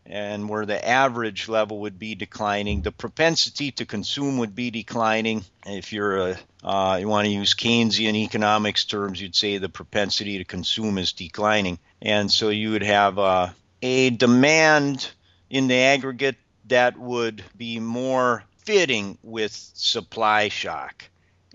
and 0.09 0.49
where 0.49 0.65
the 0.65 0.87
average 0.87 1.47
level 1.47 1.81
would 1.81 1.99
be 1.99 2.15
declining, 2.15 2.81
the 2.81 2.91
propensity 2.91 3.71
to 3.71 3.85
consume 3.85 4.39
would 4.39 4.55
be 4.55 4.71
declining. 4.71 5.45
If 5.65 5.93
you're 5.93 6.17
a, 6.17 6.39
uh, 6.63 6.97
you 6.99 7.07
want 7.07 7.27
to 7.27 7.31
use 7.31 7.53
Keynesian 7.53 8.15
economics 8.15 8.85
terms, 8.85 9.21
you'd 9.21 9.35
say 9.35 9.57
the 9.57 9.69
propensity 9.69 10.39
to 10.39 10.45
consume 10.45 10.97
is 10.97 11.13
declining, 11.13 11.77
and 12.01 12.31
so 12.31 12.49
you 12.49 12.71
would 12.71 12.83
have 12.83 13.19
uh, 13.19 13.49
a 13.83 14.09
demand 14.09 15.09
in 15.49 15.67
the 15.67 15.75
aggregate 15.75 16.37
that 16.67 16.97
would 16.97 17.43
be 17.55 17.79
more 17.79 18.43
fitting 18.65 19.17
with 19.23 19.51
supply 19.51 20.49
shock. 20.49 21.05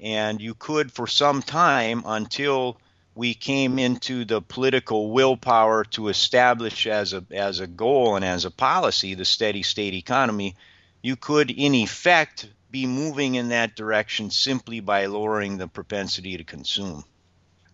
And 0.01 0.41
you 0.41 0.55
could, 0.55 0.93
for 0.93 1.07
some 1.07 1.43
time, 1.43 2.03
until 2.05 2.79
we 3.15 3.35
came 3.35 3.79
into 3.79 4.25
the 4.25 4.41
political 4.41 5.11
willpower 5.11 5.85
to 5.85 6.09
establish 6.09 6.87
as 6.87 7.13
a, 7.13 7.25
as 7.31 7.61
a 7.61 7.67
goal 7.67 8.17
and 8.17 8.25
as 8.25 8.45
a 8.45 8.51
policy 8.51 9.15
the 9.15 9.25
steady 9.25 9.63
state 9.63 9.95
economy, 9.95 10.57
you 11.03 11.17
could, 11.17 11.51
in 11.51 11.75
effect, 11.75 12.49
be 12.71 12.87
moving 12.87 13.37
in 13.37 13.51
that 13.51 13.77
direction 13.77 14.31
simply 14.31 14.81
by 14.81 15.07
lowering 15.07 15.59
the 15.59 15.69
propensity 15.69 16.37
to 16.37 16.45
consume. 16.45 17.05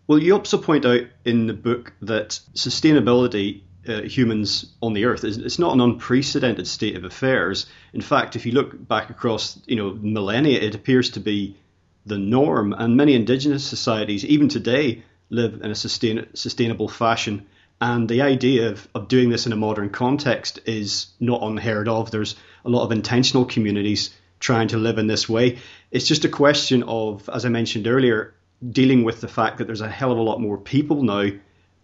Well, 0.07 0.19
you 0.19 0.35
also 0.35 0.57
point 0.57 0.85
out 0.85 1.01
in 1.25 1.47
the 1.47 1.53
book 1.53 1.93
that 2.01 2.39
sustainability 2.53 3.61
uh, 3.87 4.01
humans 4.03 4.73
on 4.81 4.93
the 4.93 5.05
earth. 5.05 5.23
It's, 5.23 5.57
not 5.57 5.73
an 5.73 5.81
unprecedented 5.81 6.67
state 6.67 6.95
of 6.95 7.03
affairs. 7.03 7.65
In 7.93 8.01
fact, 8.01 8.35
if 8.35 8.45
you 8.45 8.51
look 8.51 8.87
back 8.87 9.09
across 9.09 9.59
you 9.65 9.75
know 9.75 9.97
millennia, 9.99 10.59
it 10.59 10.75
appears 10.75 11.09
to 11.11 11.19
be 11.19 11.57
the 12.05 12.17
norm. 12.17 12.73
And 12.73 12.95
many 12.95 13.15
indigenous 13.15 13.63
societies, 13.63 14.23
even 14.25 14.49
today, 14.49 15.03
live 15.31 15.61
in 15.63 15.71
a 15.71 15.75
sustain, 15.75 16.27
sustainable 16.35 16.87
fashion. 16.87 17.47
And 17.79 18.07
the 18.07 18.21
idea 18.21 18.69
of, 18.69 18.87
of 18.93 19.07
doing 19.07 19.31
this 19.31 19.47
in 19.47 19.53
a 19.53 19.55
modern 19.55 19.89
context 19.89 20.59
is 20.65 21.07
not 21.19 21.41
unheard 21.41 21.87
of. 21.87 22.11
There's 22.11 22.35
a 22.63 22.69
lot 22.69 22.83
of 22.83 22.91
intentional 22.91 23.45
communities 23.45 24.11
trying 24.39 24.67
to 24.67 24.77
live 24.77 24.99
in 24.99 25.07
this 25.07 25.27
way. 25.27 25.57
It's 25.89 26.05
just 26.05 26.25
a 26.25 26.29
question 26.29 26.83
of, 26.83 27.27
as 27.33 27.45
I 27.45 27.49
mentioned 27.49 27.87
earlier, 27.87 28.35
dealing 28.69 29.03
with 29.03 29.21
the 29.21 29.27
fact 29.27 29.57
that 29.57 29.65
there's 29.65 29.81
a 29.81 29.89
hell 29.89 30.11
of 30.11 30.19
a 30.19 30.21
lot 30.21 30.39
more 30.39 30.57
people 30.57 31.01
now 31.01 31.31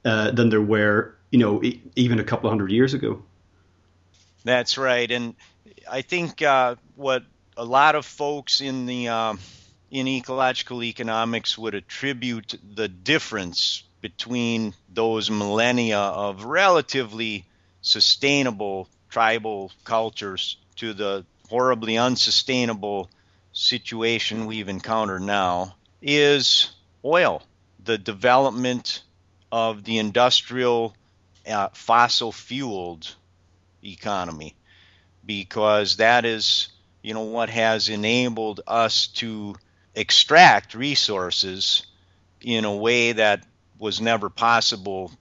uh, 0.06 0.32
than 0.32 0.50
there 0.50 0.62
were, 0.62 1.16
you 1.32 1.39
know, 1.39 1.64
e- 1.64 1.82
even 1.95 2.20
a 2.20 2.24
couple 2.24 2.48
of 2.48 2.52
hundred 2.52 2.72
years 2.72 2.93
ago. 2.93 3.24
That's 4.43 4.78
right, 4.78 5.10
and 5.10 5.36
I 5.89 6.02
think 6.02 6.41
uh, 6.41 6.76
what 6.95 7.24
a 7.58 7.66
lot 7.66 7.95
of 7.95 8.06
folks 8.06 8.62
in 8.62 8.86
the 8.86 9.10
um, 9.10 9.39
in 9.90 10.08
ecological 10.08 10.84
economics 10.84 11.58
would 11.58 11.74
attribute 11.74 12.56
the 12.76 12.88
difference 12.88 13.84
between 14.02 14.74
those 14.90 15.30
millennia 15.30 16.00
of 16.00 16.44
relatively 16.44 17.46
sustainable 17.82 18.88
tribal 19.10 19.72
cultures 19.84 20.58
to 20.76 20.94
the 20.94 21.26
horribly 21.50 21.98
unsustainable 21.98 23.10
situation 23.54 24.46
we've 24.46 24.70
encountered 24.70 25.22
now 25.22 25.76
is 26.02 26.70
oil, 27.04 27.42
the 27.84 27.98
development 27.98 29.02
of 29.52 29.84
the 29.84 29.98
industrial 29.98 30.96
uh, 31.48 31.70
fossil 31.74 32.32
fueled 32.32 33.16
economy, 33.84 34.54
because 35.26 35.98
that 35.98 36.26
is, 36.26 36.68
you 37.02 37.14
know, 37.14 37.24
what 37.24 37.50
has 37.50 37.88
enabled 37.88 38.60
us 38.68 39.08
to 39.08 39.56
extract 39.98 40.76
resources 40.76 41.88
in 42.39 42.66
a 42.66 42.76
way 42.76 43.14
that 43.14 43.43
was 43.80 44.00
never 44.00 44.30
possible 44.30 45.12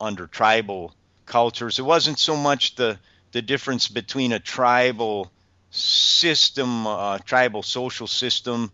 under 0.00 0.26
tribal 0.26 0.94
cultures. 1.26 1.78
It 1.78 1.84
wasn't 1.84 2.18
so 2.18 2.36
much 2.36 2.74
the 2.74 2.98
the 3.32 3.42
difference 3.42 3.88
between 3.88 4.32
a 4.32 4.38
tribal 4.38 5.30
system, 5.70 6.86
uh, 6.86 7.18
tribal 7.18 7.62
social 7.62 8.06
system, 8.06 8.70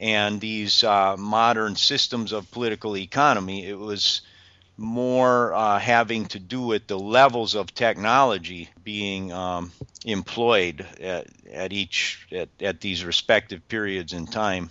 and 0.00 0.40
these 0.40 0.82
uh, 0.82 1.16
modern 1.18 1.76
systems 1.76 2.32
of 2.32 2.50
political 2.50 2.96
economy. 2.96 3.66
It 3.66 3.78
was 3.78 4.22
more 4.78 5.52
uh, 5.52 5.78
having 5.78 6.24
to 6.24 6.38
do 6.38 6.62
with 6.62 6.86
the 6.86 6.98
levels 6.98 7.54
of 7.54 7.74
technology 7.74 8.70
being 8.82 9.30
um, 9.30 9.70
employed 10.06 10.86
at, 10.98 11.26
at 11.52 11.72
each 11.74 12.26
at, 12.32 12.48
at, 12.60 12.80
these 12.80 13.04
respective 13.04 13.68
periods 13.68 14.14
in 14.14 14.26
time. 14.26 14.70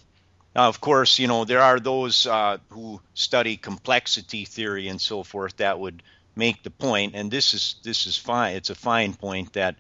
Now, 0.56 0.68
of 0.68 0.82
course, 0.82 1.20
you 1.20 1.28
know 1.28 1.46
there 1.46 1.62
are 1.62 1.80
those 1.80 2.26
uh, 2.26 2.58
who 2.70 3.02
study 3.14 3.58
complexity 3.58 4.46
theory 4.46 4.88
and 4.88 5.00
so 5.00 5.24
forth 5.24 5.58
that 5.58 5.80
would 5.80 6.02
make 6.36 6.64
the 6.64 6.72
point, 6.72 7.16
and 7.16 7.30
this 7.30 7.54
is 7.54 7.76
this 7.84 8.08
is 8.08 8.18
fine. 8.18 8.56
It's 8.56 8.70
a 8.70 8.76
fine 8.76 9.14
point 9.14 9.54
that 9.54 9.76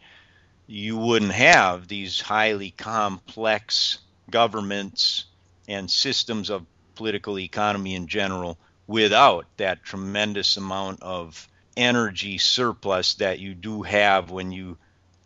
you 0.68 0.98
wouldn't 0.98 1.32
have 1.32 1.88
these 1.88 2.22
highly 2.22 2.72
complex 2.72 3.98
governments 4.30 5.26
and 5.68 5.90
systems 5.90 6.50
of 6.50 6.66
political 6.96 7.40
economy 7.40 7.96
in 7.96 8.08
general 8.08 8.58
without 8.86 9.46
that 9.58 9.84
tremendous 9.84 10.58
amount 10.58 11.02
of 11.02 11.48
energy 11.78 12.38
surplus 12.38 13.16
that 13.16 13.40
you 13.40 13.56
do 13.56 13.82
have 13.84 14.30
when 14.30 14.52
you 14.52 14.78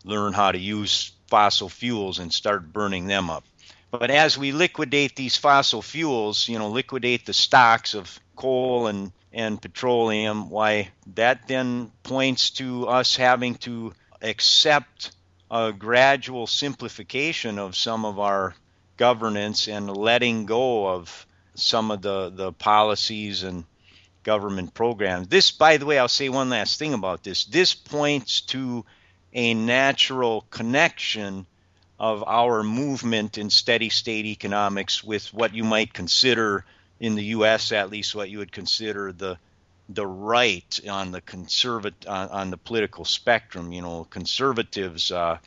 learn 0.04 0.32
how 0.32 0.52
to 0.52 0.58
use 0.58 1.12
fossil 1.28 1.68
fuels 1.68 2.18
and 2.18 2.32
start 2.32 2.72
burning 2.72 3.06
them 3.06 3.28
up. 3.28 3.44
But 3.98 4.10
as 4.10 4.36
we 4.36 4.50
liquidate 4.50 5.14
these 5.14 5.36
fossil 5.36 5.80
fuels, 5.80 6.48
you 6.48 6.58
know, 6.58 6.68
liquidate 6.68 7.26
the 7.26 7.32
stocks 7.32 7.94
of 7.94 8.18
coal 8.34 8.88
and, 8.88 9.12
and 9.32 9.62
petroleum, 9.62 10.50
why 10.50 10.88
that 11.14 11.46
then 11.46 11.92
points 12.02 12.50
to 12.50 12.88
us 12.88 13.14
having 13.14 13.54
to 13.56 13.94
accept 14.20 15.12
a 15.48 15.72
gradual 15.72 16.48
simplification 16.48 17.58
of 17.60 17.76
some 17.76 18.04
of 18.04 18.18
our 18.18 18.54
governance 18.96 19.68
and 19.68 19.96
letting 19.96 20.46
go 20.46 20.88
of 20.88 21.26
some 21.54 21.92
of 21.92 22.02
the, 22.02 22.30
the 22.30 22.52
policies 22.52 23.44
and 23.44 23.64
government 24.24 24.74
programs. 24.74 25.28
This, 25.28 25.52
by 25.52 25.76
the 25.76 25.86
way, 25.86 26.00
I'll 26.00 26.08
say 26.08 26.28
one 26.28 26.50
last 26.50 26.80
thing 26.80 26.94
about 26.94 27.22
this. 27.22 27.44
This 27.44 27.74
points 27.74 28.40
to 28.42 28.84
a 29.32 29.54
natural 29.54 30.40
connection 30.50 31.46
of 31.98 32.24
our 32.26 32.62
movement 32.62 33.38
in 33.38 33.50
steady 33.50 33.88
state 33.88 34.26
economics 34.26 35.04
with 35.04 35.32
what 35.32 35.54
you 35.54 35.64
might 35.64 35.92
consider 35.92 36.64
in 37.00 37.14
the 37.14 37.24
U.S. 37.24 37.72
at 37.72 37.90
least 37.90 38.14
what 38.14 38.30
you 38.30 38.38
would 38.38 38.52
consider 38.52 39.12
the 39.12 39.38
the 39.90 40.06
right 40.06 40.80
on 40.88 41.12
the 41.12 41.20
conservative 41.20 42.08
on, 42.08 42.28
on, 42.30 42.50
the 42.50 42.56
political 42.56 43.04
spectrum. 43.04 43.72
You 43.72 43.82
know, 43.82 44.06
conservatives 44.08 45.12
uh, 45.12 45.38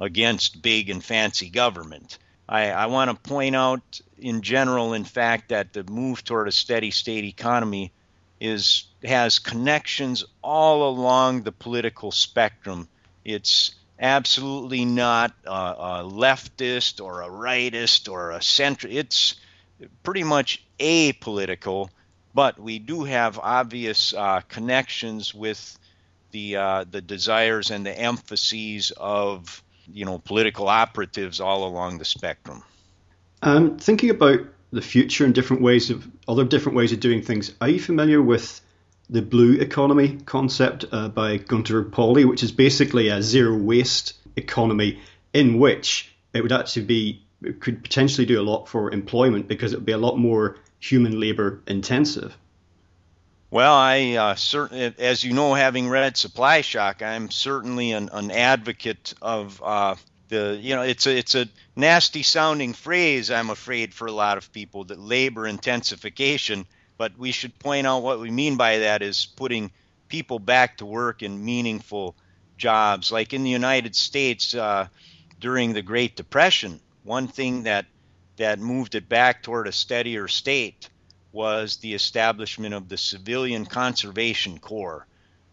against 0.00 0.60
big 0.60 0.90
and 0.90 1.02
fancy 1.02 1.48
government. 1.48 2.18
I, 2.48 2.70
I 2.70 2.86
want 2.86 3.10
to 3.10 3.28
point 3.28 3.56
out 3.56 4.00
in 4.18 4.42
general, 4.42 4.92
in 4.92 5.04
fact, 5.04 5.48
that 5.48 5.72
the 5.72 5.84
move 5.84 6.22
toward 6.22 6.46
a 6.46 6.52
steady 6.52 6.90
state 6.90 7.24
economy 7.24 7.92
is 8.40 8.84
has 9.02 9.38
connections 9.38 10.24
all 10.42 10.88
along 10.88 11.42
the 11.42 11.52
political 11.52 12.12
spectrum. 12.12 12.88
It's 13.24 13.74
absolutely 13.98 14.84
not 14.84 15.34
a, 15.44 15.50
a 15.50 16.10
leftist 16.10 17.02
or 17.02 17.22
a 17.22 17.28
rightist 17.28 18.10
or 18.10 18.30
a 18.30 18.42
center. 18.42 18.88
It's 18.88 19.36
pretty 20.02 20.24
much 20.24 20.64
apolitical, 20.78 21.88
but 22.34 22.58
we 22.58 22.78
do 22.78 23.04
have 23.04 23.38
obvious 23.38 24.14
uh, 24.14 24.40
connections 24.48 25.34
with 25.34 25.78
the 26.32 26.56
uh, 26.56 26.84
the 26.90 27.00
desires 27.00 27.70
and 27.70 27.86
the 27.86 27.98
emphases 27.98 28.92
of 28.96 29.62
you 29.90 30.04
know 30.04 30.18
political 30.18 30.68
operatives 30.68 31.40
all 31.40 31.66
along 31.66 31.98
the 31.98 32.04
spectrum. 32.04 32.62
Um, 33.42 33.78
thinking 33.78 34.10
about 34.10 34.40
the 34.72 34.82
future 34.82 35.24
and 35.24 35.34
different 35.34 35.62
ways 35.62 35.90
of 35.90 36.06
other 36.26 36.44
different 36.44 36.76
ways 36.76 36.92
of 36.92 37.00
doing 37.00 37.22
things, 37.22 37.52
are 37.60 37.68
you 37.68 37.80
familiar 37.80 38.20
with 38.20 38.60
the 39.08 39.22
blue 39.22 39.54
economy 39.54 40.18
concept 40.26 40.84
uh, 40.90 41.08
by 41.08 41.36
Gunter 41.36 41.82
Pauli, 41.82 42.24
which 42.24 42.42
is 42.42 42.52
basically 42.52 43.08
a 43.08 43.22
zero 43.22 43.56
waste 43.56 44.14
economy 44.36 45.00
in 45.32 45.58
which 45.58 46.12
it 46.34 46.42
would 46.42 46.52
actually 46.52 46.86
be 46.86 47.22
could 47.60 47.82
potentially 47.82 48.26
do 48.26 48.40
a 48.40 48.42
lot 48.42 48.66
for 48.66 48.90
employment 48.90 49.46
because 49.46 49.72
it 49.72 49.76
would 49.76 49.86
be 49.86 49.92
a 49.92 49.98
lot 49.98 50.16
more 50.18 50.56
human 50.80 51.20
labor 51.20 51.60
intensive. 51.66 52.36
Well, 53.50 53.74
I 53.74 54.12
uh, 54.14 54.34
certainly, 54.34 54.92
as 54.98 55.22
you 55.22 55.32
know, 55.32 55.54
having 55.54 55.88
read 55.88 56.16
Supply 56.16 56.62
Shock, 56.62 57.02
I'm 57.02 57.30
certainly 57.30 57.92
an, 57.92 58.08
an 58.12 58.30
advocate 58.30 59.14
of 59.22 59.62
uh, 59.62 59.94
the. 60.28 60.58
You 60.60 60.74
know, 60.74 60.82
it's 60.82 61.06
a 61.06 61.16
it's 61.16 61.34
a 61.36 61.46
nasty 61.76 62.22
sounding 62.22 62.72
phrase. 62.72 63.30
I'm 63.30 63.50
afraid 63.50 63.94
for 63.94 64.06
a 64.08 64.12
lot 64.12 64.36
of 64.36 64.52
people 64.52 64.84
that 64.84 64.98
labor 64.98 65.46
intensification. 65.46 66.66
But 66.98 67.18
we 67.18 67.32
should 67.32 67.58
point 67.58 67.86
out 67.86 68.02
what 68.02 68.20
we 68.20 68.30
mean 68.30 68.56
by 68.56 68.78
that 68.78 69.02
is 69.02 69.26
putting 69.36 69.70
people 70.08 70.38
back 70.38 70.78
to 70.78 70.86
work 70.86 71.22
in 71.22 71.44
meaningful 71.44 72.16
jobs. 72.56 73.12
Like 73.12 73.32
in 73.32 73.44
the 73.44 73.50
United 73.50 73.94
States 73.94 74.54
uh, 74.54 74.88
during 75.40 75.72
the 75.72 75.82
Great 75.82 76.16
Depression, 76.16 76.80
one 77.04 77.28
thing 77.28 77.64
that 77.64 77.86
that 78.36 78.58
moved 78.58 78.94
it 78.94 79.08
back 79.08 79.42
toward 79.42 79.66
a 79.66 79.72
steadier 79.72 80.28
state 80.28 80.90
was 81.32 81.78
the 81.78 81.94
establishment 81.94 82.74
of 82.74 82.88
the 82.88 82.96
Civilian 82.96 83.64
Conservation 83.64 84.58
Corps, 84.58 85.06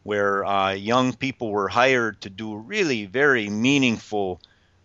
where 0.03 0.45
uh, 0.45 0.71
young 0.71 1.13
people 1.13 1.49
were 1.49 1.69
hired 1.69 2.21
to 2.21 2.29
do 2.29 2.55
really 2.55 3.05
very 3.05 3.49
meaningful 3.49 4.41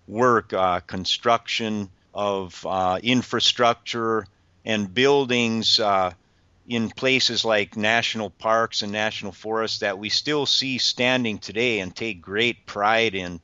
work, 0.07 0.53
uh, 0.53 0.81
construction 0.81 1.91
of 2.15 2.65
uh, 2.67 2.99
infrastructure 3.03 4.27
and 4.65 4.93
buildings 4.93 5.79
uh, 5.81 6.13
in 6.69 6.91
places 6.91 7.45
like 7.45 7.77
national 7.77 8.31
parks 8.31 8.83
and 8.83 8.93
national 8.93 9.33
forests 9.33 9.79
that 9.79 9.99
we 9.99 10.11
still 10.11 10.47
see 10.47 10.79
standing 10.79 11.39
today 11.39 11.81
and 11.81 11.97
take 11.97 12.21
great 12.21 12.67
pride 12.67 13.15
in. 13.15 13.41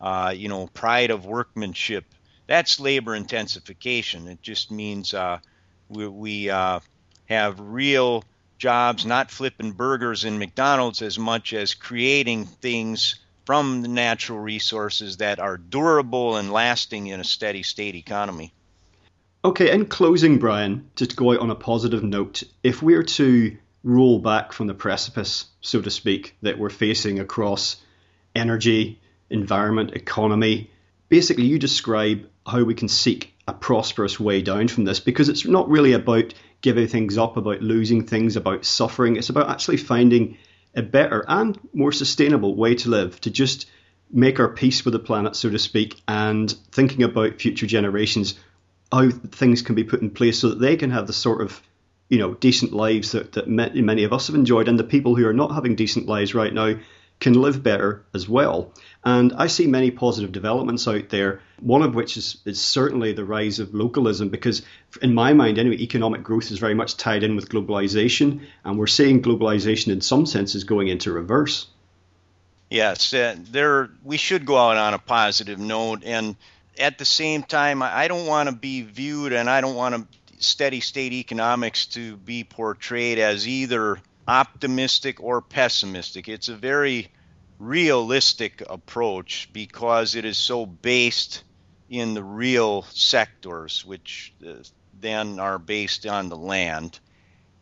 Uh, 0.00 0.32
you 0.34 0.48
know, 0.48 0.68
pride 0.68 1.10
of 1.10 1.26
workmanship. 1.26 2.04
That's 2.46 2.78
labor 2.78 3.16
intensification. 3.16 4.28
It 4.28 4.40
just 4.40 4.70
means 4.70 5.12
uh, 5.12 5.40
we, 5.88 6.06
we 6.06 6.44
have 6.44 7.58
real 7.58 8.22
jobs, 8.58 9.06
not 9.06 9.30
flipping 9.30 9.72
burgers 9.72 10.24
in 10.24 10.38
McDonald's 10.38 11.02
as 11.02 11.18
much 11.18 11.52
as 11.52 11.74
creating 11.74 12.46
things 12.46 13.16
from 13.46 13.82
the 13.82 13.88
natural 13.88 14.38
resources 14.38 15.18
that 15.18 15.38
are 15.38 15.56
durable 15.56 16.36
and 16.36 16.52
lasting 16.52 17.06
in 17.06 17.20
a 17.20 17.24
steady 17.24 17.62
state 17.62 17.94
economy. 17.94 18.52
Okay, 19.44 19.70
in 19.70 19.86
closing, 19.86 20.38
Brian, 20.38 20.90
just 20.96 21.12
to 21.12 21.16
go 21.16 21.32
out 21.32 21.38
on 21.38 21.50
a 21.50 21.54
positive 21.54 22.02
note, 22.02 22.42
if 22.64 22.82
we're 22.82 23.04
to 23.04 23.56
roll 23.84 24.18
back 24.18 24.52
from 24.52 24.66
the 24.66 24.74
precipice, 24.74 25.46
so 25.60 25.80
to 25.80 25.90
speak, 25.90 26.36
that 26.42 26.58
we're 26.58 26.70
facing 26.70 27.20
across 27.20 27.76
energy, 28.34 29.00
environment, 29.30 29.92
economy, 29.92 30.70
basically 31.08 31.44
you 31.44 31.58
describe 31.58 32.26
how 32.44 32.64
we 32.64 32.74
can 32.74 32.88
seek 32.88 33.32
a 33.46 33.52
prosperous 33.52 34.18
way 34.18 34.42
down 34.42 34.66
from 34.66 34.84
this 34.84 34.98
because 34.98 35.28
it's 35.28 35.46
not 35.46 35.68
really 35.68 35.92
about 35.92 36.34
giving 36.60 36.88
things 36.88 37.16
up, 37.16 37.36
about 37.36 37.62
losing 37.62 38.04
things, 38.06 38.34
about 38.34 38.64
suffering. 38.64 39.16
It's 39.16 39.30
about 39.30 39.48
actually 39.48 39.76
finding 39.76 40.36
a 40.74 40.82
better 40.82 41.24
and 41.28 41.58
more 41.72 41.92
sustainable 41.92 42.56
way 42.56 42.74
to 42.74 42.90
live, 42.90 43.20
to 43.20 43.30
just 43.30 43.70
make 44.10 44.40
our 44.40 44.48
peace 44.48 44.84
with 44.84 44.92
the 44.92 44.98
planet, 44.98 45.36
so 45.36 45.48
to 45.48 45.58
speak, 45.58 46.00
and 46.08 46.50
thinking 46.72 47.04
about 47.04 47.40
future 47.40 47.66
generations, 47.66 48.34
how 48.90 49.10
things 49.10 49.62
can 49.62 49.74
be 49.74 49.84
put 49.84 50.02
in 50.02 50.10
place 50.10 50.38
so 50.38 50.50
that 50.50 50.60
they 50.60 50.76
can 50.76 50.90
have 50.90 51.06
the 51.06 51.12
sort 51.12 51.42
of 51.42 51.60
you 52.08 52.18
know 52.18 52.34
decent 52.34 52.72
lives 52.72 53.12
that, 53.12 53.32
that 53.32 53.48
many 53.48 54.04
of 54.04 54.12
us 54.12 54.26
have 54.28 54.36
enjoyed, 54.36 54.68
and 54.68 54.78
the 54.78 54.84
people 54.84 55.14
who 55.14 55.26
are 55.26 55.32
not 55.34 55.54
having 55.54 55.74
decent 55.74 56.06
lives 56.06 56.34
right 56.34 56.52
now 56.52 56.74
can 57.20 57.34
live 57.34 57.62
better 57.62 58.04
as 58.14 58.28
well. 58.28 58.72
And 59.04 59.32
I 59.32 59.48
see 59.48 59.66
many 59.66 59.90
positive 59.90 60.32
developments 60.32 60.86
out 60.86 61.08
there, 61.08 61.40
one 61.60 61.82
of 61.82 61.94
which 61.94 62.16
is, 62.16 62.38
is 62.44 62.60
certainly 62.60 63.12
the 63.12 63.24
rise 63.24 63.58
of 63.58 63.74
localism, 63.74 64.28
because 64.28 64.62
in 65.02 65.14
my 65.14 65.32
mind, 65.32 65.58
anyway, 65.58 65.76
economic 65.76 66.22
growth 66.22 66.50
is 66.50 66.58
very 66.58 66.74
much 66.74 66.96
tied 66.96 67.24
in 67.24 67.34
with 67.34 67.48
globalization, 67.48 68.42
and 68.64 68.78
we're 68.78 68.86
seeing 68.86 69.22
globalization 69.22 69.88
in 69.88 70.00
some 70.00 70.26
senses 70.26 70.64
going 70.64 70.88
into 70.88 71.12
reverse. 71.12 71.66
Yes, 72.70 73.12
uh, 73.14 73.34
there 73.50 73.90
we 74.04 74.16
should 74.18 74.44
go 74.44 74.56
out 74.56 74.76
on 74.76 74.94
a 74.94 74.98
positive 74.98 75.58
note, 75.58 76.02
and 76.04 76.36
at 76.78 76.98
the 76.98 77.04
same 77.04 77.42
time, 77.42 77.82
I 77.82 78.08
don't 78.08 78.26
want 78.26 78.48
to 78.48 78.54
be 78.54 78.82
viewed, 78.82 79.32
and 79.32 79.50
I 79.50 79.60
don't 79.60 79.74
want 79.74 79.94
to 79.94 80.06
steady 80.38 80.80
state 80.80 81.12
economics 81.12 81.86
to 81.86 82.16
be 82.16 82.44
portrayed 82.44 83.18
as 83.18 83.48
either 83.48 83.98
optimistic 84.26 85.20
or 85.20 85.40
pessimistic. 85.40 86.28
It's 86.28 86.48
a 86.48 86.54
very 86.54 87.08
realistic 87.58 88.62
approach 88.68 89.50
because 89.52 90.14
it 90.14 90.24
is 90.24 90.36
so 90.36 90.64
based 90.64 91.42
in 91.90 92.14
the 92.14 92.22
real 92.22 92.82
sectors, 92.90 93.84
which 93.84 94.32
uh, 94.46 94.52
then 95.00 95.40
are 95.40 95.58
based 95.58 96.06
on 96.06 96.28
the 96.28 96.36
land. 96.36 97.00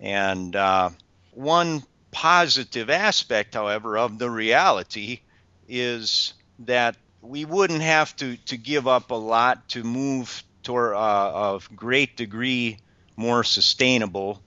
And 0.00 0.54
uh, 0.54 0.90
one 1.30 1.82
positive 2.10 2.90
aspect, 2.90 3.54
however, 3.54 3.96
of 3.96 4.18
the 4.18 4.28
reality 4.28 5.20
is 5.68 6.34
that 6.60 6.96
we 7.28 7.44
wouldn't 7.44 7.82
have 7.82 8.14
to, 8.16 8.36
to 8.46 8.56
give 8.56 8.86
up 8.86 9.10
a 9.10 9.14
lot 9.14 9.68
to 9.70 9.82
move 9.82 10.42
toward 10.62 10.94
uh, 10.94 11.58
a 11.58 11.74
great 11.74 12.16
degree 12.16 12.78
more 13.16 13.44
sustainable 13.44 14.40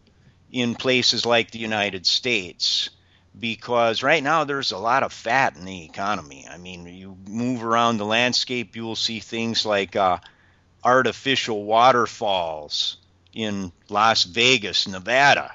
in 0.52 0.76
places 0.76 1.26
like 1.26 1.52
the 1.52 1.60
United 1.60 2.06
States 2.06 2.90
because 3.38 4.04
right 4.04 4.24
now 4.24 4.44
there's 4.44 4.72
a 4.72 4.78
lot 4.78 5.04
of 5.04 5.14
fat 5.14 5.56
in 5.56 5.66
the 5.66 5.86
economy. 5.86 6.48
I 6.50 6.58
mean, 6.58 6.86
you 6.88 7.18
move 7.28 7.64
around 7.64 7.98
the 7.98 8.06
landscape, 8.06 8.76
you 8.76 8.84
will 8.84 8.96
see 8.96 9.20
things 9.20 9.66
like 9.66 9.96
uh, 9.96 10.18
artificial 10.84 11.64
waterfalls 11.64 12.98
in 13.34 13.72
Las 13.90 14.24
Vegas, 14.24 14.88
Nevada. 14.88 15.52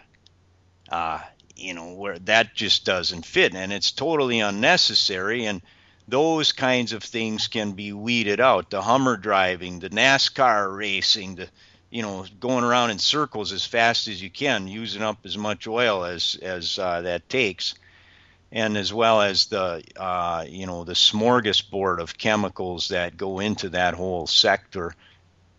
Uh, 0.89 1.21
you 1.57 1.75
know, 1.75 1.95
where 1.95 2.19
that 2.21 2.55
just 2.55 2.85
doesn't 2.85 3.25
fit 3.25 3.55
and 3.55 3.73
it's 3.73 3.93
totally 3.93 4.41
unnecessary. 4.41 5.47
And 5.47 5.63
those 6.07 6.53
kinds 6.53 6.93
of 6.93 7.03
things 7.03 7.49
can 7.49 7.73
be 7.73 7.93
weeded 7.93 8.41
out. 8.41 8.71
The 8.71 8.83
Hummer 8.83 9.17
driving, 9.17 9.79
the 9.81 9.91
NASCAR 9.91 10.77
racing, 10.77 11.37
the 11.37 11.49
you 11.91 12.03
know 12.03 12.27
going 12.41 12.65
around 12.65 12.91
in 12.91 12.99
circles 12.99 13.53
as 13.53 13.65
fast 13.65 14.09
as 14.09 14.23
you 14.23 14.31
can, 14.31 14.69
using 14.69 15.03
up 15.03 15.19
as 15.25 15.39
much 15.39 15.67
oil 15.67 16.05
as 16.05 16.37
as 16.43 16.79
uh, 16.79 17.03
that 17.03 17.29
takes, 17.29 17.75
and 18.53 18.77
as 18.77 18.93
well 18.93 19.23
as 19.23 19.47
the 19.47 19.83
uh, 19.97 20.45
you 20.47 20.67
know 20.67 20.85
the 20.85 20.93
smorgasbord 20.93 22.01
of 22.01 22.19
chemicals 22.19 22.89
that 22.89 23.17
go 23.17 23.39
into 23.39 23.71
that 23.71 23.95
whole 23.95 24.27
sector. 24.27 24.95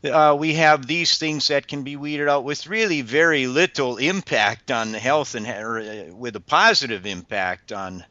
Uh, 0.03 0.35
we 0.37 0.53
have 0.53 0.85
these 0.85 1.17
things 1.17 1.47
that 1.47 1.67
can 1.67 1.81
be 1.81 1.95
weeded 1.95 2.27
out 2.27 2.43
with 2.43 2.67
really 2.67 3.01
very 3.01 3.47
little 3.47 3.97
impact 3.97 4.69
on 4.69 4.91
the 4.91 4.99
health 4.99 5.33
and 5.33 5.47
uh, 5.47 6.13
with 6.15 6.35
a 6.35 6.39
positive 6.39 7.07
impact 7.07 7.71
on 7.71 8.05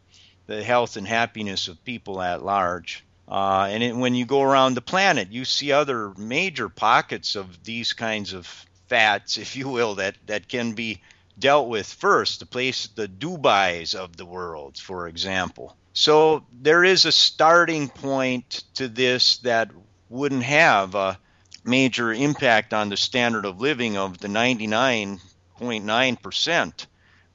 the 0.46 0.62
health 0.62 0.96
and 0.96 1.06
happiness 1.06 1.68
of 1.68 1.84
people 1.84 2.20
at 2.20 2.44
large. 2.44 3.04
Uh, 3.26 3.68
and 3.70 3.82
it, 3.82 3.96
when 3.96 4.14
you 4.14 4.26
go 4.26 4.42
around 4.42 4.74
the 4.74 4.82
planet, 4.82 5.32
you 5.32 5.44
see 5.44 5.72
other 5.72 6.12
major 6.18 6.68
pockets 6.68 7.36
of 7.36 7.64
these 7.64 7.92
kinds 7.92 8.32
of 8.32 8.46
fats, 8.88 9.38
if 9.44 9.56
you 9.56 9.68
will, 9.68 9.96
that, 9.96 10.16
that 10.26 10.48
can 10.48 10.72
be 10.72 11.00
dealt 11.38 11.68
with 11.68 11.86
first. 11.86 12.40
The 12.40 12.46
place, 12.46 12.88
the 12.88 13.08
Dubai's 13.08 13.94
of 13.94 14.16
the 14.16 14.26
world, 14.26 14.78
for 14.78 15.08
example. 15.08 15.76
So 15.94 16.44
there 16.52 16.84
is 16.84 17.04
a 17.04 17.12
starting 17.12 17.88
point 17.88 18.64
to 18.74 18.88
this 18.88 19.38
that 19.38 19.70
wouldn't 20.10 20.42
have 20.42 20.94
a 20.94 21.18
major 21.64 22.12
impact 22.12 22.74
on 22.74 22.88
the 22.88 22.96
standard 22.96 23.46
of 23.46 23.60
living 23.60 23.96
of 23.96 24.18
the 24.18 24.28
99.9%. 24.28 26.86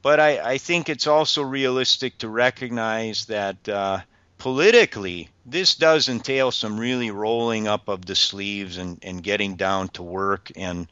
But 0.02 0.20
I, 0.20 0.54
I 0.54 0.58
think 0.58 0.88
it's 0.88 1.08
also 1.08 1.42
realistic 1.42 2.18
to 2.20 2.30
recognize 2.30 3.26
that 3.26 3.68
uh, 3.68 4.00
politically, 4.38 5.30
this 5.46 5.76
does 5.76 6.08
entail 6.08 6.52
some 6.52 6.80
really 6.80 7.12
rolling 7.12 7.68
up 7.68 7.90
of 7.90 8.06
the 8.06 8.16
sleeves 8.16 8.78
and, 8.78 9.00
and 9.02 9.22
getting 9.22 9.56
down 9.56 9.90
to 9.90 10.04
work 10.04 10.52
and 10.56 10.88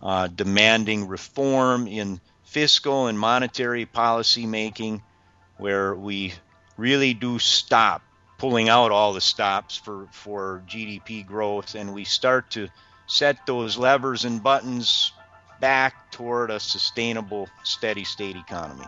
uh, 0.00 0.28
demanding 0.28 1.08
reform 1.08 1.86
in 1.88 2.20
fiscal 2.44 3.08
and 3.08 3.18
monetary 3.18 3.86
policy 3.86 4.46
making, 4.46 5.02
where 5.56 5.94
we 5.94 6.34
really 6.76 7.14
do 7.14 7.38
stop 7.38 8.02
pulling 8.38 8.68
out 8.68 8.90
all 8.90 9.12
the 9.12 9.20
stops 9.20 9.76
for, 9.76 10.08
for 10.10 10.62
GDP 10.68 11.24
growth 11.24 11.74
and 11.74 11.94
we 11.94 12.04
start 12.04 12.50
to 12.50 12.68
set 13.06 13.46
those 13.46 13.76
levers 13.76 14.24
and 14.24 14.42
buttons 14.42 15.12
back 15.62 16.10
toward 16.10 16.50
a 16.50 16.60
sustainable, 16.60 17.48
steady 17.62 18.04
state 18.04 18.36
economy. 18.36 18.84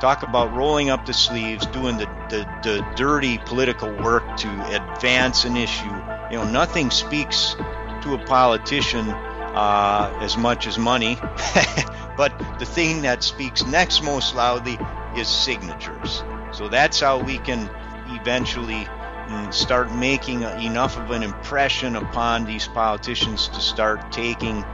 talk 0.00 0.22
about 0.22 0.54
rolling 0.54 0.90
up 0.90 1.06
the 1.06 1.14
sleeves, 1.14 1.66
doing 1.66 1.96
the, 1.96 2.06
the, 2.28 2.46
the 2.62 2.86
dirty 2.94 3.38
political 3.38 3.90
work 4.02 4.36
to 4.36 4.48
advance 4.74 5.44
an 5.44 5.56
issue. 5.56 5.94
You 6.30 6.38
know, 6.38 6.50
nothing 6.50 6.90
speaks 6.90 7.54
to 8.02 8.14
a 8.14 8.24
politician 8.26 9.08
uh, 9.08 10.18
as 10.20 10.36
much 10.36 10.66
as 10.66 10.78
money, 10.78 11.16
but 12.16 12.36
the 12.58 12.66
thing 12.66 13.02
that 13.02 13.22
speaks 13.22 13.64
next 13.64 14.02
most 14.02 14.34
loudly 14.34 14.78
is 15.16 15.28
signatures. 15.28 16.22
So 16.52 16.68
that's 16.68 17.00
how 17.00 17.22
we 17.22 17.38
can 17.38 17.70
eventually 18.08 18.84
mm, 18.84 19.54
start 19.54 19.94
making 19.94 20.42
enough 20.42 20.98
of 20.98 21.10
an 21.12 21.22
impression 21.22 21.96
upon 21.96 22.44
these 22.44 22.68
politicians 22.68 23.48
to 23.48 23.60
start 23.60 24.12
taking 24.12 24.64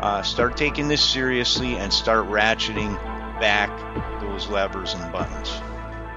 uh, 0.00 0.22
start 0.22 0.56
taking 0.56 0.88
this 0.88 1.02
seriously 1.02 1.76
and 1.76 1.92
start 1.92 2.26
ratcheting 2.26 2.94
back 3.40 3.70
those 4.20 4.48
levers 4.48 4.94
and 4.94 5.12
buttons. 5.12 5.60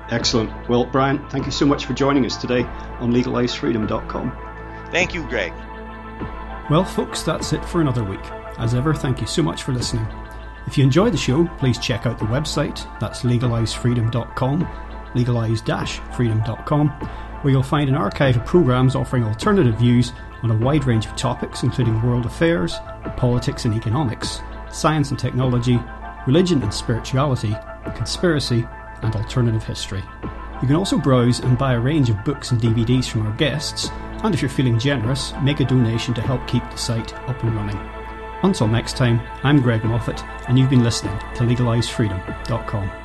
Excellent. 0.10 0.52
Well, 0.70 0.86
Brian, 0.86 1.28
thank 1.30 1.46
you 1.46 1.52
so 1.52 1.66
much 1.66 1.86
for 1.86 1.94
joining 1.94 2.26
us 2.26 2.36
today 2.36 2.64
on 3.00 3.14
legalizefreedom.com. 3.14 4.38
Thank 4.92 5.14
you, 5.14 5.26
Greg. 5.28 5.54
Well, 6.70 6.84
folks, 6.84 7.24
that's 7.24 7.54
it 7.54 7.64
for 7.66 7.82
another 7.82 8.04
week. 8.04 8.24
As 8.58 8.76
ever, 8.76 8.94
thank 8.94 9.22
you 9.22 9.28
so 9.28 9.42
much 9.42 9.64
for 9.64 9.72
listening. 9.72 10.06
If 10.68 10.78
you 10.78 10.84
enjoyed 10.84 11.14
the 11.14 11.18
show, 11.18 11.48
please 11.58 11.80
check 11.80 12.06
out 12.06 12.20
the 12.20 12.26
website. 12.26 12.88
That's 13.00 13.24
legalizefreedom.com, 13.24 14.68
legalize-freedom.com, 15.16 16.90
where 16.90 17.52
you'll 17.52 17.64
find 17.64 17.90
an 17.90 17.96
archive 17.96 18.38
of 18.38 18.46
programs 18.46 18.96
offering 18.96 19.24
alternative 19.24 19.76
views 19.76 20.14
on 20.44 20.52
a 20.52 20.58
wide 20.58 20.86
range 20.86 21.06
of 21.06 21.16
topics, 21.16 21.64
including 21.64 22.02
world 22.02 22.26
affairs, 22.26 22.76
politics 23.18 23.66
and 23.66 23.76
economics, 23.76 24.42
science 24.72 25.12
and 25.12 25.20
technology, 25.20 25.80
religion 26.28 26.62
and 26.64 26.74
spirituality, 26.74 27.56
conspiracy, 27.96 28.68
and 29.02 29.16
alternative 29.16 29.64
history. 29.64 30.04
You 30.62 30.68
can 30.68 30.76
also 30.76 30.98
browse 30.98 31.40
and 31.40 31.58
buy 31.58 31.74
a 31.74 31.80
range 31.80 32.10
of 32.10 32.24
books 32.24 32.52
and 32.52 32.62
DVDs 32.62 33.06
from 33.06 33.26
our 33.26 33.34
guests, 33.34 33.90
and 34.24 34.34
if 34.34 34.42
you're 34.42 34.50
feeling 34.50 34.78
generous, 34.78 35.34
make 35.42 35.60
a 35.60 35.66
donation 35.66 36.14
to 36.14 36.22
help 36.22 36.46
keep 36.48 36.64
the 36.70 36.78
site 36.78 37.14
up 37.28 37.42
and 37.44 37.56
running. 37.56 37.80
Until 38.44 38.68
next 38.68 38.96
time, 38.96 39.22
I'm 39.44 39.62
Greg 39.62 39.84
Moffat, 39.84 40.24
and 40.48 40.58
you've 40.58 40.70
been 40.70 40.84
listening 40.84 41.18
to 41.36 41.44
LegalizeFreedom.com. 41.44 43.01